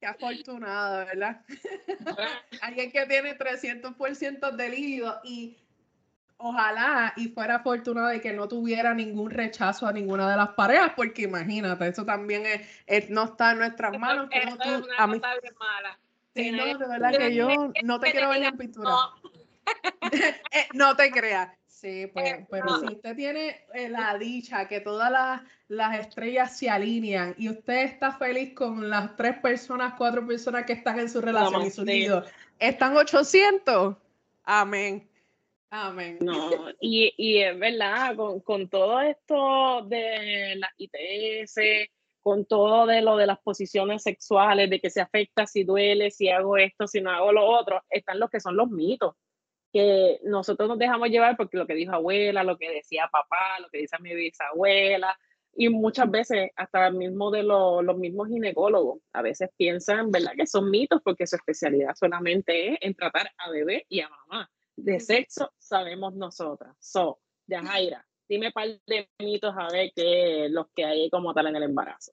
Qué 0.00 0.06
afortunado, 0.06 1.04
¿verdad? 1.06 1.42
Alguien 2.62 2.90
que 2.90 3.06
tiene 3.06 3.36
300% 3.36 4.50
de 4.52 4.68
líbido 4.68 5.20
y 5.24 5.58
ojalá 6.38 7.12
y 7.16 7.28
fuera 7.28 7.56
afortunado 7.56 8.08
de 8.08 8.20
que 8.20 8.32
no 8.32 8.48
tuviera 8.48 8.94
ningún 8.94 9.30
rechazo 9.30 9.86
a 9.86 9.92
ninguna 9.92 10.30
de 10.30 10.36
las 10.36 10.50
parejas, 10.50 10.92
porque 10.96 11.22
imagínate, 11.22 11.86
eso 11.88 12.04
también 12.04 12.44
es, 12.86 13.10
no 13.10 13.24
está 13.24 13.52
en 13.52 13.58
nuestras 13.58 13.98
manos. 13.98 14.28
Que 14.30 14.44
no, 14.46 14.56
tú, 14.56 14.86
a 14.96 15.06
mí, 15.06 15.20
mala. 15.58 15.98
Sí, 16.34 16.50
no, 16.52 16.64
de 16.64 16.88
verdad 16.88 17.18
que 17.18 17.34
yo 17.34 17.48
no 17.82 18.00
te 18.00 18.12
quiero 18.12 18.30
ver 18.30 18.44
en 18.44 18.56
pintura. 18.56 18.90
Eh, 20.52 20.66
no. 20.74 20.96
te 20.96 21.10
creas. 21.10 21.56
Sí, 21.66 22.08
pues, 22.12 22.32
eh, 22.32 22.46
pero 22.50 22.80
si 22.80 22.86
usted 22.86 23.16
tiene 23.16 23.64
eh, 23.72 23.88
la 23.88 24.18
dicha 24.18 24.68
que 24.68 24.80
todas 24.80 25.10
las, 25.10 25.42
las, 25.68 25.98
estrellas 25.98 26.58
se 26.58 26.68
alinean 26.68 27.34
y 27.38 27.48
usted 27.48 27.84
está 27.84 28.12
feliz 28.12 28.52
con 28.54 28.90
las 28.90 29.16
tres 29.16 29.38
personas, 29.38 29.94
cuatro 29.96 30.26
personas 30.26 30.66
que 30.66 30.74
están 30.74 30.98
en 30.98 31.08
su 31.08 31.20
relación 31.20 31.62
y 31.62 31.70
su 31.70 31.84
nido, 31.84 32.24
están 32.58 32.96
800. 32.96 33.96
Amén. 34.44 35.08
Amén. 35.70 36.18
No, 36.20 36.50
y, 36.80 37.14
y 37.16 37.38
es 37.38 37.58
verdad, 37.58 38.16
con, 38.16 38.40
con, 38.40 38.68
todo 38.68 39.00
esto 39.00 39.82
de 39.86 40.56
las 40.56 40.70
ITS, 40.76 41.88
con 42.22 42.44
todo 42.44 42.86
de 42.86 43.00
lo 43.00 43.16
de 43.16 43.26
las 43.26 43.38
posiciones 43.38 44.02
sexuales, 44.02 44.68
de 44.68 44.80
que 44.80 44.90
se 44.90 45.00
afecta 45.00 45.46
si 45.46 45.64
duele, 45.64 46.10
si 46.10 46.28
hago 46.28 46.56
esto, 46.56 46.88
si 46.88 47.00
no 47.00 47.10
hago 47.10 47.32
lo 47.32 47.46
otro, 47.46 47.82
están 47.88 48.18
los 48.18 48.30
que 48.30 48.40
son 48.40 48.56
los 48.56 48.68
mitos, 48.68 49.14
que 49.72 50.20
nosotros 50.24 50.68
nos 50.68 50.78
dejamos 50.78 51.08
llevar 51.08 51.36
porque 51.36 51.56
lo 51.56 51.66
que 51.66 51.74
dijo 51.74 51.92
abuela, 51.92 52.44
lo 52.44 52.56
que 52.56 52.70
decía 52.70 53.08
papá, 53.10 53.60
lo 53.60 53.68
que 53.70 53.78
dice 53.78 53.96
mi 54.00 54.14
bisabuela, 54.14 55.16
y 55.54 55.68
muchas 55.68 56.10
veces 56.10 56.50
hasta 56.56 56.90
mismo 56.90 57.30
de 57.30 57.42
los 57.42 57.96
mismos 57.98 58.28
ginecólogos, 58.28 59.00
a 59.12 59.22
veces 59.22 59.50
piensan, 59.56 60.10
¿verdad?, 60.10 60.32
que 60.36 60.46
son 60.46 60.70
mitos 60.70 61.00
porque 61.04 61.26
su 61.26 61.36
especialidad 61.36 61.94
solamente 61.94 62.74
es 62.74 62.78
en 62.80 62.94
tratar 62.94 63.30
a 63.36 63.50
bebé 63.50 63.84
y 63.88 64.00
a 64.00 64.08
mamá 64.08 64.50
de 64.76 65.00
sexo 65.00 65.52
sabemos 65.58 66.14
nosotras. 66.14 66.76
So, 66.78 67.20
Jaira, 67.48 68.06
dime 68.28 68.46
un 68.46 68.52
par 68.52 68.68
de 68.86 69.10
mitos 69.18 69.54
a 69.56 69.68
ver 69.70 69.90
qué 69.94 70.48
los 70.50 70.68
que 70.74 70.84
hay 70.84 71.10
como 71.10 71.34
tal 71.34 71.48
en 71.48 71.56
el 71.56 71.64
embarazo. 71.64 72.12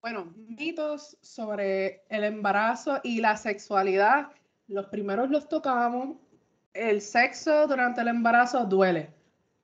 Bueno, 0.00 0.34
mitos 0.36 1.16
sobre 1.22 2.04
el 2.10 2.24
embarazo 2.24 3.00
y 3.02 3.20
la 3.22 3.36
sexualidad. 3.36 4.30
Los 4.66 4.86
primeros 4.86 5.30
los 5.30 5.48
tocamos. 5.48 6.18
El 6.74 7.00
sexo 7.00 7.66
durante 7.66 8.02
el 8.02 8.08
embarazo 8.08 8.64
duele. 8.64 9.10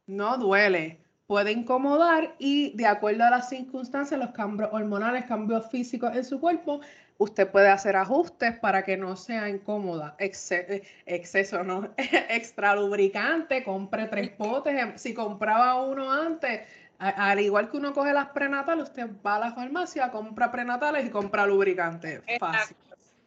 No 0.06 0.38
duele. 0.38 0.98
Puede 1.26 1.52
incomodar 1.52 2.34
y 2.38 2.76
de 2.76 2.86
acuerdo 2.86 3.24
a 3.24 3.30
las 3.30 3.48
circunstancias, 3.48 4.18
los 4.18 4.30
cambios 4.30 4.70
hormonales, 4.72 5.26
cambios 5.26 5.70
físicos 5.70 6.16
en 6.16 6.24
su 6.24 6.40
cuerpo, 6.40 6.80
Usted 7.20 7.50
puede 7.50 7.68
hacer 7.68 7.96
ajustes 7.96 8.58
para 8.60 8.82
que 8.82 8.96
no 8.96 9.14
sea 9.14 9.46
incómoda. 9.50 10.16
Eh, 10.18 10.82
exceso, 11.04 11.62
¿no? 11.62 11.90
Extra 12.30 12.74
lubricante, 12.74 13.62
compre 13.62 14.06
tres 14.06 14.30
potes. 14.30 14.74
Em, 14.74 14.96
si 14.96 15.12
compraba 15.12 15.84
uno 15.84 16.10
antes, 16.10 16.62
al 16.98 17.38
igual 17.40 17.70
que 17.70 17.76
uno 17.76 17.92
coge 17.92 18.14
las 18.14 18.28
prenatales, 18.30 18.84
usted 18.84 19.10
va 19.24 19.36
a 19.36 19.38
la 19.38 19.52
farmacia, 19.52 20.10
compra 20.10 20.50
prenatales 20.50 21.04
y 21.04 21.10
compra 21.10 21.46
lubricante. 21.46 22.22
Fácil. 22.38 22.74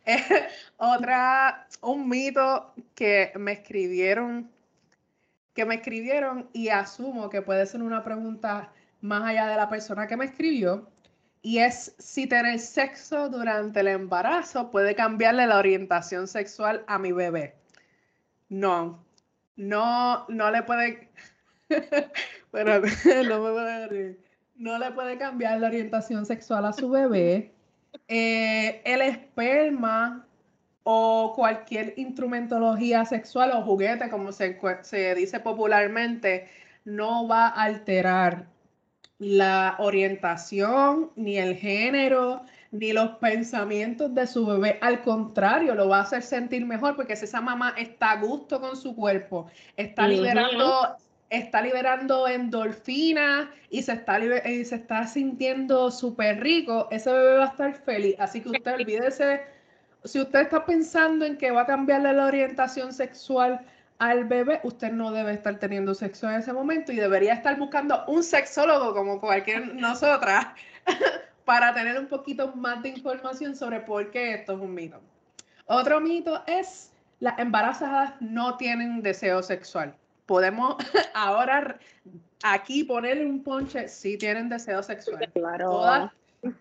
Otra, 0.78 1.68
un 1.82 2.10
mito 2.10 2.74
que 2.96 3.32
me 3.36 3.54
escribieron, 3.54 4.50
que 5.54 5.66
me 5.66 5.76
escribieron 5.76 6.50
y 6.54 6.70
asumo 6.70 7.30
que 7.30 7.42
puede 7.42 7.66
ser 7.66 7.82
una 7.82 8.04
pregunta 8.04 8.72
más 9.02 9.24
allá 9.24 9.48
de 9.48 9.56
la 9.56 9.70
persona 9.70 10.08
que 10.08 10.18
me 10.18 10.26
escribió, 10.26 10.90
y 11.42 11.60
es 11.60 11.94
si 12.00 12.26
tener 12.26 12.58
sexo 12.60 13.30
durante 13.30 13.82
el 13.82 13.88
embarazo 13.88 14.72
puede 14.72 14.96
cambiarle 14.96 15.46
la 15.46 15.58
orientación 15.58 16.28
sexual 16.28 16.84
a 16.88 16.98
mi 16.98 17.12
bebé. 17.12 17.56
No, 18.48 19.04
no, 19.58 20.26
no 20.30 20.52
le 20.52 20.64
puede, 20.64 21.10
no 22.54 22.80
me 23.42 24.18
no 24.56 24.78
le 24.78 24.92
puede 24.92 25.18
cambiar 25.18 25.60
la 25.60 25.68
orientación 25.68 26.26
sexual 26.26 26.66
a 26.66 26.74
su 26.74 26.90
bebé. 26.90 27.53
Eh, 28.08 28.82
el 28.86 29.02
esperma 29.02 30.26
o 30.84 31.34
cualquier 31.36 31.94
instrumentología 31.98 33.06
sexual 33.06 33.52
o 33.54 33.62
juguete, 33.62 34.10
como 34.10 34.32
se, 34.32 34.60
se 34.82 35.16
dice 35.16 35.40
popularmente, 35.40 36.50
no 36.86 37.28
va 37.28 37.48
a 37.48 37.64
alterar 37.64 38.48
la 39.20 39.76
orientación, 39.80 41.12
ni 41.16 41.38
el 41.38 41.56
género, 41.56 42.44
ni 42.72 42.92
los 42.92 43.12
pensamientos 43.18 44.14
de 44.14 44.28
su 44.28 44.46
bebé. 44.46 44.80
Al 44.82 45.02
contrario, 45.02 45.76
lo 45.76 45.88
va 45.88 46.00
a 46.00 46.02
hacer 46.02 46.24
sentir 46.24 46.66
mejor 46.66 46.96
porque 46.96 47.16
si 47.16 47.26
esa 47.26 47.40
mamá 47.40 47.76
está 47.78 48.12
a 48.12 48.20
gusto 48.20 48.60
con 48.60 48.76
su 48.76 48.96
cuerpo, 48.96 49.48
está 49.78 50.08
liberando, 50.08 50.98
está 51.38 51.62
liberando 51.62 52.28
endorfinas 52.28 53.48
y 53.70 53.82
se 53.82 53.94
está, 53.94 54.20
y 54.20 54.66
se 54.66 54.76
está 54.76 55.08
sintiendo 55.08 55.90
súper 55.90 56.42
rico, 56.42 56.88
ese 56.92 57.12
bebé 57.12 57.38
va 57.38 57.46
a 57.46 57.50
estar 57.50 57.74
feliz. 57.74 58.16
Así 58.20 58.42
que 58.42 58.50
usted 58.50 58.76
olvídese, 58.76 59.42
si 60.04 60.22
usted 60.22 60.42
está 60.42 60.66
pensando 60.66 61.26
en 61.26 61.38
que 61.38 61.52
va 61.52 61.62
a 61.62 61.66
cambiarle 61.66 62.14
la 62.14 62.26
orientación 62.26 62.94
sexual 62.94 63.66
al 63.98 64.26
bebé, 64.26 64.60
usted 64.64 64.92
no 64.92 65.12
debe 65.12 65.34
estar 65.34 65.58
teniendo 65.58 65.96
sexo 65.96 66.30
en 66.30 66.36
ese 66.36 66.54
momento 66.54 66.92
y 66.92 66.98
debería 66.98 67.34
estar 67.34 67.58
buscando 67.58 68.04
un 68.08 68.24
sexólogo 68.24 68.94
como 68.94 69.20
cualquier 69.20 69.74
nosotras 69.76 70.48
para 71.46 71.74
tener 71.74 71.98
un 72.00 72.08
poquito 72.08 72.54
más 72.56 72.84
de 72.84 72.90
información 72.90 73.56
sobre 73.56 73.80
por 73.80 74.12
qué 74.12 74.36
esto 74.36 74.54
es 74.54 74.60
un 74.60 74.74
mito. 74.74 75.02
Otro 75.66 76.00
mito 76.00 76.44
es 76.46 76.92
las 77.20 77.40
embarazadas 77.40 78.14
no 78.20 78.58
tienen 78.58 79.02
deseo 79.02 79.42
sexual. 79.42 79.96
Podemos 80.26 80.78
ahora 81.14 81.80
aquí 82.44 82.84
ponerle 82.84 83.26
un 83.26 83.44
ponche 83.44 83.88
si 83.88 84.18
tienen 84.18 84.50
deseo 84.50 84.84
sexual. 84.84 85.30
Claro. 85.34 86.12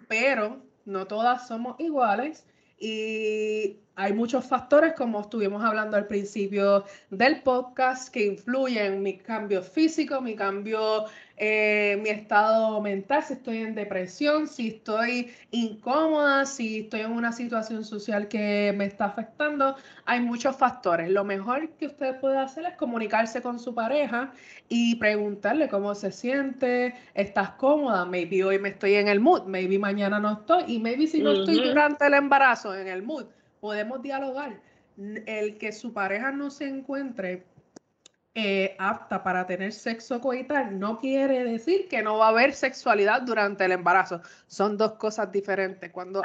pero 0.08 0.62
no 0.84 1.06
todas 1.06 1.46
somos 1.48 1.78
iguales 1.78 2.44
y 2.78 3.76
hay 3.94 4.12
muchos 4.14 4.46
factores, 4.46 4.94
como 4.94 5.20
estuvimos 5.20 5.62
hablando 5.62 5.96
al 5.96 6.06
principio 6.06 6.84
del 7.10 7.42
podcast, 7.42 8.12
que 8.12 8.24
influyen 8.24 8.94
en 8.94 9.02
mi 9.02 9.18
cambio 9.18 9.62
físico, 9.62 10.20
mi 10.22 10.34
cambio, 10.34 11.04
eh, 11.36 11.98
mi 12.02 12.08
estado 12.08 12.80
mental, 12.80 13.22
si 13.22 13.34
estoy 13.34 13.58
en 13.58 13.74
depresión, 13.74 14.48
si 14.48 14.68
estoy 14.68 15.30
incómoda, 15.50 16.46
si 16.46 16.80
estoy 16.80 17.00
en 17.00 17.12
una 17.12 17.32
situación 17.32 17.84
social 17.84 18.28
que 18.28 18.72
me 18.74 18.86
está 18.86 19.06
afectando. 19.06 19.76
Hay 20.06 20.20
muchos 20.20 20.56
factores. 20.56 21.10
Lo 21.10 21.24
mejor 21.24 21.68
que 21.72 21.86
usted 21.88 22.18
puede 22.18 22.38
hacer 22.38 22.64
es 22.64 22.76
comunicarse 22.76 23.42
con 23.42 23.58
su 23.58 23.74
pareja 23.74 24.32
y 24.70 24.94
preguntarle 24.96 25.68
cómo 25.68 25.94
se 25.94 26.12
siente, 26.12 26.94
estás 27.12 27.50
cómoda, 27.50 28.06
maybe 28.06 28.42
hoy 28.42 28.58
me 28.58 28.70
estoy 28.70 28.94
en 28.94 29.08
el 29.08 29.20
mood, 29.20 29.42
maybe 29.44 29.78
mañana 29.78 30.18
no 30.18 30.32
estoy, 30.32 30.64
y 30.66 30.78
maybe 30.78 31.06
si 31.06 31.20
no 31.20 31.32
estoy 31.32 31.60
durante 31.60 32.06
el 32.06 32.14
embarazo 32.14 32.74
en 32.74 32.88
el 32.88 33.02
mood 33.02 33.26
podemos 33.62 34.02
dialogar. 34.02 34.60
El 35.24 35.56
que 35.56 35.70
su 35.70 35.92
pareja 35.94 36.32
no 36.32 36.50
se 36.50 36.66
encuentre 36.66 37.46
eh, 38.34 38.74
apta 38.78 39.22
para 39.22 39.46
tener 39.46 39.72
sexo 39.72 40.20
coital 40.20 40.78
no 40.78 40.98
quiere 40.98 41.44
decir 41.44 41.86
que 41.86 42.02
no 42.02 42.18
va 42.18 42.26
a 42.26 42.30
haber 42.30 42.54
sexualidad 42.54 43.22
durante 43.22 43.64
el 43.64 43.72
embarazo. 43.72 44.20
Son 44.48 44.76
dos 44.76 44.94
cosas 44.94 45.30
diferentes. 45.30 45.92
Cuando, 45.92 46.22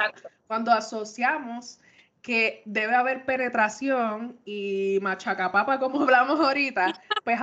cuando 0.48 0.72
asociamos 0.72 1.78
que 2.20 2.62
debe 2.64 2.96
haber 2.96 3.24
penetración 3.24 4.36
y 4.44 4.98
machacapapa, 5.00 5.78
como 5.78 6.00
hablamos 6.02 6.40
ahorita, 6.40 7.00
pues 7.22 7.38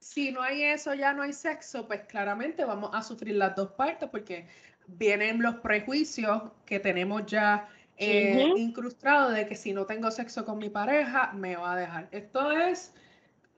si 0.00 0.32
no 0.32 0.42
hay 0.42 0.64
eso, 0.64 0.92
ya 0.92 1.12
no 1.12 1.22
hay 1.22 1.32
sexo, 1.32 1.86
pues 1.86 2.00
claramente 2.08 2.64
vamos 2.64 2.90
a 2.92 3.00
sufrir 3.00 3.36
las 3.36 3.54
dos 3.54 3.70
partes 3.72 4.08
porque 4.10 4.48
vienen 4.88 5.40
los 5.40 5.54
prejuicios 5.56 6.42
que 6.66 6.80
tenemos 6.80 7.24
ya 7.26 7.68
eh, 7.96 8.52
incrustado 8.56 9.30
de 9.30 9.46
que 9.46 9.54
si 9.54 9.72
no 9.72 9.86
tengo 9.86 10.10
sexo 10.10 10.44
con 10.44 10.58
mi 10.58 10.68
pareja, 10.68 11.32
me 11.32 11.56
va 11.56 11.74
a 11.74 11.76
dejar. 11.76 12.08
Esto 12.10 12.50
es 12.50 12.92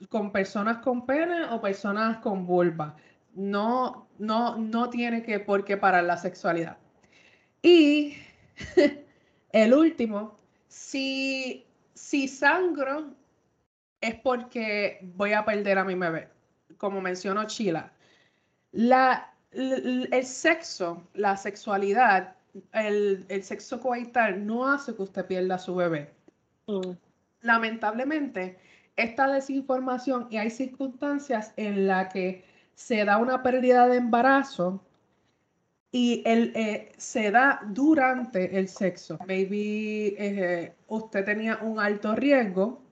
con 0.09 0.31
personas 0.31 0.79
con 0.79 1.07
pene 1.07 1.45
o 1.47 1.61
personas 1.61 2.19
con 2.19 2.47
vulva. 2.47 2.97
No, 3.35 4.09
no, 4.19 4.57
no 4.57 4.91
tiene 4.91 5.23
que 5.23 5.41
por 5.41 5.65
qué 5.65 5.77
parar 5.77 6.05
la 6.05 6.17
sexualidad. 6.17 6.79
Y 7.63 8.17
el 9.53 9.75
último, 9.75 10.39
si, 10.69 11.67
si 11.95 12.29
sangro 12.29 13.15
es 14.01 14.15
porque 14.17 14.99
voy 15.03 15.33
a 15.33 15.45
perder 15.45 15.79
a 15.79 15.85
mi 15.85 15.95
bebé, 15.95 16.29
como 16.77 17.01
mencionó 17.01 17.45
Chila. 17.47 17.93
La, 18.73 19.35
el 19.53 20.25
sexo, 20.25 21.09
la 21.15 21.37
sexualidad 21.39 22.36
el, 22.73 23.27
sexo 23.43 23.81
coital 23.81 24.47
no 24.47 24.69
hace 24.69 24.95
que 24.95 25.03
usted 25.03 25.27
pierda 25.27 25.57
a 25.57 25.59
su 25.59 25.75
bebé. 25.75 26.11
Mm. 26.67 26.93
Lamentablemente, 27.43 28.59
esta 28.97 29.33
desinformación 29.33 30.27
y 30.31 30.39
hay 30.39 30.51
circunstancias 30.51 31.53
en 31.57 31.87
las 31.87 32.13
que 32.13 32.45
se 32.75 33.05
da 33.05 33.19
una 33.19 33.43
pérdida 33.43 33.89
de 33.89 33.97
embarazo 33.97 34.83
y 35.93 36.23
el, 36.27 36.53
eh, 36.55 36.93
se 36.97 37.31
da 37.31 37.63
durante 37.69 38.59
el 38.59 38.69
sexo. 38.69 39.19
Maybe 39.27 40.15
eh, 40.19 40.75
usted 40.89 41.25
tenía 41.25 41.59
un 41.63 41.79
alto 41.79 42.15
riesgo 42.15 42.83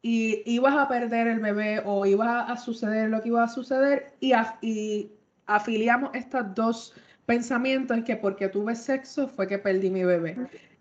y 0.00 0.42
ibas 0.46 0.76
a 0.76 0.88
perder 0.88 1.26
el 1.26 1.40
bebé 1.40 1.82
o 1.84 2.06
iba 2.06 2.42
a 2.42 2.56
suceder 2.56 3.10
lo 3.10 3.20
que 3.20 3.28
iba 3.28 3.42
a 3.42 3.48
suceder 3.48 4.14
y, 4.20 4.32
y 4.62 5.12
afiliamos 5.46 6.14
estas 6.14 6.54
dos 6.54 6.94
pensamiento 7.28 7.92
es 7.92 8.04
que 8.04 8.16
porque 8.16 8.48
tuve 8.48 8.74
sexo 8.74 9.28
fue 9.28 9.46
que 9.46 9.58
perdí 9.58 9.90
mi 9.90 10.02
bebé. 10.02 10.34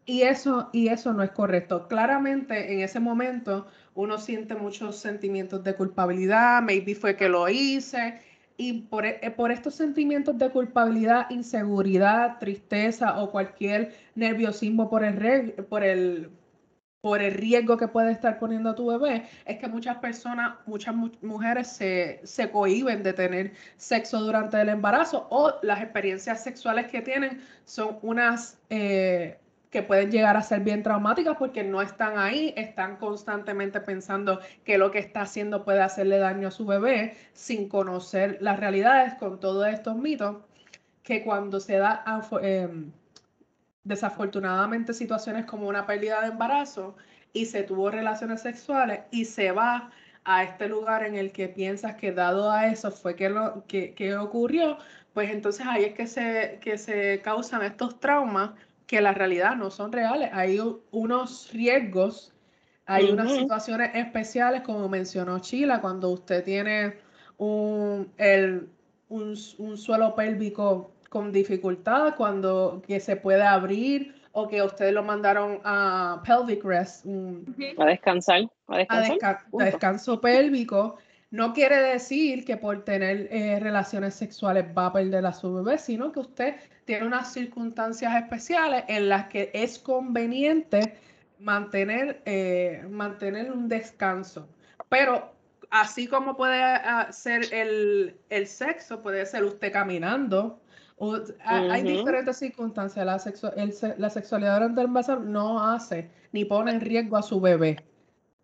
Y 0.05 0.21
eso, 0.21 0.69
y 0.71 0.87
eso 0.87 1.11
no 1.11 1.21
es 1.21 1.31
correcto. 1.31 1.89
Claramente 1.89 2.73
en 2.73 2.79
ese 2.79 3.01
momento 3.01 3.67
uno 3.95 4.17
siente 4.17 4.55
muchos 4.55 4.95
sentimientos 4.95 5.61
de 5.65 5.75
culpabilidad, 5.75 6.61
maybe 6.63 6.95
fue 6.95 7.17
que 7.17 7.27
lo 7.27 7.49
hice. 7.49 8.21
Y 8.55 8.83
por, 8.83 9.05
e, 9.05 9.19
por 9.35 9.51
estos 9.51 9.75
sentimientos 9.75 10.37
de 10.37 10.49
culpabilidad, 10.49 11.29
inseguridad, 11.29 12.39
tristeza 12.39 13.21
o 13.21 13.29
cualquier 13.29 13.93
nerviosismo 14.15 14.89
por 14.89 15.03
el, 15.03 15.51
por 15.69 15.83
el, 15.83 16.29
por 17.01 17.21
el 17.21 17.33
riesgo 17.33 17.77
que 17.77 17.87
puede 17.87 18.11
estar 18.11 18.39
poniendo 18.39 18.71
a 18.71 18.75
tu 18.75 18.87
bebé, 18.87 19.27
es 19.45 19.57
que 19.57 19.67
muchas 19.67 19.97
personas, 19.97 20.55
muchas 20.65 20.95
mujeres 21.21 21.67
se, 21.67 22.19
se 22.23 22.49
cohiben 22.49 23.03
de 23.03 23.13
tener 23.13 23.53
sexo 23.77 24.19
durante 24.19 24.59
el 24.59 24.69
embarazo 24.69 25.27
o 25.29 25.53
las 25.61 25.81
experiencias 25.81 26.43
sexuales 26.43 26.87
que 26.87 27.01
tienen 27.01 27.41
son 27.65 27.99
unas 28.01 28.59
eh, 28.69 29.37
que 29.69 29.83
pueden 29.83 30.11
llegar 30.11 30.37
a 30.37 30.41
ser 30.41 30.61
bien 30.61 30.81
traumáticas 30.81 31.35
porque 31.37 31.63
no 31.63 31.81
están 31.81 32.17
ahí, 32.17 32.53
están 32.55 32.97
constantemente 32.97 33.79
pensando 33.81 34.39
que 34.63 34.77
lo 34.77 34.91
que 34.91 34.99
está 34.99 35.21
haciendo 35.21 35.63
puede 35.63 35.81
hacerle 35.81 36.17
daño 36.17 36.47
a 36.47 36.51
su 36.51 36.65
bebé 36.65 37.15
sin 37.33 37.67
conocer 37.67 38.37
las 38.41 38.59
realidades 38.59 39.13
con 39.15 39.39
todos 39.39 39.67
estos 39.67 39.95
mitos 39.95 40.37
que 41.03 41.23
cuando 41.23 41.59
se 41.59 41.77
da... 41.77 42.03
Eh, 42.41 42.69
desafortunadamente 43.88 44.93
situaciones 44.93 45.45
como 45.45 45.67
una 45.67 45.85
pérdida 45.85 46.21
de 46.21 46.27
embarazo 46.27 46.95
y 47.33 47.45
se 47.45 47.63
tuvo 47.63 47.89
relaciones 47.89 48.41
sexuales 48.41 49.01
y 49.11 49.25
se 49.25 49.51
va 49.51 49.91
a 50.25 50.43
este 50.43 50.67
lugar 50.67 51.05
en 51.05 51.15
el 51.15 51.31
que 51.31 51.47
piensas 51.47 51.95
que 51.95 52.11
dado 52.11 52.51
a 52.51 52.67
eso 52.67 52.91
fue 52.91 53.15
que, 53.15 53.29
lo, 53.29 53.63
que, 53.65 54.17
ocurrió, 54.17 54.77
pues 55.13 55.31
entonces 55.31 55.65
ahí 55.65 55.85
es 55.85 55.93
que 55.93 56.05
se, 56.05 56.59
que 56.61 56.77
se 56.77 57.21
causan 57.21 57.61
estos 57.63 57.99
traumas 57.99 58.51
que 58.85 58.99
la 58.99 59.13
realidad 59.13 59.55
no 59.55 59.71
son 59.71 59.91
reales. 59.91 60.29
Hay 60.33 60.59
unos 60.91 61.51
riesgos, 61.53 62.33
hay 62.85 63.09
unas 63.09 63.31
situaciones 63.31 63.91
especiales, 63.95 64.61
como 64.61 64.89
mencionó 64.89 65.39
Chila, 65.39 65.79
cuando 65.79 66.09
usted 66.09 66.43
tiene 66.43 66.97
un, 67.38 68.11
el, 68.17 68.69
un, 69.07 69.35
un 69.59 69.77
suelo 69.77 70.13
pélvico 70.15 70.91
con 71.10 71.32
dificultad, 71.32 72.16
cuando 72.16 72.82
que 72.86 72.99
se 72.99 73.16
puede 73.16 73.43
abrir 73.43 74.16
o 74.32 74.47
que 74.47 74.62
ustedes 74.62 74.93
lo 74.93 75.03
mandaron 75.03 75.60
a 75.64 76.22
pelvic 76.26 76.64
rest. 76.64 77.05
a 77.78 77.86
descansar. 77.86 78.49
A, 78.68 79.64
descanso 79.64 80.22
pélvico. 80.22 80.97
No 81.32 81.53
quiere 81.53 81.78
decir 81.78 82.45
que 82.45 82.55
por 82.55 82.86
tener 82.86 83.28
eh, 83.32 83.60
relaciones 83.60 84.16
sexuales 84.16 84.66
va 84.78 84.86
a 84.86 84.93
perder 84.93 85.26
a 85.26 85.34
su 85.34 85.53
bebé, 85.53 85.78
sino 85.78 86.12
que 86.12 86.20
usted 86.20 86.55
tiene 86.86 87.05
unas 87.05 87.34
circunstancias 87.34 88.16
especiales 88.16 88.84
en 88.88 89.10
las 89.10 89.26
que 89.28 89.49
es 89.53 89.78
conveniente 89.80 90.97
mantener, 91.39 92.22
eh, 92.26 92.86
mantener 92.89 93.51
un 93.51 93.68
descanso. 93.68 94.47
Pero 94.88 95.34
así 95.70 96.08
como 96.08 96.38
puede 96.38 96.62
ah, 96.62 97.12
ser 97.12 97.53
el, 97.53 98.18
el 98.30 98.47
sexo, 98.47 99.01
puede 99.01 99.26
ser 99.26 99.43
usted 99.43 99.72
caminando, 99.72 100.62
hay 101.43 101.83
diferentes 101.83 102.37
circunstancias. 102.37 103.05
La, 103.05 103.17
la 103.97 104.09
sexualidad 104.09 104.55
durante 104.55 104.81
el 104.81 104.87
embarazo 104.87 105.19
no 105.19 105.63
hace 105.63 106.09
ni 106.31 106.45
pone 106.45 106.71
en 106.71 106.81
riesgo 106.81 107.17
a 107.17 107.23
su 107.23 107.39
bebé. 107.39 107.77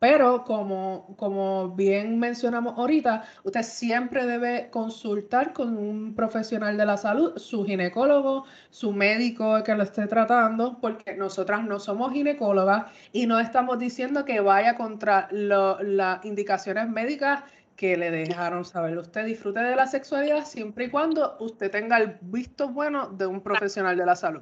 Pero 0.03 0.43
como, 0.43 1.15
como 1.15 1.69
bien 1.69 2.19
mencionamos 2.19 2.77
ahorita, 2.77 3.23
usted 3.43 3.63
siempre 3.63 4.25
debe 4.25 4.69
consultar 4.69 5.53
con 5.53 5.77
un 5.77 6.13
profesional 6.13 6.75
de 6.75 6.85
la 6.85 6.97
salud, 6.97 7.37
su 7.37 7.63
ginecólogo, 7.63 8.43
su 8.69 8.91
médico 8.91 9.63
que 9.63 9.73
lo 9.75 9.83
esté 9.83 10.05
tratando, 10.07 10.77
porque 10.81 11.15
nosotras 11.15 11.63
no 11.63 11.79
somos 11.79 12.11
ginecólogas 12.11 12.87
y 13.13 13.27
no 13.27 13.39
estamos 13.39 13.79
diciendo 13.79 14.25
que 14.25 14.41
vaya 14.41 14.75
contra 14.75 15.29
las 15.31 16.25
indicaciones 16.25 16.89
médicas 16.89 17.45
que 17.83 17.97
le 17.97 18.11
dejaron 18.11 18.63
saber. 18.63 18.97
Usted 18.97 19.25
disfrute 19.25 19.59
de 19.59 19.75
la 19.75 19.85
sexualidad 19.87 20.45
siempre 20.45 20.85
y 20.85 20.89
cuando 20.89 21.35
usted 21.41 21.69
tenga 21.69 21.97
el 21.97 22.17
visto 22.21 22.69
bueno 22.69 23.09
de 23.09 23.25
un 23.25 23.41
profesional 23.41 23.97
de 23.97 24.05
la 24.05 24.15
salud. 24.15 24.41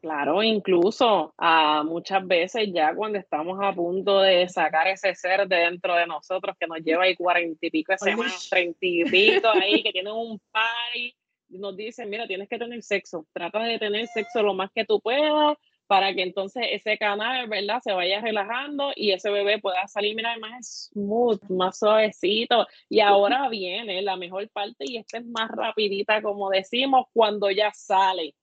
Claro, 0.00 0.40
incluso 0.40 1.34
a 1.36 1.82
muchas 1.82 2.24
veces 2.24 2.68
ya 2.72 2.94
cuando 2.94 3.18
estamos 3.18 3.58
a 3.60 3.72
punto 3.72 4.20
de 4.20 4.48
sacar 4.48 4.86
ese 4.86 5.16
ser 5.16 5.48
de 5.48 5.56
dentro 5.56 5.96
de 5.96 6.06
nosotros 6.06 6.54
que 6.56 6.68
nos 6.68 6.78
lleva 6.78 7.02
ahí 7.02 7.16
cuarenta 7.16 7.66
y 7.66 7.70
pico 7.70 7.90
de 7.90 7.98
semanas, 7.98 8.48
treinta 8.48 8.78
y 8.82 9.02
pico 9.02 9.48
ahí, 9.48 9.82
que 9.82 9.90
tiene 9.90 10.12
un 10.12 10.40
party, 10.52 11.12
nos 11.48 11.76
dicen, 11.76 12.08
mira, 12.08 12.28
tienes 12.28 12.48
que 12.48 12.56
tener 12.56 12.80
sexo, 12.84 13.26
trata 13.32 13.64
de 13.64 13.80
tener 13.80 14.06
sexo 14.06 14.44
lo 14.44 14.54
más 14.54 14.70
que 14.72 14.84
tú 14.84 15.00
puedas, 15.00 15.58
para 15.86 16.14
que 16.14 16.22
entonces 16.22 16.64
ese 16.70 16.98
canal, 16.98 17.48
¿verdad? 17.48 17.80
Se 17.82 17.92
vaya 17.92 18.20
relajando 18.20 18.92
y 18.96 19.12
ese 19.12 19.30
bebé 19.30 19.58
pueda 19.58 19.86
salir, 19.88 20.16
mira, 20.16 20.36
más 20.38 20.90
smooth, 20.92 21.42
más 21.50 21.78
suavecito. 21.78 22.66
Y 22.88 23.00
ahora 23.00 23.48
viene 23.48 24.02
la 24.02 24.16
mejor 24.16 24.48
parte 24.50 24.84
y 24.86 24.96
esta 24.96 25.18
es 25.18 25.26
más 25.26 25.50
rapidita, 25.50 26.22
como 26.22 26.50
decimos, 26.50 27.06
cuando 27.12 27.50
ya 27.50 27.72
sale, 27.72 28.34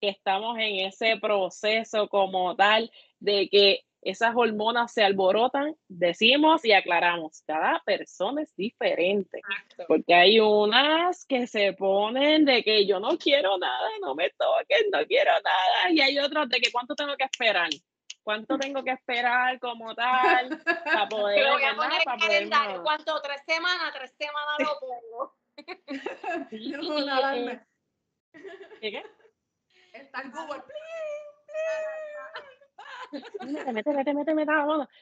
que 0.00 0.08
estamos 0.10 0.58
en 0.58 0.86
ese 0.86 1.16
proceso 1.18 2.08
como 2.08 2.54
tal 2.56 2.90
de 3.20 3.48
que 3.48 3.84
esas 4.04 4.34
hormonas 4.36 4.92
se 4.92 5.02
alborotan, 5.02 5.74
decimos 5.88 6.64
y 6.64 6.72
aclaramos, 6.72 7.42
cada 7.46 7.80
persona 7.84 8.42
es 8.42 8.54
diferente, 8.56 9.40
porque 9.88 10.14
hay 10.14 10.40
unas 10.40 11.24
que 11.26 11.46
se 11.46 11.72
ponen 11.72 12.44
de 12.44 12.62
que 12.62 12.86
yo 12.86 13.00
no 13.00 13.16
quiero 13.18 13.58
nada, 13.58 13.88
no 14.00 14.14
me 14.14 14.30
toquen, 14.30 14.90
no 14.92 15.04
quiero 15.06 15.32
nada, 15.32 15.90
y 15.90 16.00
hay 16.00 16.18
otras 16.18 16.48
de 16.48 16.60
que 16.60 16.70
cuánto 16.70 16.94
tengo 16.94 17.16
que 17.16 17.24
esperar. 17.24 17.70
¿Cuánto 18.22 18.58
tengo 18.58 18.82
que 18.82 18.92
esperar 18.92 19.58
como 19.58 19.94
tal 19.94 20.58
para 20.82 21.06
poder, 21.10 21.44
Te 21.44 21.50
voy 21.50 21.62
a 21.64 21.76
poner 21.76 21.98
el 21.98 22.04
Para 22.04 22.18
calendario. 22.18 22.82
¿Cuánto? 22.82 23.20
¿Tres 23.20 23.42
semanas? 23.46 23.92
Tres 23.92 24.14
semanas 24.18 24.56
lo 24.60 24.80
pongo. 24.80 25.34
Sí, 26.50 26.70
No, 26.70 26.96
una 26.96 27.16
alarma. 27.18 27.66
eh, 28.80 28.90
¿qué? 28.90 29.02
Está 29.92 30.22
en 30.22 30.30
Google. 30.32 30.56
Mete, 30.56 32.53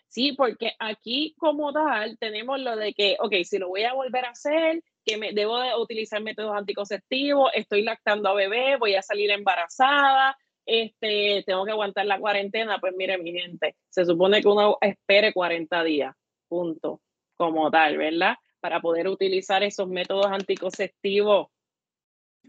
Sí, 0.08 0.32
porque 0.32 0.72
aquí 0.78 1.34
como 1.38 1.72
tal 1.72 2.18
tenemos 2.18 2.60
lo 2.60 2.76
de 2.76 2.92
que, 2.94 3.16
ok, 3.18 3.34
si 3.44 3.58
lo 3.58 3.68
voy 3.68 3.84
a 3.84 3.94
volver 3.94 4.24
a 4.24 4.30
hacer, 4.30 4.82
que 5.04 5.16
me 5.16 5.32
debo 5.32 5.58
de 5.58 5.74
utilizar 5.76 6.22
métodos 6.22 6.56
anticonceptivos, 6.56 7.50
estoy 7.54 7.82
lactando 7.82 8.28
a 8.28 8.34
bebé, 8.34 8.76
voy 8.76 8.94
a 8.94 9.02
salir 9.02 9.30
embarazada, 9.30 10.36
este, 10.66 11.42
tengo 11.46 11.64
que 11.64 11.72
aguantar 11.72 12.06
la 12.06 12.20
cuarentena, 12.20 12.78
pues 12.78 12.94
mire 12.96 13.18
mi 13.18 13.32
gente, 13.32 13.76
se 13.88 14.04
supone 14.04 14.40
que 14.40 14.48
uno 14.48 14.78
espere 14.80 15.32
40 15.32 15.82
días, 15.84 16.14
punto, 16.48 17.00
como 17.36 17.70
tal, 17.70 17.98
¿verdad? 17.98 18.36
Para 18.60 18.80
poder 18.80 19.08
utilizar 19.08 19.62
esos 19.62 19.88
métodos 19.88 20.26
anticonceptivos, 20.26 21.48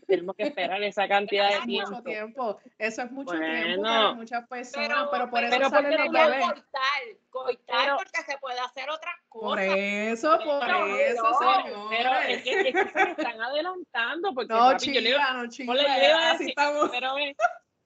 tenemos 0.08 0.36
que 0.36 0.44
esperar 0.44 0.82
esa 0.84 1.08
cantidad 1.08 1.48
de 1.50 1.56
Es 1.56 1.66
mucho 1.66 2.02
tiempo. 2.04 2.04
tiempo. 2.04 2.60
Eso 2.78 3.02
es 3.04 3.12
mucho 3.12 3.32
tiempo 3.32 3.82
Bueno. 3.82 3.84
para 3.84 4.14
muchas 4.14 4.48
personas, 4.48 4.88
Pero, 4.90 5.10
pero, 5.12 5.30
por 5.30 5.44
eso 5.44 5.50
pero 5.58 5.70
¿por 5.70 5.84
no 5.84 5.90
bebés. 6.12 6.46
Coitar, 6.46 7.02
coitar 7.30 7.78
Pero- 7.86 7.98
porque 7.98 8.32
se 8.32 8.38
puede 8.40 8.60
hacer 8.60 8.90
otras 8.90 9.16
Por 9.30 9.42
cosas. 9.58 9.66
eso, 9.78 10.40
por 10.44 10.70
eso, 10.70 11.38
pero- 11.40 11.88
Pero 11.90 12.14
es 12.14 12.44
señores. 12.44 12.44
que, 12.44 12.70
es 12.70 12.74
que 12.94 13.00
se 13.00 13.12
están 13.12 13.42
adelantando, 13.42 14.34
porque 14.34 14.54
No, 14.54 14.60
papi, 14.60 14.94
yo 14.94 15.02
le 15.02 15.10
iba- 15.10 15.34
no, 15.34 15.50
chica. 15.50 15.74
le 15.74 15.82
iba 15.82 15.94
a 15.94 16.32
Así 16.32 16.38
decir- 16.46 16.50
estamos. 16.50 16.90
Pero 16.92 17.16
ve, 17.16 17.36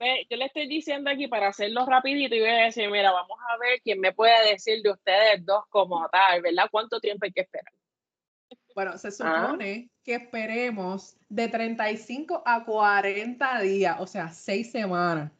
ve, 0.00 0.26
yo 0.30 0.36
le 0.36 0.44
estoy 0.46 0.66
diciendo 0.68 1.10
aquí 1.10 1.28
para 1.28 1.48
hacerlo 1.48 1.86
rapidito 1.86 2.34
y 2.34 2.40
voy 2.40 2.50
a 2.50 2.64
decir, 2.64 2.90
mira, 2.90 3.12
vamos 3.12 3.38
a 3.48 3.56
ver 3.58 3.80
quién 3.82 4.00
me 4.00 4.12
puede 4.12 4.50
decir 4.52 4.82
de 4.82 4.90
ustedes 4.90 5.44
dos 5.46 5.64
como 5.70 6.08
tal, 6.08 6.42
¿verdad? 6.42 6.68
¿Cuánto 6.70 7.00
tiempo 7.00 7.24
hay 7.24 7.32
que 7.32 7.40
esperar? 7.42 7.72
Bueno, 8.78 8.96
se 8.96 9.08
Ah. 9.08 9.10
supone 9.48 9.90
que 10.04 10.14
esperemos 10.14 11.16
de 11.28 11.48
35 11.48 12.44
a 12.46 12.64
40 12.64 13.60
días, 13.60 13.96
o 13.98 14.06
sea, 14.06 14.28
seis 14.28 14.70
semanas. 14.70 15.32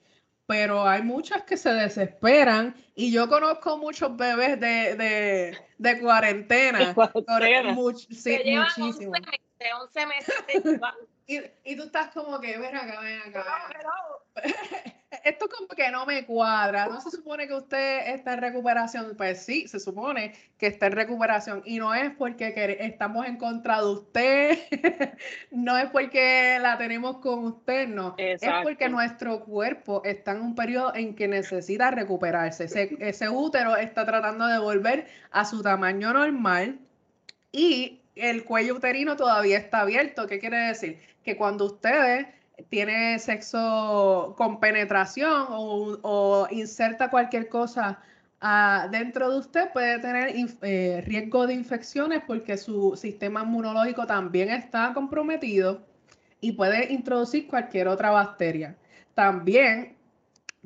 Pero 0.49 0.85
hay 0.89 1.03
muchas 1.03 1.45
que 1.45 1.57
se 1.57 1.73
desesperan 1.73 2.75
y 2.97 3.13
yo 3.13 3.29
conozco 3.29 3.79
muchos 3.79 4.17
bebés 4.17 4.59
de, 4.59 4.97
de, 4.97 5.57
de 5.79 6.01
cuarentena. 6.01 6.93
Cuarentena. 6.95 7.75
Much- 7.75 8.09
sí, 8.13 8.39
llevan 8.43 8.67
muchísimo. 8.77 9.13
11 9.13 9.31
meses, 9.31 9.73
11 9.83 10.07
meses. 10.07 10.81
Y, 11.29 11.41
y 11.63 11.77
tú 11.77 11.85
estás 11.85 12.09
como 12.09 12.41
que, 12.41 12.59
ven 12.59 12.75
acá, 12.75 13.01
ven 13.01 13.21
acá. 13.21 13.45
Pero, 13.69 13.91
ven 14.35 14.43
pero, 14.43 14.55
acá". 14.81 14.99
Esto 15.25 15.47
como 15.49 15.69
que 15.69 15.91
no 15.91 16.07
me 16.07 16.25
cuadra. 16.25 16.87
¿No 16.87 17.01
se 17.01 17.11
supone 17.11 17.47
que 17.47 17.55
usted 17.55 18.15
está 18.15 18.35
en 18.35 18.41
recuperación? 18.41 19.15
Pues 19.17 19.43
sí, 19.43 19.69
se 19.69 19.79
supone 19.79 20.35
que 20.59 20.67
está 20.67 20.87
en 20.87 20.93
recuperación. 20.93 21.63
Y 21.65 21.79
no 21.79 21.95
es 21.95 22.11
porque 22.13 22.55
estamos 22.81 23.27
en 23.27 23.37
contra 23.37 23.81
de 23.81 23.87
usted, 23.87 24.59
no 25.51 25.77
es 25.77 25.91
porque 25.91 26.59
la 26.61 26.79
tenemos 26.79 27.19
con 27.19 27.45
usted, 27.45 27.89
no. 27.89 28.15
Es 28.19 28.41
porque 28.63 28.89
nuestro 28.89 29.41
cuerpo 29.45 30.03
está 30.05 30.33
en 30.33 30.41
un 30.41 30.55
periodo 30.55 30.95
en 30.95 31.15
que 31.15 31.29
necesita 31.29 31.91
recuperarse. 31.91 32.65
Ese, 32.65 32.97
ese 33.01 33.29
útero 33.29 33.77
está 33.77 34.05
tratando 34.05 34.47
de 34.47 34.59
volver 34.59 35.09
a 35.31 35.45
su 35.45 35.63
tamaño 35.63 36.13
normal 36.13 36.79
y 37.53 38.01
el 38.15 38.45
cuello 38.45 38.75
uterino 38.75 39.17
todavía 39.17 39.59
está 39.59 39.81
abierto. 39.81 40.27
¿Qué 40.27 40.39
quiere 40.39 40.59
decir? 40.59 40.99
Que 41.29 41.37
cuando 41.37 41.67
ustedes 41.67 42.27
tienen 42.71 43.21
sexo 43.21 44.35
con 44.39 44.61
penetración 44.61 45.45
o, 45.51 46.49
inserta 46.51 47.11
cualquier 47.11 47.51
cosa 47.51 48.01
ah, 48.41 48.89
dentro 48.91 49.31
de 49.31 49.39
usted, 49.39 49.71
puede 49.75 49.99
tener 49.99 50.35
eh, 50.63 51.03
riesgo 51.05 51.47
de 51.47 51.53
infecciones 51.53 52.23
porque 52.27 52.57
su 52.57 52.97
sistema 52.97 53.43
inmunológico 53.43 54.07
también 54.07 54.49
está 54.49 54.95
comprometido 54.95 55.83
y 56.41 56.53
puede 56.53 56.91
introducir 56.95 57.47
cualquier 57.47 57.89
otra 57.89 58.11
bacteria. 58.11 58.75
También 59.15 59.97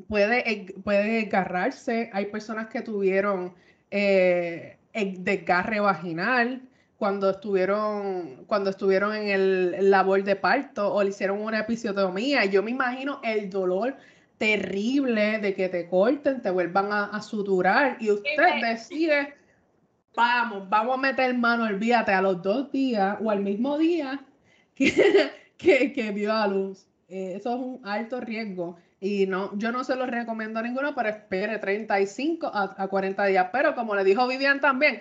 puede, 0.07 0.49
eh, 0.49 0.67
puede 0.85 1.23
desgarrarse. 1.23 2.09
Hay 2.13 2.27
personas 2.27 2.69
que 2.69 2.83
tuvieron 2.83 3.53
eh, 3.91 4.79
desgarre 4.93 5.81
vaginal 5.81 6.63
cuando 7.03 7.31
estuvieron, 7.31 8.45
cuando 8.47 8.71
estuvieron 8.71 9.13
en 9.13 9.27
el 9.27 9.91
labor 9.91 10.23
de 10.23 10.37
parto 10.37 10.95
o 10.95 11.03
le 11.03 11.11
hicieron 11.11 11.41
una 11.41 11.59
episiotomía. 11.59 12.45
Yo 12.45 12.63
me 12.63 12.71
imagino 12.71 13.21
el 13.25 13.51
dolor 13.51 13.97
terrible 14.39 15.41
de 15.41 15.53
que 15.53 15.69
te 15.69 15.89
corten, 15.89 16.41
te 16.43 16.51
vuelvan 16.51 16.93
a, 16.93 17.07
a 17.07 17.21
suturar 17.21 17.97
y 17.99 18.13
usted 18.13 18.61
decide, 18.63 19.35
vamos, 20.15 20.69
vamos 20.69 20.97
a 20.97 21.01
meter 21.01 21.37
mano, 21.37 21.65
olvídate, 21.65 22.13
a 22.13 22.23
los 22.23 22.41
dos 22.41 22.71
días 22.71 23.17
o 23.21 23.33
al 23.33 23.41
mismo 23.41 23.79
día 23.79 24.25
que, 24.77 25.33
que, 25.59 25.93
que 25.93 26.13
dio 26.13 26.33
a 26.33 26.47
luz. 26.47 26.87
Eh, 27.09 27.33
eso 27.35 27.51
es 27.51 27.61
un 27.61 27.81
alto 27.83 28.21
riesgo. 28.21 28.77
Y 29.01 29.27
no, 29.27 29.51
yo 29.59 29.73
no 29.73 29.83
se 29.83 29.97
lo 29.97 30.07
recomiendo 30.07 30.61
a 30.61 30.63
ninguno, 30.63 30.95
pero 30.95 31.09
espere 31.09 31.59
35 31.59 32.47
a, 32.47 32.77
a 32.79 32.87
40 32.87 33.25
días. 33.27 33.49
Pero 33.51 33.75
como 33.75 33.97
le 33.97 34.05
dijo 34.05 34.29
Vivian 34.29 34.61
también, 34.61 35.01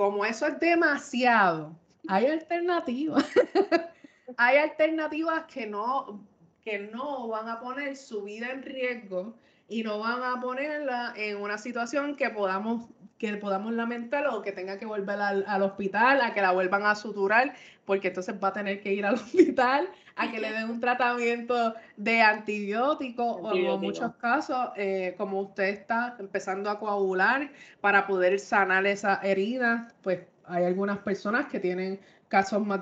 como 0.00 0.24
eso 0.24 0.46
es 0.46 0.58
demasiado, 0.58 1.78
hay 2.08 2.24
alternativas. 2.24 3.22
hay 4.38 4.56
alternativas 4.56 5.44
que 5.44 5.66
no, 5.66 6.26
que 6.64 6.78
no 6.78 7.28
van 7.28 7.50
a 7.50 7.60
poner 7.60 7.94
su 7.98 8.22
vida 8.22 8.50
en 8.50 8.62
riesgo 8.62 9.34
y 9.68 9.82
no 9.82 9.98
van 9.98 10.22
a 10.22 10.40
ponerla 10.40 11.12
en 11.16 11.36
una 11.36 11.58
situación 11.58 12.16
que 12.16 12.30
podamos, 12.30 12.88
que 13.20 13.36
podamos 13.36 13.74
lamentar 13.74 14.26
o 14.28 14.40
que 14.40 14.50
tenga 14.50 14.78
que 14.78 14.86
volver 14.86 15.20
al, 15.20 15.44
al 15.46 15.62
hospital, 15.62 16.22
a 16.22 16.32
que 16.32 16.40
la 16.40 16.52
vuelvan 16.52 16.86
a 16.86 16.94
suturar, 16.94 17.52
porque 17.84 18.08
entonces 18.08 18.34
va 18.42 18.48
a 18.48 18.52
tener 18.54 18.80
que 18.80 18.94
ir 18.94 19.04
al 19.04 19.14
hospital 19.20 19.90
a 20.16 20.30
que 20.30 20.40
le 20.40 20.50
den 20.50 20.70
un 20.70 20.80
tratamiento 20.80 21.74
de 21.98 22.22
antibiótico 22.22 23.24
o 23.24 23.54
en 23.54 23.78
muchos 23.78 24.14
casos, 24.16 24.70
eh, 24.74 25.14
como 25.18 25.42
usted 25.42 25.64
está 25.64 26.16
empezando 26.18 26.70
a 26.70 26.78
coagular 26.78 27.50
para 27.82 28.06
poder 28.06 28.40
sanar 28.40 28.86
esa 28.86 29.20
herida, 29.22 29.88
pues 30.02 30.20
hay 30.46 30.64
algunas 30.64 30.98
personas 30.98 31.46
que 31.46 31.60
tienen 31.60 32.00
casos 32.28 32.66
más, 32.66 32.80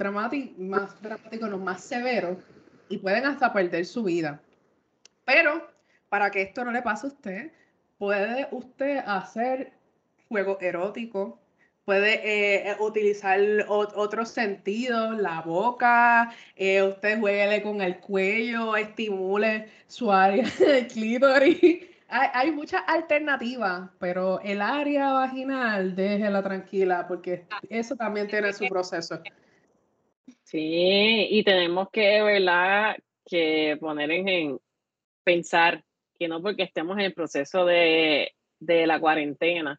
más 0.57 1.03
dramáticos, 1.03 1.51
no 1.51 1.59
más 1.59 1.81
severos, 1.83 2.39
y 2.89 2.99
pueden 2.99 3.27
hasta 3.27 3.53
perder 3.53 3.85
su 3.85 4.05
vida. 4.05 4.41
Pero 5.25 5.67
para 6.09 6.31
que 6.31 6.43
esto 6.43 6.65
no 6.65 6.71
le 6.71 6.83
pase 6.83 7.09
a 7.09 7.11
usted, 7.11 7.53
puede 7.99 8.47
usted 8.53 8.99
hacer 9.05 9.78
juego 10.29 10.59
erótico, 10.61 11.41
puede 11.85 12.21
eh, 12.71 12.77
utilizar 12.81 13.41
ot- 13.41 13.93
otros 13.97 14.29
sentidos, 14.29 15.17
la 15.19 15.41
boca, 15.41 16.31
eh, 16.55 16.83
usted 16.83 17.19
juegue 17.19 17.63
con 17.63 17.81
el 17.81 17.99
cuello, 17.99 18.77
estimule 18.77 19.69
su 19.87 20.13
área 20.13 20.45
de 20.59 20.87
clítoris. 20.87 21.87
Hay, 22.11 22.29
hay 22.33 22.51
muchas 22.53 22.83
alternativas, 22.87 23.91
pero 23.99 24.41
el 24.41 24.63
área 24.63 25.13
vaginal, 25.13 25.95
déjela 25.95 26.43
tranquila, 26.43 27.07
porque 27.09 27.45
eso 27.69 27.97
también 27.97 28.29
tiene 28.29 28.53
su 28.53 28.67
proceso. 28.69 29.21
Sí, 30.43 31.27
y 31.31 31.43
tenemos 31.43 31.89
que, 31.91 32.23
¿verdad? 32.23 32.97
Que 33.25 33.77
poner 33.81 34.11
en, 34.11 34.29
en 34.29 34.61
pensar 35.23 35.85
que 36.19 36.29
no 36.29 36.41
porque 36.43 36.63
estemos 36.63 36.97
en 36.99 37.05
el 37.05 37.15
proceso 37.15 37.65
de, 37.67 38.33
de 38.59 38.87
la 38.87 38.99
cuarentena 38.99 39.79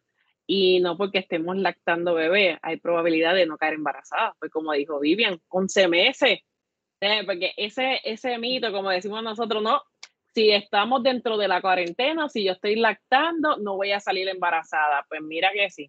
y 0.52 0.80
no 0.80 0.96
porque 0.96 1.18
estemos 1.18 1.56
lactando 1.56 2.12
bebé, 2.12 2.58
hay 2.60 2.78
probabilidad 2.78 3.36
de 3.36 3.46
no 3.46 3.56
caer 3.56 3.74
embarazada. 3.74 4.34
Pues 4.40 4.50
como 4.50 4.72
dijo 4.72 4.98
Vivian, 4.98 5.40
11 5.46 5.86
meses. 5.86 6.40
Eh, 7.00 7.22
Porque 7.24 7.52
ese, 7.56 8.00
ese 8.02 8.36
mito, 8.36 8.72
como 8.72 8.90
decimos 8.90 9.22
nosotros, 9.22 9.62
no, 9.62 9.80
si 10.34 10.50
estamos 10.50 11.04
dentro 11.04 11.38
de 11.38 11.46
la 11.46 11.60
cuarentena, 11.60 12.28
si 12.28 12.42
yo 12.42 12.50
estoy 12.50 12.74
lactando, 12.74 13.58
no 13.58 13.76
voy 13.76 13.92
a 13.92 14.00
salir 14.00 14.28
embarazada. 14.28 15.06
Pues 15.08 15.22
mira 15.22 15.52
que 15.54 15.70
sí. 15.70 15.88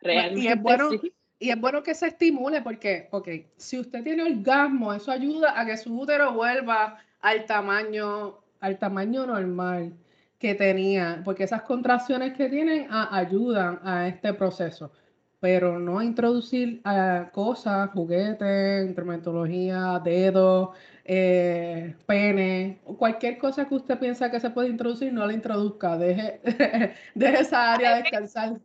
Realmente 0.00 0.54
bueno 0.56 0.90
sí. 0.90 1.14
Y 1.38 1.48
es 1.48 1.58
bueno 1.58 1.82
que 1.82 1.94
se 1.94 2.08
estimule 2.08 2.60
porque, 2.60 3.08
ok, 3.10 3.28
si 3.56 3.78
usted 3.78 4.04
tiene 4.04 4.22
orgasmo, 4.22 4.92
eso 4.92 5.10
ayuda 5.10 5.58
a 5.58 5.64
que 5.64 5.78
su 5.78 5.98
útero 5.98 6.34
vuelva 6.34 6.98
al 7.20 7.46
tamaño, 7.46 8.38
al 8.60 8.78
tamaño 8.78 9.24
normal 9.24 9.94
que 10.38 10.54
tenía, 10.54 11.22
porque 11.24 11.44
esas 11.44 11.62
contracciones 11.62 12.34
que 12.34 12.48
tienen 12.48 12.86
a- 12.90 13.16
ayudan 13.16 13.80
a 13.82 14.06
este 14.08 14.34
proceso, 14.34 14.92
pero 15.40 15.78
no 15.78 16.02
introducir 16.02 16.80
ah, 16.84 17.30
cosas, 17.32 17.90
juguetes, 17.90 18.84
instrumentología, 18.86 20.00
dedos, 20.04 20.70
eh, 21.04 21.94
pene, 22.06 22.78
cualquier 22.98 23.38
cosa 23.38 23.66
que 23.68 23.74
usted 23.76 23.98
piensa 23.98 24.30
que 24.30 24.40
se 24.40 24.50
puede 24.50 24.68
introducir, 24.68 25.12
no 25.12 25.26
la 25.26 25.32
introduzca, 25.32 25.96
deje, 25.96 26.40
deje 27.14 27.40
esa 27.40 27.74
área 27.74 27.96
descansar. 27.96 28.56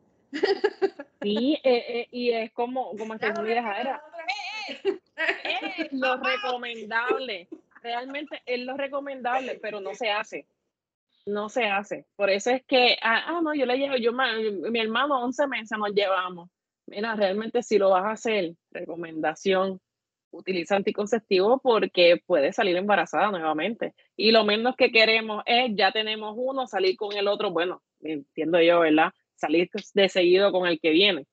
Sí, 1.22 1.60
eh, 1.64 1.84
eh, 1.88 2.08
y 2.12 2.32
es 2.32 2.52
como, 2.52 2.96
como 2.98 3.14
"Aira, 3.14 4.02
otra 4.08 4.26
vez. 4.26 5.02
Eh, 5.44 5.90
lo 5.92 6.18
recomendable. 6.18 7.48
Realmente 7.84 8.42
es 8.46 8.60
lo 8.60 8.76
recomendable, 8.76 9.60
pero 9.62 9.80
no 9.80 9.94
se 9.94 10.10
hace. 10.10 10.46
No 11.26 11.50
se 11.50 11.66
hace. 11.66 12.06
Por 12.16 12.30
eso 12.30 12.52
es 12.52 12.64
que, 12.66 12.98
ah, 13.02 13.24
ah 13.28 13.42
no, 13.44 13.54
yo 13.54 13.66
le 13.66 13.78
llevo, 13.78 13.98
yo, 13.98 14.12
mi 14.14 14.80
hermano 14.80 15.24
11 15.24 15.48
meses 15.48 15.78
nos 15.78 15.94
llevamos. 15.94 16.50
Mira, 16.88 17.16
realmente 17.16 17.64
si 17.64 17.78
lo 17.78 17.90
vas 17.90 18.06
a 18.06 18.12
hacer, 18.12 18.54
recomendación, 18.72 19.80
utiliza 20.32 20.76
anticonceptivo 20.76 21.60
porque 21.62 22.22
puede 22.26 22.54
salir 22.54 22.76
embarazada 22.78 23.32
nuevamente. 23.32 23.94
Y 24.16 24.32
lo 24.32 24.44
menos 24.44 24.76
que 24.76 24.92
queremos 24.92 25.44
es, 25.46 25.72
ya 25.76 25.92
tenemos 25.92 26.34
uno, 26.38 26.68
salir 26.68 26.96
con 26.98 27.14
el 27.16 27.28
otro, 27.28 27.52
bueno, 27.52 27.82
entiendo 28.02 28.62
yo, 28.62 28.80
¿verdad? 28.82 29.12
Salir 29.36 29.70
de 29.94 30.10
seguido 30.10 30.52
con 30.52 30.68
el 30.68 30.80
que 30.80 30.92
viene. 30.92 31.26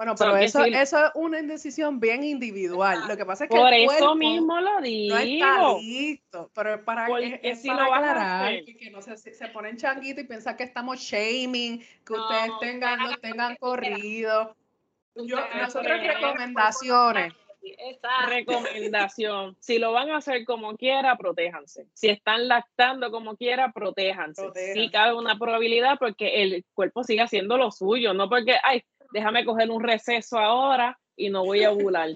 Bueno, 0.00 0.14
pero 0.18 0.34
eso, 0.38 0.64
eso 0.64 1.04
es 1.04 1.10
una 1.14 1.42
decisión 1.42 2.00
bien 2.00 2.24
individual. 2.24 3.06
Lo 3.06 3.18
que 3.18 3.26
pasa 3.26 3.44
es 3.44 3.50
que 3.50 3.56
por 3.58 3.70
eso 3.70 4.14
mismo 4.14 4.58
lo 4.58 4.80
digo. 4.80 5.14
No 5.14 5.20
está 5.20 5.78
listo. 5.78 6.50
Pero 6.54 6.82
para, 6.86 7.06
que 7.06 7.54
si 7.54 7.68
para 7.68 7.84
aclarar 7.84 8.64
que, 8.64 8.90
no 8.90 9.02
se, 9.02 9.18
se 9.18 9.48
ponen 9.48 9.76
changuito 9.76 10.22
y 10.22 10.24
piensan 10.24 10.56
que 10.56 10.62
estamos 10.62 11.00
shaming, 11.00 11.84
que 12.06 12.12
ustedes 12.14 12.50
tengan, 12.60 12.98
no 12.98 13.14
tengan 13.18 13.56
corrido. 13.56 14.56
Yo, 15.16 15.36
nosotros 15.60 16.00
recomendaciones. 16.00 17.34
Recomendación. 18.26 19.54
Si 19.60 19.78
lo 19.78 19.92
van 19.92 20.08
a 20.08 20.16
hacer 20.16 20.46
como 20.46 20.78
quiera, 20.78 21.18
protéjanse. 21.18 21.88
Si 21.92 22.08
están 22.08 22.48
lactando 22.48 23.10
como 23.10 23.36
quiera, 23.36 23.70
protéjanse. 23.72 24.50
Si 24.72 24.88
cabe 24.88 25.12
una 25.12 25.38
probabilidad 25.38 25.98
porque 25.98 26.42
el 26.42 26.64
cuerpo 26.72 27.04
sigue 27.04 27.20
haciendo 27.20 27.58
lo 27.58 27.70
suyo, 27.70 28.14
no 28.14 28.30
porque, 28.30 28.56
ay, 28.62 28.82
déjame 29.12 29.44
coger 29.44 29.70
un 29.70 29.82
receso 29.82 30.38
ahora 30.38 30.98
y 31.16 31.30
no 31.30 31.44
voy 31.44 31.64
a 31.64 31.70
ovular. 31.72 32.10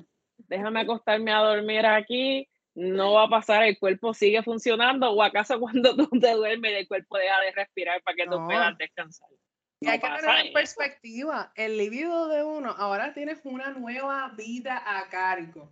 Déjame 0.48 0.80
acostarme 0.80 1.32
a 1.32 1.38
dormir 1.38 1.86
aquí, 1.86 2.48
no 2.74 3.12
va 3.12 3.24
a 3.24 3.28
pasar, 3.28 3.62
el 3.62 3.78
cuerpo 3.78 4.14
sigue 4.14 4.42
funcionando 4.42 5.10
o 5.10 5.22
acaso 5.22 5.60
cuando 5.60 5.94
tú 5.96 6.08
te 6.18 6.32
duermes 6.32 6.72
el 6.72 6.88
cuerpo 6.88 7.16
deja 7.18 7.40
de 7.40 7.52
respirar 7.52 8.02
para 8.02 8.16
que 8.16 8.26
tú 8.26 8.44
puedas 8.44 8.76
descansar. 8.78 9.28
y 9.80 9.88
hay 9.88 10.00
que 10.00 10.08
tener 10.08 10.46
en 10.46 10.52
perspectiva, 10.52 11.52
el 11.54 11.76
libido 11.76 12.28
de 12.28 12.42
uno, 12.42 12.74
ahora 12.76 13.14
tienes 13.14 13.40
una 13.44 13.70
nueva 13.70 14.32
vida 14.36 14.82
a 14.84 15.08
cargo 15.08 15.68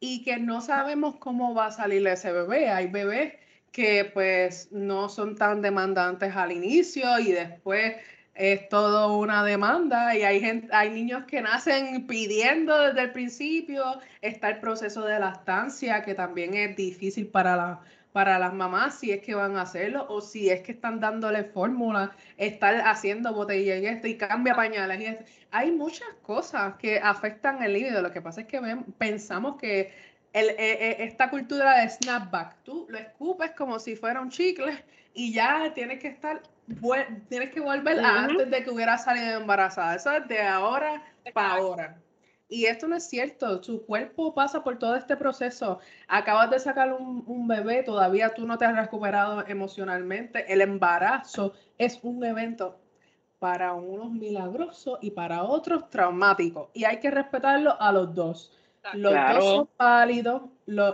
y 0.00 0.22
que 0.22 0.36
no 0.36 0.60
sabemos 0.60 1.16
cómo 1.16 1.54
va 1.54 1.66
a 1.66 1.70
salir 1.70 2.06
ese 2.06 2.30
bebé. 2.30 2.68
Hay 2.68 2.88
bebés 2.88 3.34
que 3.72 4.04
pues 4.04 4.70
no 4.70 5.08
son 5.08 5.34
tan 5.34 5.62
demandantes 5.62 6.36
al 6.36 6.52
inicio 6.52 7.18
y 7.18 7.32
después 7.32 7.96
es 8.34 8.68
todo 8.68 9.16
una 9.16 9.44
demanda 9.44 10.16
y 10.16 10.22
hay, 10.22 10.40
gente, 10.40 10.68
hay 10.72 10.90
niños 10.90 11.24
que 11.24 11.40
nacen 11.40 12.06
pidiendo 12.06 12.76
desde 12.78 13.02
el 13.02 13.12
principio. 13.12 14.00
Está 14.20 14.50
el 14.50 14.58
proceso 14.58 15.04
de 15.04 15.18
lactancia, 15.20 16.02
que 16.02 16.14
también 16.14 16.54
es 16.54 16.76
difícil 16.76 17.28
para, 17.28 17.56
la, 17.56 17.80
para 18.12 18.38
las 18.40 18.52
mamás, 18.52 18.98
si 18.98 19.12
es 19.12 19.22
que 19.22 19.34
van 19.34 19.56
a 19.56 19.62
hacerlo 19.62 20.06
o 20.08 20.20
si 20.20 20.50
es 20.50 20.62
que 20.62 20.72
están 20.72 20.98
dándole 20.98 21.44
fórmula, 21.44 22.10
estar 22.36 22.74
haciendo 22.86 23.32
botella 23.32 23.76
y 23.76 23.86
esto 23.86 24.08
y 24.08 24.16
cambia 24.16 24.56
pañales. 24.56 25.00
Y 25.00 25.16
Hay 25.52 25.70
muchas 25.70 26.08
cosas 26.22 26.74
que 26.76 26.98
afectan 26.98 27.62
el 27.62 27.74
líbido. 27.74 28.02
Lo 28.02 28.10
que 28.10 28.20
pasa 28.20 28.40
es 28.40 28.46
que 28.48 28.60
pensamos 28.98 29.56
que 29.56 29.92
el, 30.32 30.50
e, 30.50 30.56
e, 30.58 31.04
esta 31.04 31.30
cultura 31.30 31.78
de 31.78 31.88
snapback, 31.88 32.56
tú 32.64 32.86
lo 32.88 32.98
escupes 32.98 33.52
como 33.52 33.78
si 33.78 33.94
fuera 33.94 34.20
un 34.20 34.30
chicle 34.30 34.84
y 35.14 35.32
ya 35.32 35.72
tienes 35.72 36.00
que 36.00 36.08
estar 36.08 36.42
tienes 37.28 37.52
que 37.52 37.60
volver 37.60 38.00
antes 38.00 38.50
de 38.50 38.64
que 38.64 38.70
hubiera 38.70 38.98
salido 38.98 39.40
embarazada. 39.40 39.94
Eso 39.94 40.12
es 40.12 40.28
de 40.28 40.42
ahora 40.42 41.02
para 41.32 41.54
ahora. 41.54 41.98
Y 42.48 42.66
esto 42.66 42.86
no 42.86 42.96
es 42.96 43.08
cierto. 43.08 43.60
Tu 43.60 43.84
cuerpo 43.84 44.34
pasa 44.34 44.62
por 44.62 44.78
todo 44.78 44.94
este 44.96 45.16
proceso. 45.16 45.80
Acabas 46.08 46.50
de 46.50 46.58
sacar 46.58 46.92
un, 46.92 47.24
un, 47.26 47.48
bebé, 47.48 47.82
todavía 47.82 48.34
tú 48.34 48.46
no 48.46 48.58
te 48.58 48.64
has 48.64 48.76
recuperado 48.76 49.44
emocionalmente. 49.46 50.52
El 50.52 50.60
embarazo 50.60 51.54
es 51.78 51.98
un 52.02 52.24
evento 52.24 52.78
para 53.38 53.72
unos 53.74 54.10
milagrosos 54.10 54.98
y 55.02 55.10
para 55.10 55.42
otros 55.42 55.90
traumáticos. 55.90 56.68
Y 56.74 56.84
hay 56.84 56.98
que 56.98 57.10
respetarlo 57.10 57.80
a 57.80 57.92
los 57.92 58.14
dos. 58.14 58.52
Los 58.92 59.12
dos 59.12 59.44
son 59.44 59.68
válidos. 59.78 60.42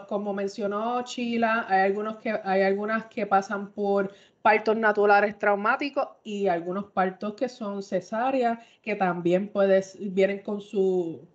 como 0.09 0.33
mencionó 0.33 1.03
Chila, 1.03 1.67
hay, 1.69 1.83
algunos 1.83 2.17
que, 2.17 2.41
hay 2.45 2.63
algunas 2.63 3.07
que 3.07 3.27
pasan 3.27 3.73
por 3.73 4.13
partos 4.43 4.77
naturales 4.77 5.39
traumáticos 5.39 6.09
y 6.25 6.49
algunos 6.49 6.87
partos 6.87 7.35
que 7.35 7.49
son 7.49 7.83
cesáreas, 7.83 8.59
que 8.83 8.95
también 8.95 9.49
puedes, 9.49 9.97
vienen 10.01 10.41
con, 10.41 10.61
su, 10.61 11.29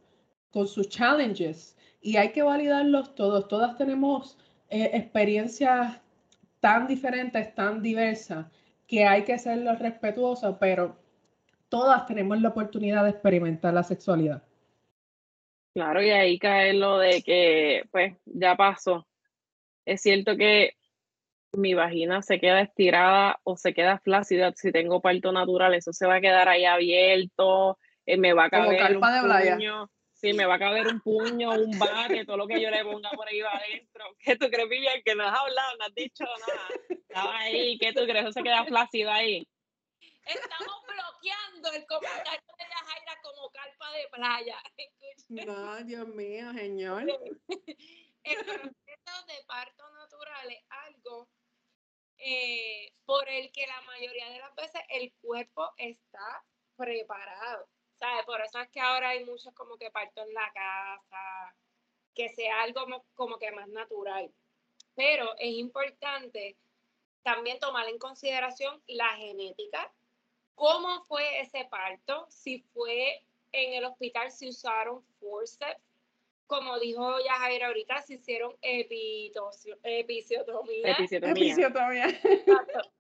con 0.52 0.68
sus 0.68 0.90
challenges. 0.90 1.78
Y 2.02 2.18
hay 2.18 2.32
que 2.32 2.44
validarlos 2.44 3.16
todos. 3.16 3.48
Todas 3.48 3.78
tenemos 3.78 4.38
eh, 4.70 4.92
experiencias 4.94 6.00
tan 6.60 6.88
diferentes, 6.88 7.54
tan 7.54 7.82
diversas, 7.82 8.48
que 8.88 9.06
hay 9.06 9.24
que 9.24 9.38
serlo 9.38 9.76
respetuosos, 9.76 10.58
pero 10.60 10.98
todas 11.70 12.06
tenemos 12.06 12.42
la 12.42 12.50
oportunidad 12.50 13.04
de 13.04 13.12
experimentar 13.12 13.74
la 13.74 13.84
sexualidad. 13.84 14.44
Claro, 15.74 16.02
y 16.02 16.10
ahí 16.10 16.40
cae 16.40 16.74
lo 16.74 17.00
de 17.00 17.22
que, 17.22 17.84
pues, 17.92 18.16
ya 18.26 18.56
pasó. 18.56 19.06
Es 19.86 20.02
cierto 20.02 20.38
que 20.38 20.74
mi 21.58 21.74
vagina 21.74 22.22
se 22.22 22.40
queda 22.40 22.62
estirada 22.62 23.40
o 23.44 23.58
se 23.58 23.74
queda 23.74 24.00
flácida 24.00 24.52
si 24.56 24.72
tengo 24.72 25.02
parto 25.02 25.32
natural, 25.32 25.74
eso 25.74 25.94
se 25.94 26.08
va 26.08 26.16
a 26.16 26.22
quedar 26.22 26.50
ahí 26.50 26.66
abierto, 26.66 27.78
eh, 28.06 28.18
me 28.18 28.34
va 28.34 28.46
a 28.46 28.50
caber 28.50 28.98
un 28.98 29.02
puño, 29.02 29.90
sí, 30.14 30.34
me 30.34 30.46
va 30.46 30.56
a 30.56 30.60
caber 30.60 30.88
un 30.88 31.02
puño, 31.02 31.52
un 31.52 31.78
bate, 31.78 32.26
todo 32.26 32.38
lo 32.38 32.48
que 32.48 32.62
yo 32.62 32.70
le 32.70 32.84
ponga 32.84 33.10
por 33.12 33.28
ahí 33.28 33.42
va 33.42 33.52
adentro. 33.52 34.06
¿Qué 34.20 34.36
tú 34.36 34.48
crees, 34.50 34.70
Vivian? 34.70 35.02
Que 35.04 35.16
no 35.16 35.24
has 35.24 35.40
hablado, 35.40 35.78
no 35.78 35.86
has 35.86 35.96
dicho 35.96 36.24
nada. 36.24 36.68
Estaba 36.90 37.38
ahí, 37.40 37.78
¿qué 37.80 37.94
tú 37.94 38.06
crees? 38.06 38.24
Eso 38.24 38.34
se 38.34 38.44
queda 38.44 38.66
flácido 38.66 39.12
ahí. 39.12 39.48
Estamos 40.26 40.82
bloqueando 40.88 41.72
el 41.74 41.86
comentario 41.86 42.54
de 42.58 42.66
la 42.68 42.76
Jaira 42.88 43.22
como 43.22 43.50
carpa 43.52 43.92
de 43.92 44.08
playa. 44.12 44.58
No, 45.30 45.84
Dios 45.84 46.08
mío, 46.08 46.52
señor. 46.54 47.06
El 48.26 48.44
proceso 48.44 49.26
de 49.28 49.44
parto 49.46 49.84
natural 49.92 50.50
es 50.50 50.64
algo 50.70 51.30
eh, 52.18 52.94
por 53.06 53.28
el 53.30 53.52
que 53.52 53.68
la 53.68 53.82
mayoría 53.82 54.30
de 54.30 54.40
las 54.40 54.56
veces 54.56 54.82
el 54.90 55.14
cuerpo 55.22 55.72
está 55.78 56.44
preparado. 56.76 57.68
¿Sabes? 57.94 58.26
Por 58.26 58.42
eso 58.42 58.60
es 58.60 58.70
que 58.70 58.82
ahora 58.82 59.10
hay 59.10 59.24
muchos 59.24 59.54
como 59.54 59.78
que 59.78 59.90
parto 59.90 60.22
en 60.22 60.34
la 60.34 60.52
casa, 60.54 61.56
que 62.14 62.30
sea 62.30 62.64
algo 62.64 62.82
como, 62.82 63.06
como 63.14 63.38
que 63.38 63.52
más 63.52 63.68
natural. 63.70 64.32
Pero 64.96 65.36
es 65.38 65.54
importante 65.54 66.58
también 67.24 67.60
tomar 67.60 67.88
en 67.88 67.98
consideración 67.98 68.82
la 68.88 69.10
genética, 69.16 69.92
cómo 70.56 71.04
fue 71.06 71.42
ese 71.42 71.66
parto, 71.66 72.28
si 72.30 72.60
fue 72.60 73.24
en 73.52 73.74
el 73.74 73.86
hospital, 73.86 74.32
si 74.32 74.50
usaron 74.50 75.04
forceps, 75.20 75.82
como 76.48 76.80
dijo 76.80 77.20
ya 77.24 77.34
Jaira 77.36 77.68
ahorita, 77.68 78.02
se 78.02 78.16
hicieron 78.16 78.56
episiotomía. 78.62 80.92
Episiotomía. 80.92 81.56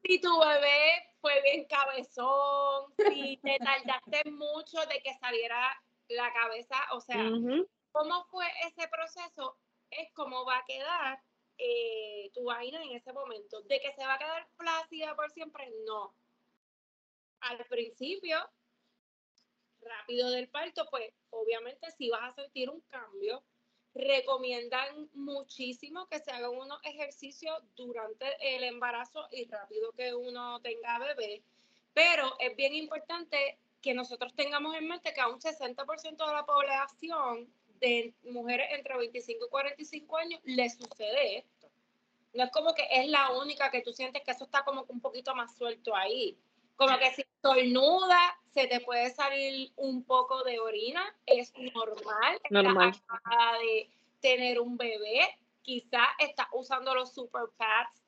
Si 0.03 0.19
tu 0.19 0.39
bebé 0.39 1.09
fue 1.19 1.41
bien 1.41 1.65
cabezón, 1.65 2.93
si 2.97 3.37
te 3.37 3.57
tardaste 3.59 4.29
mucho 4.31 4.79
de 4.87 5.01
que 5.03 5.13
saliera 5.19 5.71
la 6.09 6.31
cabeza, 6.33 6.75
o 6.91 6.99
sea, 6.99 7.23
cómo 7.91 8.25
fue 8.25 8.45
ese 8.67 8.87
proceso, 8.87 9.57
es 9.89 10.11
cómo 10.13 10.45
va 10.45 10.57
a 10.57 10.65
quedar 10.65 11.19
eh, 11.57 12.29
tu 12.33 12.45
vagina 12.45 12.83
en 12.83 12.91
ese 12.91 13.13
momento. 13.13 13.61
De 13.63 13.79
que 13.79 13.93
se 13.93 14.05
va 14.05 14.15
a 14.15 14.19
quedar 14.19 14.47
plácida 14.57 15.15
por 15.15 15.31
siempre, 15.31 15.71
no. 15.85 16.13
Al 17.41 17.63
principio 17.65 18.37
rápido 19.85 20.29
del 20.31 20.49
parto, 20.49 20.85
pues 20.89 21.13
obviamente 21.29 21.91
si 21.91 22.09
vas 22.09 22.23
a 22.23 22.41
sentir 22.41 22.69
un 22.69 22.81
cambio, 22.81 23.43
recomiendan 23.93 25.09
muchísimo 25.13 26.07
que 26.07 26.19
se 26.19 26.31
hagan 26.31 26.51
unos 26.51 26.79
ejercicios 26.83 27.57
durante 27.75 28.25
el 28.41 28.63
embarazo 28.65 29.27
y 29.31 29.45
rápido 29.45 29.91
que 29.93 30.13
uno 30.13 30.59
tenga 30.61 30.99
bebé, 30.99 31.41
pero 31.93 32.35
es 32.39 32.55
bien 32.57 32.75
importante 32.75 33.57
que 33.81 33.93
nosotros 33.93 34.33
tengamos 34.35 34.75
en 34.75 34.87
mente 34.87 35.13
que 35.13 35.21
a 35.21 35.29
un 35.29 35.39
60% 35.39 36.27
de 36.27 36.33
la 36.33 36.45
población 36.45 37.47
de 37.79 38.13
mujeres 38.23 38.67
entre 38.71 38.97
25 38.97 39.45
y 39.45 39.49
45 39.49 40.17
años 40.17 40.41
le 40.43 40.69
sucede 40.69 41.37
esto. 41.37 41.69
No 42.33 42.43
es 42.43 42.51
como 42.51 42.73
que 42.73 42.87
es 42.91 43.07
la 43.07 43.31
única 43.31 43.71
que 43.71 43.81
tú 43.81 43.93
sientes 43.93 44.23
que 44.23 44.31
eso 44.31 44.45
está 44.45 44.65
como 44.65 44.85
un 44.89 44.99
poquito 44.99 45.33
más 45.35 45.55
suelto 45.55 45.95
ahí. 45.95 46.37
Como 46.75 46.97
que 46.97 47.13
si 47.13 47.24
tornuda, 47.45 48.19
se 48.55 48.65
te 48.65 48.79
puede 48.79 49.11
salir 49.11 49.71
un 49.75 50.03
poco 50.03 50.43
de 50.43 50.59
orina, 50.59 51.15
es 51.27 51.53
normal. 51.75 52.41
Normal. 52.49 52.99
Acaba 53.07 53.59
de 53.59 53.87
tener 54.19 54.59
un 54.59 54.77
bebé, 54.77 55.37
quizás 55.61 56.07
está 56.17 56.49
usando 56.53 56.95
los 56.95 57.13
super 57.13 57.43
pads 57.55 58.03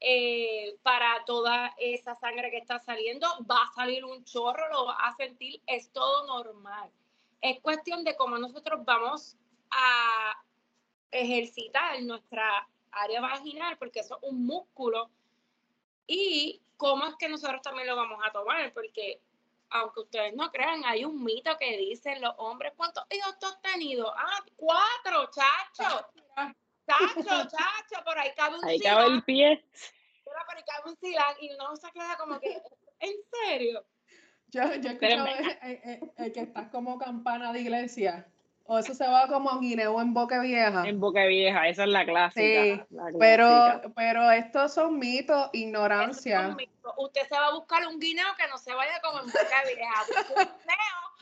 eh, 0.00 0.74
para 0.82 1.22
toda 1.26 1.74
esa 1.76 2.14
sangre 2.14 2.50
que 2.50 2.56
está 2.56 2.78
saliendo, 2.78 3.26
va 3.50 3.62
a 3.62 3.74
salir 3.74 4.06
un 4.06 4.24
chorro, 4.24 4.66
lo 4.72 4.86
va 4.86 4.94
a 4.94 5.14
sentir, 5.16 5.60
es 5.66 5.92
todo 5.92 6.26
normal. 6.26 6.90
Es 7.42 7.60
cuestión 7.60 8.04
de 8.04 8.16
cómo 8.16 8.38
nosotros 8.38 8.86
vamos 8.86 9.36
a 9.70 10.32
ejercitar 11.10 12.00
nuestra 12.04 12.66
área 12.90 13.20
vaginal, 13.20 13.76
porque 13.76 14.00
eso 14.00 14.16
es 14.16 14.30
un 14.30 14.46
músculo, 14.46 15.10
y 16.06 16.62
cómo 16.78 17.06
es 17.06 17.16
que 17.16 17.28
nosotros 17.28 17.60
también 17.60 17.86
lo 17.86 17.96
vamos 17.96 18.18
a 18.24 18.32
tomar, 18.32 18.72
porque 18.72 19.20
aunque 19.70 20.00
ustedes 20.00 20.34
no 20.34 20.50
crean, 20.50 20.82
hay 20.86 21.04
un 21.04 21.22
mito 21.22 21.54
que 21.58 21.76
dicen 21.76 22.22
los 22.22 22.32
hombres, 22.38 22.72
¿cuántos 22.74 23.04
hijos 23.10 23.38
tú 23.38 23.46
has 23.46 23.60
tenido? 23.60 24.10
Ah, 24.16 24.42
cuatro, 24.56 25.30
chacho. 25.30 26.08
Chacho, 26.86 27.22
chacho, 27.50 28.02
por 28.02 28.18
ahí 28.18 28.30
cabe 28.34 28.56
un 28.56 28.64
Ahí 28.64 28.80
cabe 28.80 29.06
el 29.08 29.22
pie. 29.24 29.62
Por 30.24 30.56
ahí 30.56 30.62
cabe 30.64 30.90
un 30.90 30.96
silán 30.96 31.36
y 31.38 31.52
uno 31.52 31.76
se 31.76 31.90
queda 31.90 32.16
como 32.16 32.40
que, 32.40 32.62
¿en 33.00 33.14
serio? 33.30 33.84
Yo, 34.50 34.62
yo 34.76 34.90
eh, 34.92 35.58
eh, 35.62 36.00
eh, 36.16 36.32
que 36.32 36.40
estás 36.40 36.70
como 36.70 36.96
campana 36.96 37.52
de 37.52 37.60
iglesia. 37.60 38.26
O 38.70 38.78
eso 38.78 38.92
se 38.92 39.08
va 39.08 39.26
como 39.28 39.58
guineo 39.60 39.98
en 39.98 40.12
boca 40.12 40.40
vieja. 40.40 40.86
En 40.86 41.00
boca 41.00 41.24
vieja, 41.24 41.68
esa 41.68 41.84
es 41.84 41.88
la 41.88 42.04
clásica. 42.04 42.42
Sí, 42.42 42.82
pero, 43.18 43.80
pero 43.96 44.30
estos 44.30 44.74
son 44.74 44.98
mitos, 44.98 45.48
ignorancia. 45.54 46.54
Usted 46.98 47.22
se 47.26 47.34
va 47.34 47.46
a 47.46 47.54
buscar 47.54 47.86
un 47.86 47.98
guineo 47.98 48.26
que 48.36 48.46
no 48.46 48.58
se 48.58 48.74
vaya 48.74 49.00
como 49.02 49.20
en 49.20 49.26
boca 49.26 49.62
vieja. 49.64 50.04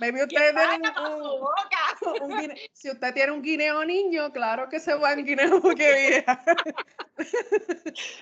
Un 0.01 0.07
guineo 0.09 0.25
usted 0.25 0.57
un, 0.99 2.23
un, 2.23 2.41
guineo. 2.41 2.57
Si 2.73 2.91
usted 2.91 3.15
tiene 3.15 3.31
un 3.31 3.43
guineo 3.43 3.85
niño, 3.85 4.33
claro 4.33 4.69
que 4.69 4.81
se 4.81 4.95
va 4.95 5.13
en 5.13 5.25
guineo 5.25 5.61
boca 5.61 5.75
vieja. 5.77 6.45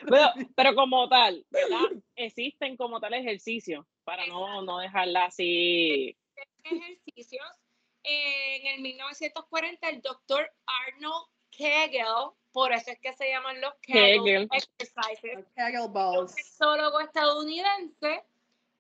pero, 0.07 0.33
pero 0.55 0.75
como 0.75 1.09
tal, 1.09 1.47
¿verdad? 1.49 2.03
Existen 2.15 2.77
como 2.77 3.01
tal 3.01 3.15
ejercicios 3.15 3.87
para 4.05 4.27
no, 4.27 4.61
no 4.61 4.81
dejarla 4.81 5.25
así. 5.25 6.15
Ejercicios 6.63 7.64
en 8.05 8.67
el 8.67 8.81
1940 8.81 9.89
el 9.89 10.03
doctor 10.03 10.51
Arnold 10.67 11.27
Kegel, 11.51 12.31
por 12.53 12.73
eso 12.73 12.91
es 12.91 12.99
que 13.01 13.13
se 13.15 13.29
llaman 13.31 13.61
los 13.61 13.75
Kegel, 13.81 14.49
exercises, 14.53 15.47
Kegel 15.57 15.89
balls. 15.91 16.35
un 16.61 17.03
estadounidense 17.03 18.23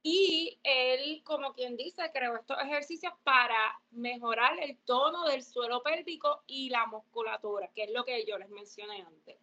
y 0.07 0.61
él, 0.63 1.23
como 1.25 1.55
quien 1.55 1.77
dice, 1.77 2.11
creó 2.13 2.37
estos 2.37 2.59
ejercicios 2.61 3.15
para 3.23 3.81
mejorar 3.91 4.59
el 4.61 4.77
tono 4.85 5.25
del 5.25 5.43
suelo 5.43 5.83
pélvico 5.83 6.43
y 6.47 6.69
la 6.69 6.85
musculatura, 6.87 7.71
que 7.75 7.85
es 7.85 7.91
lo 7.91 8.05
que 8.05 8.27
yo 8.27 8.37
les 8.37 8.51
mencioné 8.51 9.01
antes. 9.01 9.39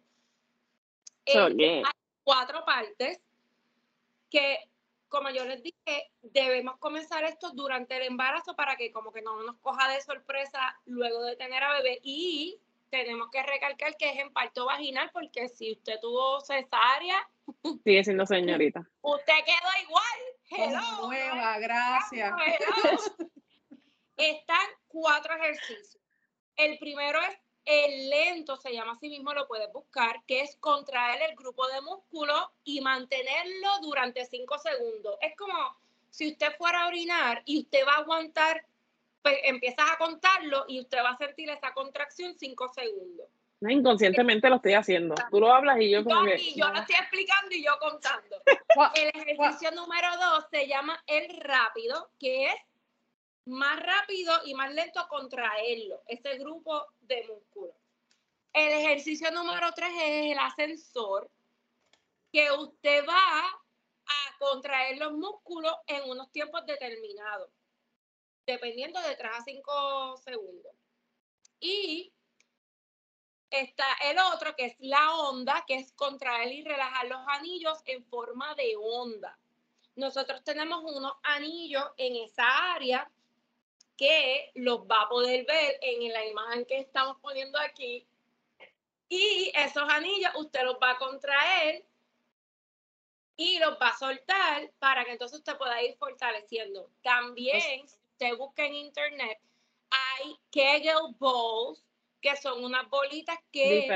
Hay 1.26 1.82
cuatro 2.22 2.64
partes 2.64 3.20
que 4.30 4.70
como 5.12 5.28
yo 5.28 5.44
les 5.44 5.62
dije, 5.62 6.10
debemos 6.22 6.78
comenzar 6.78 7.22
esto 7.24 7.50
durante 7.50 7.98
el 7.98 8.04
embarazo 8.04 8.56
para 8.56 8.76
que 8.76 8.90
como 8.90 9.12
que 9.12 9.20
no 9.20 9.42
nos 9.42 9.58
coja 9.58 9.86
de 9.92 10.00
sorpresa 10.00 10.74
luego 10.86 11.22
de 11.22 11.36
tener 11.36 11.62
a 11.62 11.74
bebé. 11.74 12.00
Y 12.02 12.58
tenemos 12.88 13.28
que 13.30 13.42
recalcar 13.42 13.94
que 13.98 14.08
es 14.08 14.18
en 14.18 14.32
parto 14.32 14.64
vaginal 14.64 15.10
porque 15.12 15.50
si 15.50 15.72
usted 15.72 16.00
tuvo 16.00 16.40
cesárea 16.40 17.28
sigue 17.84 18.04
siendo 18.04 18.24
señorita. 18.24 18.88
usted 19.02 19.34
quedó 19.44 19.82
igual. 19.82 20.18
Hello. 20.50 21.06
nueva 21.06 21.58
gracias. 21.58 22.32
Están 24.16 24.66
cuatro 24.88 25.34
ejercicios. 25.36 25.98
El 26.56 26.78
primero 26.78 27.20
es 27.20 27.38
el 27.64 28.10
lento 28.10 28.56
se 28.56 28.72
llama 28.72 28.92
así 28.92 29.08
mismo, 29.08 29.32
lo 29.32 29.46
puedes 29.46 29.72
buscar, 29.72 30.22
que 30.26 30.40
es 30.40 30.56
contraer 30.56 31.22
el 31.30 31.36
grupo 31.36 31.66
de 31.68 31.80
músculo 31.80 32.52
y 32.64 32.80
mantenerlo 32.80 33.68
durante 33.82 34.24
cinco 34.26 34.58
segundos. 34.58 35.16
Es 35.20 35.36
como 35.36 35.54
si 36.10 36.32
usted 36.32 36.52
fuera 36.58 36.84
a 36.84 36.88
orinar 36.88 37.42
y 37.44 37.60
usted 37.60 37.86
va 37.86 37.94
a 37.94 37.98
aguantar, 37.98 38.64
pues 39.22 39.36
empiezas 39.44 39.90
a 39.90 39.98
contarlo 39.98 40.64
y 40.68 40.80
usted 40.80 40.98
va 40.98 41.10
a 41.10 41.16
sentir 41.16 41.50
esa 41.50 41.72
contracción 41.72 42.34
cinco 42.38 42.68
segundos. 42.68 43.28
No, 43.60 43.70
inconscientemente 43.70 44.48
lo 44.48 44.56
estoy 44.56 44.74
haciendo. 44.74 45.14
Tú 45.30 45.38
lo 45.38 45.54
hablas 45.54 45.80
y 45.80 45.88
yo 45.88 46.02
como 46.02 46.26
y 46.26 46.54
yo 46.56 46.68
lo 46.68 46.80
estoy 46.80 46.96
explicando 46.96 47.54
y 47.54 47.64
yo 47.64 47.78
contando. 47.78 48.42
el 48.96 49.08
ejercicio 49.14 49.70
número 49.70 50.08
dos 50.16 50.46
se 50.50 50.66
llama 50.66 51.00
el 51.06 51.28
rápido, 51.38 52.10
que 52.18 52.46
es 52.46 52.54
más 53.46 53.80
rápido 53.80 54.34
y 54.44 54.54
más 54.54 54.72
lento 54.72 55.06
contraerlo, 55.08 56.02
ese 56.06 56.38
grupo 56.38 56.86
de 57.00 57.24
músculos. 57.28 57.74
El 58.52 58.72
ejercicio 58.72 59.30
número 59.30 59.72
tres 59.74 59.90
es 59.94 60.32
el 60.32 60.38
ascensor, 60.38 61.30
que 62.30 62.50
usted 62.52 63.04
va 63.06 63.46
a 64.06 64.38
contraer 64.38 64.98
los 64.98 65.12
músculos 65.12 65.74
en 65.86 66.08
unos 66.08 66.30
tiempos 66.30 66.64
determinados, 66.66 67.50
dependiendo 68.46 69.00
de 69.00 69.16
3 69.16 69.30
a 69.32 69.42
5 69.42 70.16
segundos. 70.18 70.72
Y 71.60 72.12
está 73.50 73.86
el 74.04 74.18
otro, 74.18 74.54
que 74.56 74.66
es 74.66 74.76
la 74.80 75.14
onda, 75.16 75.64
que 75.66 75.76
es 75.76 75.92
contraer 75.92 76.50
y 76.52 76.64
relajar 76.64 77.06
los 77.06 77.20
anillos 77.28 77.78
en 77.84 78.04
forma 78.04 78.54
de 78.54 78.74
onda. 78.76 79.38
Nosotros 79.94 80.42
tenemos 80.42 80.82
unos 80.84 81.12
anillos 81.22 81.84
en 81.98 82.16
esa 82.16 82.72
área 82.74 83.10
que 83.96 84.50
los 84.54 84.80
va 84.80 85.02
a 85.02 85.08
poder 85.08 85.44
ver 85.46 85.78
en 85.82 86.12
la 86.12 86.26
imagen 86.26 86.64
que 86.64 86.78
estamos 86.78 87.18
poniendo 87.20 87.58
aquí. 87.58 88.06
Y 89.08 89.52
esos 89.54 89.84
anillos 89.88 90.32
usted 90.36 90.64
los 90.64 90.76
va 90.82 90.92
a 90.92 90.98
contraer 90.98 91.84
y 93.36 93.58
los 93.58 93.74
va 93.80 93.88
a 93.88 93.98
soltar 93.98 94.70
para 94.78 95.04
que 95.04 95.12
entonces 95.12 95.38
usted 95.38 95.56
pueda 95.56 95.82
ir 95.82 95.96
fortaleciendo. 95.96 96.90
También, 97.02 97.88
si 97.88 97.96
usted 98.12 98.36
busca 98.36 98.64
en 98.64 98.74
internet, 98.74 99.38
hay 99.90 100.36
Kegel 100.50 101.14
Balls, 101.18 101.84
que 102.20 102.36
son 102.36 102.64
unas 102.64 102.88
bolitas 102.88 103.38
que 103.50 103.86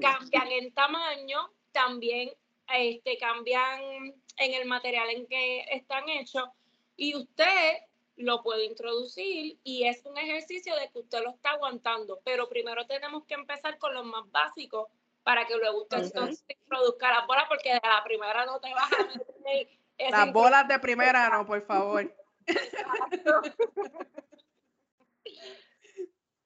cambian 0.00 0.52
en 0.52 0.72
tamaño, 0.74 1.50
también 1.72 2.30
este, 2.68 3.18
cambian 3.18 4.14
en 4.36 4.54
el 4.54 4.66
material 4.66 5.08
en 5.10 5.26
que 5.26 5.64
están 5.70 6.08
hechos. 6.08 6.48
Y 6.96 7.14
usted 7.16 7.78
lo 8.16 8.42
puede 8.42 8.64
introducir 8.64 9.58
y 9.62 9.84
es 9.84 10.04
un 10.06 10.16
ejercicio 10.18 10.74
de 10.76 10.90
que 10.90 10.98
usted 11.00 11.22
lo 11.22 11.30
está 11.30 11.50
aguantando, 11.50 12.20
pero 12.24 12.48
primero 12.48 12.86
tenemos 12.86 13.24
que 13.26 13.34
empezar 13.34 13.78
con 13.78 13.94
los 13.94 14.04
más 14.04 14.30
básicos 14.30 14.88
para 15.22 15.46
que 15.46 15.56
luego 15.56 15.82
usted 15.82 16.04
entonces 16.04 16.44
produzca 16.66 17.10
las 17.10 17.26
bolas 17.26 17.44
porque 17.48 17.74
de 17.74 17.80
la 17.82 18.02
primera 18.04 18.46
no 18.46 18.60
te 18.60 18.72
vas 18.72 18.92
a 18.92 19.04
meter. 19.44 19.78
Las 20.10 20.32
bolas 20.32 20.68
de 20.68 20.78
primera 20.78 21.28
no, 21.30 21.46
por 21.46 21.64
favor. 21.66 22.14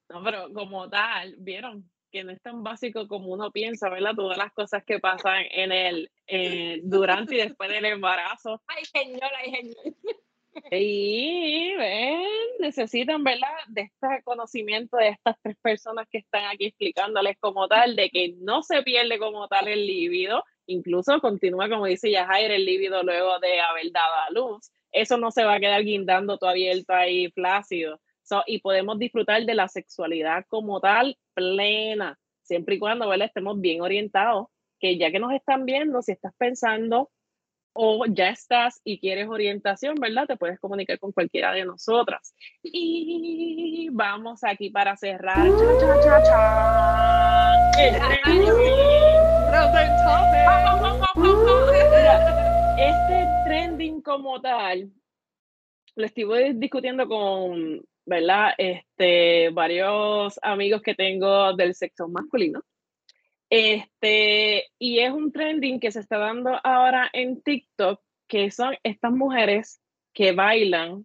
No, 0.09 0.25
pero 0.25 0.53
como 0.53 0.91
tal, 0.91 1.37
vieron 1.39 1.89
que 2.11 2.25
no 2.25 2.33
es 2.33 2.43
tan 2.43 2.65
básico 2.65 3.07
como 3.07 3.29
uno 3.29 3.53
piensa, 3.53 3.89
¿verdad? 3.89 4.15
Todas 4.17 4.37
las 4.37 4.53
cosas 4.53 4.83
que 4.85 4.99
pasan 4.99 5.45
en 5.51 5.71
el, 5.71 6.11
eh, 6.27 6.81
durante 6.83 7.37
y 7.37 7.39
después 7.39 7.71
del 7.71 7.85
embarazo. 7.85 8.61
Ay, 8.67 8.85
señor, 8.85 9.31
ay, 9.39 9.53
señor. 9.53 9.95
Y 10.71 11.75
ven, 11.77 12.23
necesitan, 12.59 13.23
¿verdad? 13.25 13.49
De 13.69 13.83
este 13.83 14.23
conocimiento 14.25 14.97
de 14.97 15.11
estas 15.11 15.37
tres 15.43 15.57
personas 15.63 16.09
que 16.11 16.19
están 16.19 16.45
aquí 16.45 16.67
explicándoles 16.67 17.37
como 17.39 17.69
tal, 17.69 17.97
de 17.97 18.11
que 18.11 18.35
no 18.39 18.63
se 18.63 18.83
pierde 18.83 19.19
como 19.19 19.49
tal 19.49 19.69
el 19.69 19.87
líbido, 19.87 20.45
incluso 20.67 21.21
continúa, 21.21 21.69
como 21.69 21.87
dice 21.87 22.11
Yajair, 22.11 22.51
el 22.51 22.65
líbido 22.65 23.03
luego 23.03 23.39
de 23.39 23.61
haber 23.61 23.93
dado 23.93 24.15
a 24.15 24.31
luz. 24.31 24.71
Eso 24.93 25.17
no 25.17 25.31
se 25.31 25.45
va 25.45 25.55
a 25.55 25.61
quedar 25.61 25.85
guindando 25.85 26.39
todo 26.39 26.51
abierto 26.51 26.93
ahí, 26.95 27.31
flácido. 27.31 28.01
y 28.47 28.61
podemos 28.61 28.99
disfrutar 28.99 29.45
de 29.45 29.55
la 29.55 29.69
sexualidad 29.69 30.45
como 30.49 30.81
tal, 30.81 31.19
plena, 31.35 32.19
siempre 32.43 32.77
y 32.77 32.79
cuando, 32.79 33.09
¿verdad? 33.09 33.27
Estemos 33.27 33.61
bien 33.61 33.81
orientados, 33.81 34.49
que 34.79 34.99
ya 34.99 35.11
que 35.11 35.19
nos 35.19 35.33
están 35.33 35.65
viendo, 35.65 36.03
si 36.03 36.13
estás 36.13 36.33
pensando 36.37 37.11
o 37.73 38.05
ya 38.07 38.31
estás 38.31 38.81
y 38.85 38.99
quieres 38.99 39.29
orientación, 39.29 39.95
¿verdad? 39.95 40.27
Te 40.27 40.37
puedes 40.37 40.59
comunicar 40.59 40.99
con 40.99 41.13
cualquiera 41.13 41.53
de 41.53 41.65
nosotras. 41.65 42.35
Y 42.63 43.89
vamos 43.93 44.45
aquí 44.45 44.71
para 44.71 44.97
cerrar. 44.97 45.47
Este 52.81 53.27
trending 53.45 54.01
como 54.01 54.41
tal, 54.41 54.91
lo 55.97 56.07
estuve 56.07 56.55
discutiendo 56.55 57.07
con, 57.07 57.83
¿verdad? 58.07 58.53
Este, 58.57 59.51
varios 59.51 60.39
amigos 60.43 60.81
que 60.83 60.95
tengo 60.95 61.55
del 61.55 61.75
sexo 61.75 62.09
masculino. 62.09 62.63
Este, 63.51 64.71
y 64.79 65.01
es 65.01 65.13
un 65.13 65.33
trending 65.33 65.81
que 65.81 65.91
se 65.91 66.01
está 66.01 66.19
dando 66.19 66.59
ahora 66.63 67.11
en 67.13 67.43
TikTok, 67.43 68.01
que 68.29 68.53
son 68.53 68.77
estas 68.85 69.11
mujeres 69.11 69.83
que 70.15 70.33
bailan 70.33 71.05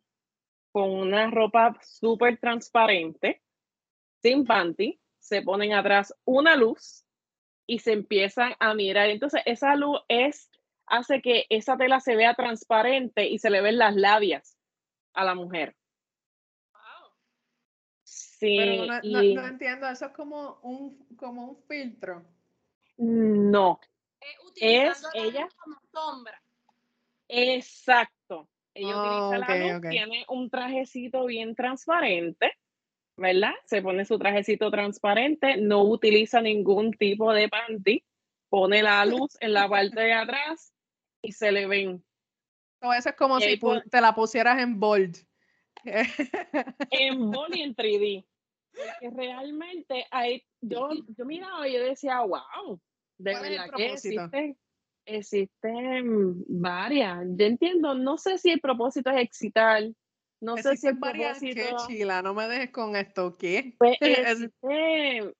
con 0.72 0.92
una 0.92 1.32
ropa 1.32 1.76
súper 1.82 2.38
transparente, 2.38 3.42
sin 4.22 4.46
panty, 4.46 5.00
se 5.20 5.42
ponen 5.42 5.74
atrás 5.74 6.14
una 6.24 6.56
luz 6.56 7.04
y 7.66 7.80
se 7.80 7.94
empiezan 7.94 8.54
a 8.60 8.76
mirar. 8.76 9.10
Entonces, 9.10 9.42
esa 9.46 9.76
luz 9.76 10.02
es, 10.08 10.52
hace 10.86 11.22
que 11.22 11.48
esa 11.50 11.78
tela 11.78 12.00
se 12.00 12.16
vea 12.16 12.36
transparente 12.36 13.28
y 13.28 13.40
se 13.40 13.50
le 13.50 13.62
ven 13.62 13.80
las 13.80 13.96
labias 13.96 14.56
a 15.14 15.24
la 15.24 15.34
mujer. 15.34 15.76
Sí, 18.46 18.58
Pero 18.58 18.86
no, 18.86 19.02
no, 19.02 19.48
entiendo, 19.48 19.90
eso 19.90 20.06
es 20.06 20.12
como 20.12 20.60
un, 20.62 21.04
como 21.16 21.46
un 21.46 21.58
filtro. 21.68 22.24
No. 22.98 23.80
es 24.56 25.04
ella. 25.16 25.48
Como 25.64 25.78
sombra. 25.92 26.40
Exacto. 27.28 28.48
Ella 28.76 28.94
Oh, 28.96 29.30
utiliza 29.30 29.48
la 29.48 29.74
luz, 29.74 29.90
tiene 29.90 30.26
un 30.30 30.50
trajecito 30.52 31.26
bien 31.26 31.56
transparente, 31.56 32.52
¿verdad? 33.18 33.54
Se 33.66 33.82
pone 33.82 34.06
su 34.06 34.20
trajecito 34.20 34.70
transparente, 34.70 35.58
no 35.58 35.84
utiliza 35.84 36.40
ningún 36.40 36.92
tipo 36.92 37.34
de 37.34 37.50
panty, 37.50 38.04
pone 38.50 38.84
la 38.84 39.06
luz 39.06 39.38
en 39.40 39.54
la 39.54 39.68
parte 39.68 40.02
de 40.02 40.14
atrás 40.14 40.72
y 41.22 41.32
se 41.32 41.52
le 41.52 41.66
ven 41.66 42.04
So, 42.82 42.94
eso 42.94 43.10
es 43.10 43.16
como 43.16 43.40
Y 43.40 43.42
si 43.42 43.60
te 43.90 44.02
la 44.02 44.14
pusieras 44.14 44.60
en 44.60 44.80
bold. 44.80 45.18
en 46.92 47.32
bol 47.32 47.56
y 47.56 47.62
en 47.62 47.76
3D. 47.76 48.26
Porque 48.76 49.16
realmente 49.16 50.06
hay, 50.12 50.44
yo, 50.62 50.90
yo 51.18 51.26
miraba 51.26 51.68
y 51.68 51.74
yo 51.74 51.84
decía, 51.84 52.22
wow, 52.22 52.80
de 53.18 53.32
¿Cuál 53.32 53.46
es 53.46 53.52
el 53.52 53.58
verdad 53.58 53.66
que 53.66 53.70
propósito? 53.86 54.22
existen, 54.22 54.58
existen 55.06 56.44
varias. 56.48 57.26
Yo 57.38 57.46
entiendo, 57.46 57.94
no 57.96 58.18
sé 58.18 58.38
si 58.38 58.52
el 58.52 58.60
propósito 58.62 59.10
es 59.12 59.22
excitar, 59.22 59.84
no 60.42 60.58
sé 60.58 60.76
si 60.78 60.88
el 60.88 60.98
varias 60.98 61.40
que 61.40 61.54
propósito 61.54 61.88
chila, 61.88 62.22
no 62.22 62.34
me 62.34 62.48
dejes 62.48 62.72
con 62.72 62.96
esto, 62.96 63.36
¿qué? 63.38 63.76
pues, 63.78 63.98
Es- 64.02 64.42
existe, 64.42 65.34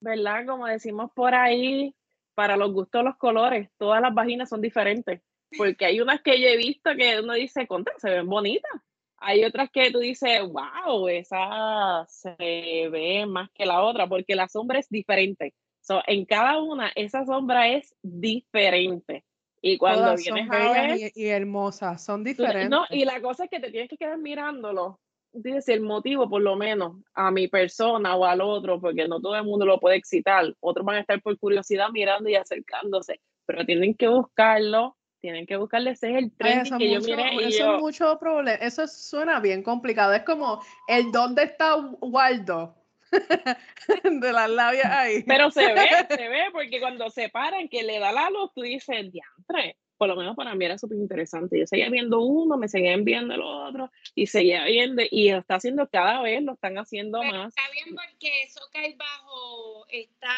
¿verdad? 0.00 0.46
Como 0.46 0.66
decimos 0.66 1.10
por 1.14 1.34
ahí, 1.34 1.94
para 2.34 2.56
los 2.56 2.72
gustos 2.72 3.02
los 3.02 3.16
colores, 3.16 3.70
todas 3.78 4.00
las 4.02 4.14
vaginas 4.14 4.48
son 4.48 4.60
diferentes. 4.60 5.22
Porque 5.56 5.86
hay 5.86 6.00
unas 6.00 6.20
que 6.22 6.40
yo 6.40 6.48
he 6.48 6.56
visto 6.56 6.90
que 6.96 7.20
uno 7.20 7.32
dice, 7.34 7.66
contra, 7.66 7.94
se 7.98 8.10
ven 8.10 8.26
bonitas. 8.28 8.70
Hay 9.18 9.44
otras 9.44 9.70
que 9.70 9.90
tú 9.90 10.00
dices, 10.00 10.40
wow, 10.42 11.08
esa 11.08 12.04
se 12.08 12.88
ve 12.90 13.24
más 13.26 13.50
que 13.52 13.66
la 13.66 13.82
otra, 13.82 14.08
porque 14.08 14.34
la 14.34 14.48
sombra 14.48 14.78
es 14.78 14.88
diferente. 14.88 15.54
So, 15.80 16.02
en 16.06 16.24
cada 16.24 16.60
una, 16.60 16.90
esa 16.94 17.24
sombra 17.24 17.68
es 17.68 17.94
diferente. 18.02 19.24
Y 19.62 19.78
cuando 19.78 20.02
Todas 20.02 20.22
vienes 20.22 20.46
son 20.46 20.56
a 20.56 20.72
ver, 20.72 20.98
y, 20.98 21.22
y 21.22 21.26
hermosas, 21.28 22.04
son 22.04 22.22
tú 22.22 22.30
diferentes. 22.30 22.68
no, 22.68 22.84
y 22.90 23.04
la 23.04 23.20
cosa 23.20 23.44
es 23.44 23.50
que 23.50 23.60
te 23.60 23.70
tienes 23.70 23.88
que 23.88 23.96
quedar 23.96 24.18
mirándolo. 24.18 25.00
Dices, 25.32 25.68
el 25.68 25.82
motivo, 25.82 26.28
por 26.28 26.42
lo 26.42 26.56
menos, 26.56 26.96
a 27.14 27.30
mi 27.30 27.48
persona 27.48 28.16
o 28.16 28.24
al 28.24 28.40
otro, 28.40 28.80
porque 28.80 29.06
no 29.06 29.20
todo 29.20 29.36
el 29.36 29.44
mundo 29.44 29.66
lo 29.66 29.78
puede 29.78 29.96
excitar. 29.96 30.54
Otros 30.60 30.84
van 30.84 30.96
a 30.96 31.00
estar 31.00 31.20
por 31.22 31.38
curiosidad 31.38 31.88
mirando 31.92 32.28
y 32.28 32.34
acercándose, 32.34 33.20
pero 33.44 33.64
tienen 33.64 33.94
que 33.94 34.08
buscarlo, 34.08 34.95
tienen 35.20 35.46
que 35.46 35.56
buscarle 35.56 35.90
ese 35.90 36.10
es 36.10 36.16
el 36.16 36.24
Ay, 36.24 36.30
trending 36.38 36.74
eso 36.74 36.78
yo 36.78 37.16
miré 37.16 37.48
eso 37.48 37.58
yo, 37.58 37.74
es 37.74 37.80
mucho 37.80 38.18
problema. 38.18 38.58
Eso 38.64 38.86
suena 38.86 39.40
bien 39.40 39.62
complicado. 39.62 40.12
Es 40.12 40.22
como 40.22 40.62
el 40.88 41.10
dónde 41.12 41.44
está 41.44 41.76
Waldo 41.76 42.74
de 44.04 44.32
las 44.32 44.50
labias 44.50 44.86
ahí. 44.86 45.22
Pero 45.26 45.50
se 45.50 45.72
ve, 45.72 45.88
se 46.08 46.28
ve, 46.28 46.44
porque 46.52 46.80
cuando 46.80 47.10
se 47.10 47.28
paran, 47.28 47.68
que 47.68 47.82
le 47.82 47.98
da 47.98 48.12
la 48.12 48.30
luz, 48.30 48.50
tú 48.54 48.62
dices, 48.62 49.10
diantre. 49.10 49.76
Por 49.96 50.08
lo 50.08 50.16
menos 50.16 50.36
para 50.36 50.54
mí 50.54 50.64
era 50.64 50.76
súper 50.76 50.98
interesante. 50.98 51.58
Yo 51.58 51.66
seguía 51.66 51.88
viendo 51.88 52.20
uno, 52.20 52.58
me 52.58 52.68
seguía 52.68 52.94
viendo 52.98 53.34
el 53.34 53.40
otro, 53.40 53.90
y 54.14 54.26
seguía 54.26 54.64
viendo, 54.64 55.02
y 55.10 55.30
está 55.30 55.54
haciendo 55.54 55.88
cada 55.88 56.20
vez, 56.20 56.42
lo 56.42 56.52
están 56.52 56.76
haciendo 56.76 57.20
Pero 57.20 57.32
más. 57.32 57.48
está 57.56 57.62
bien 57.72 57.94
porque 57.94 58.42
eso 58.42 58.60
cae 58.72 58.94
bajo 58.94 59.86
esta 59.88 60.28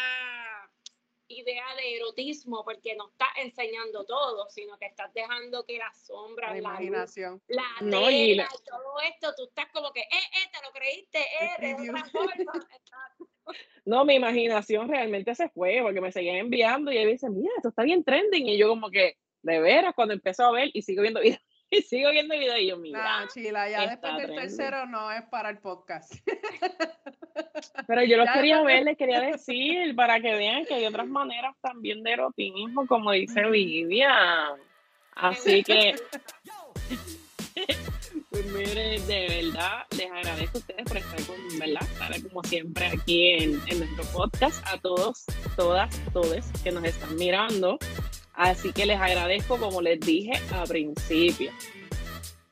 idea 1.29 1.63
de 1.75 1.95
erotismo, 1.97 2.63
porque 2.65 2.95
no 2.95 3.09
estás 3.09 3.29
enseñando 3.37 4.03
todo, 4.05 4.49
sino 4.49 4.77
que 4.77 4.87
estás 4.87 5.13
dejando 5.13 5.65
que 5.65 5.77
las 5.77 6.05
sombras, 6.05 6.49
La 6.55 6.55
la, 6.55 6.69
luz, 6.71 6.79
imaginación. 6.81 7.41
la 7.47 7.63
No, 7.81 7.99
tela 8.05 8.11
y 8.11 8.35
la- 8.35 8.47
todo 8.65 8.99
esto, 9.01 9.33
tú 9.37 9.43
estás 9.45 9.67
como 9.71 9.91
que, 9.93 10.01
eh, 10.01 10.05
eh, 10.11 10.49
te 10.51 10.65
lo 10.65 10.71
creíste, 10.73 11.19
eh, 11.19 11.75
de 11.75 11.89
otra 11.89 12.05
forma. 12.05 12.53
No, 13.85 14.05
mi 14.05 14.13
imaginación 14.13 14.87
realmente 14.87 15.33
se 15.33 15.49
fue 15.49 15.79
porque 15.81 16.01
me 16.01 16.11
seguían 16.11 16.35
enviando 16.35 16.91
y 16.91 16.97
él 16.99 17.09
dice, 17.09 17.29
mira, 17.31 17.49
esto 17.57 17.69
está 17.69 17.81
bien 17.81 18.03
trending. 18.03 18.47
Y 18.47 18.57
yo 18.59 18.67
como 18.69 18.91
que, 18.91 19.17
de 19.41 19.59
veras, 19.59 19.95
cuando 19.95 20.13
empezó 20.13 20.45
a 20.45 20.51
ver 20.51 20.69
y 20.73 20.83
sigo 20.83 21.01
viendo 21.01 21.19
videos, 21.19 21.41
y 21.71 21.81
sigo 21.81 22.11
viendo 22.11 22.35
videos 22.37 22.59
y 22.59 22.67
yo, 22.67 22.77
mira. 22.77 22.99
Nah, 23.01 23.27
chila, 23.27 23.67
ya 23.67 23.87
después 23.87 24.13
del 24.17 24.25
trending. 24.27 24.39
tercero 24.57 24.85
no 24.85 25.11
es 25.11 25.23
para 25.31 25.49
el 25.49 25.57
podcast. 25.59 26.13
Pero 27.87 28.03
yo 28.03 28.17
los 28.17 28.25
Ya 28.27 28.33
quería 28.33 28.61
ver, 28.61 28.83
les 28.83 28.97
quería 28.97 29.21
decir 29.21 29.95
para 29.95 30.19
que 30.19 30.35
vean 30.35 30.65
que 30.65 30.75
hay 30.75 30.85
otras 30.85 31.07
maneras 31.07 31.55
también 31.61 32.03
de 32.03 32.13
erotismo, 32.13 32.85
como 32.87 33.11
dice 33.11 33.47
Vivian. 33.49 34.59
Así 35.15 35.63
que, 35.63 35.95
pues 38.29 38.45
mire, 38.53 38.99
de 39.01 39.43
verdad, 39.43 39.85
les 39.97 40.11
agradezco 40.11 40.57
a 40.57 40.61
ustedes 40.61 40.83
por 40.85 40.97
estar 40.97 41.25
con, 41.25 41.59
¿verdad? 41.59 41.81
Estar 41.81 42.23
como 42.23 42.43
siempre 42.43 42.85
aquí 42.87 43.31
en, 43.31 43.61
en 43.67 43.79
nuestro 43.79 44.05
podcast, 44.13 44.65
a 44.67 44.77
todos, 44.77 45.25
todas, 45.55 45.93
todos 46.13 46.45
que 46.63 46.71
nos 46.71 46.83
están 46.85 47.15
mirando. 47.15 47.77
Así 48.33 48.71
que 48.71 48.85
les 48.85 48.99
agradezco, 48.99 49.57
como 49.57 49.81
les 49.81 49.99
dije 49.99 50.31
al 50.53 50.67
principio. 50.67 51.51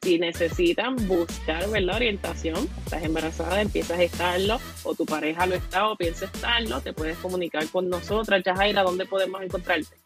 Si 0.08 0.18
necesitan 0.18 0.96
buscar 1.06 1.70
¿verdad? 1.70 1.98
orientación, 1.98 2.70
estás 2.86 3.04
embarazada, 3.04 3.62
empiezas 3.62 4.00
a 4.00 4.04
estarlo, 4.04 4.58
o 4.84 4.96
tu 4.96 5.06
pareja 5.06 5.46
lo 5.46 5.56
está 5.56 5.90
o 5.90 5.98
piensa 5.98 6.28
estarlo, 6.28 6.80
te 6.80 6.94
puedes 6.94 7.18
comunicar 7.18 7.68
con 7.68 7.90
nosotras. 7.90 8.42
Yajaira, 8.42 8.84
¿dónde 8.84 9.06
podemos 9.06 9.42
encontrarte? 9.42 9.98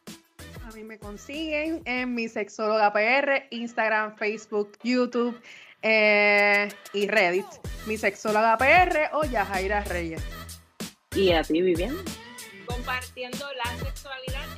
A 0.68 0.72
mí 0.72 0.84
me 0.84 0.97
consiguen 0.97 1.84
en 1.86 2.16
mi 2.16 2.28
sexóloga 2.30 2.91
PR, 2.91 3.45
Instagram, 3.52 4.16
Facebook, 4.18 4.72
YouTube 4.82 5.39
eh, 5.84 6.70
y 6.93 7.08
Reddit. 7.08 7.45
Mi 7.86 7.95
sexóloga 7.95 8.58
PR 8.58 9.12
o 9.14 9.24
Yajaira 9.24 9.84
Reyes. 9.84 10.24
Y 11.16 11.32
a 11.32 11.43
ti, 11.43 11.62
Vivian. 11.62 11.95
Compartiendo 12.66 13.45
la 13.54 13.78
sexualidad 13.78 14.51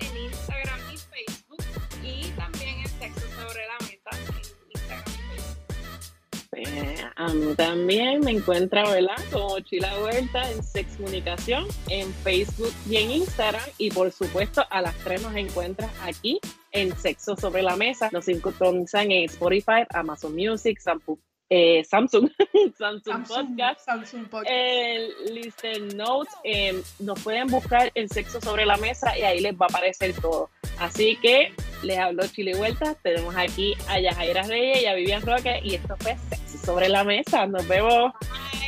Eh, 6.55 6.95
a 7.15 7.27
mí 7.29 7.55
también 7.55 8.21
me 8.21 8.31
encuentra, 8.31 8.89
¿verdad? 8.89 9.15
Como 9.31 9.59
Chila 9.59 9.91
Huerta 10.01 10.49
en 10.51 10.63
Sex 10.63 10.97
Comunicación, 10.97 11.65
en 11.89 12.13
Facebook 12.13 12.73
y 12.89 12.97
en 12.97 13.11
Instagram. 13.11 13.61
Y 13.77 13.91
por 13.91 14.11
supuesto, 14.11 14.63
a 14.69 14.81
las 14.81 14.95
tres 14.99 15.21
nos 15.21 15.35
encuentras 15.35 15.91
aquí 16.01 16.39
en 16.71 16.95
Sexo 16.97 17.35
sobre 17.35 17.61
la 17.61 17.75
Mesa. 17.75 18.09
Nos 18.11 18.25
sintonizan 18.25 19.11
en 19.11 19.25
Spotify, 19.25 19.83
Amazon 19.93 20.35
Music, 20.35 20.79
Samsung, 20.79 21.17
eh, 21.49 21.83
Samsung, 21.83 22.29
Samsung, 22.77 23.27
Podcast. 23.27 23.85
Samsung 23.85 24.27
Podcast. 24.27 24.49
el 24.49 25.13
Listen 25.33 25.95
Notes, 25.95 26.33
eh, 26.43 26.81
nos 26.99 27.21
pueden 27.21 27.47
buscar 27.47 27.91
en 27.93 28.09
Sexo 28.09 28.41
sobre 28.41 28.65
la 28.65 28.77
Mesa 28.77 29.17
y 29.17 29.21
ahí 29.21 29.39
les 29.39 29.53
va 29.53 29.67
a 29.67 29.69
aparecer 29.69 30.13
todo. 30.19 30.49
Así 30.79 31.17
que 31.21 31.53
les 31.83 31.97
hablo 31.97 32.25
Chile 32.27 32.55
Vuelta, 32.55 32.95
tenemos 33.03 33.35
aquí 33.35 33.73
a 33.87 33.99
Yajaira 33.99 34.43
Reyes 34.43 34.83
y 34.83 34.85
a 34.85 34.93
Vivian 34.95 35.21
Roque 35.21 35.59
y 35.63 35.75
esto 35.75 35.95
fue 35.99 36.17
Sexo 36.29 36.65
sobre 36.65 36.89
la 36.89 37.03
Mesa. 37.03 37.45
Nos 37.45 37.67
vemos. 37.67 38.13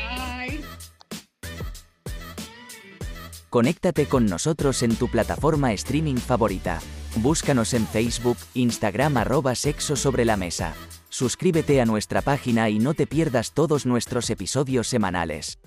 Ay. 0.09 0.61
Conéctate 3.49 4.05
con 4.07 4.25
nosotros 4.25 4.83
en 4.83 4.95
tu 4.95 5.07
plataforma 5.07 5.71
streaming 5.73 6.17
favorita. 6.17 6.79
Búscanos 7.17 7.73
en 7.73 7.87
Facebook, 7.87 8.37
Instagram 8.53 9.15
arroba 9.15 9.55
sexo 9.55 9.95
sobre 9.95 10.25
la 10.25 10.35
mesa. 10.35 10.73
Suscríbete 11.07 11.79
a 11.79 11.85
nuestra 11.85 12.21
página 12.21 12.69
y 12.69 12.79
no 12.79 12.93
te 12.93 13.07
pierdas 13.07 13.53
todos 13.53 13.85
nuestros 13.85 14.29
episodios 14.29 14.87
semanales. 14.87 15.57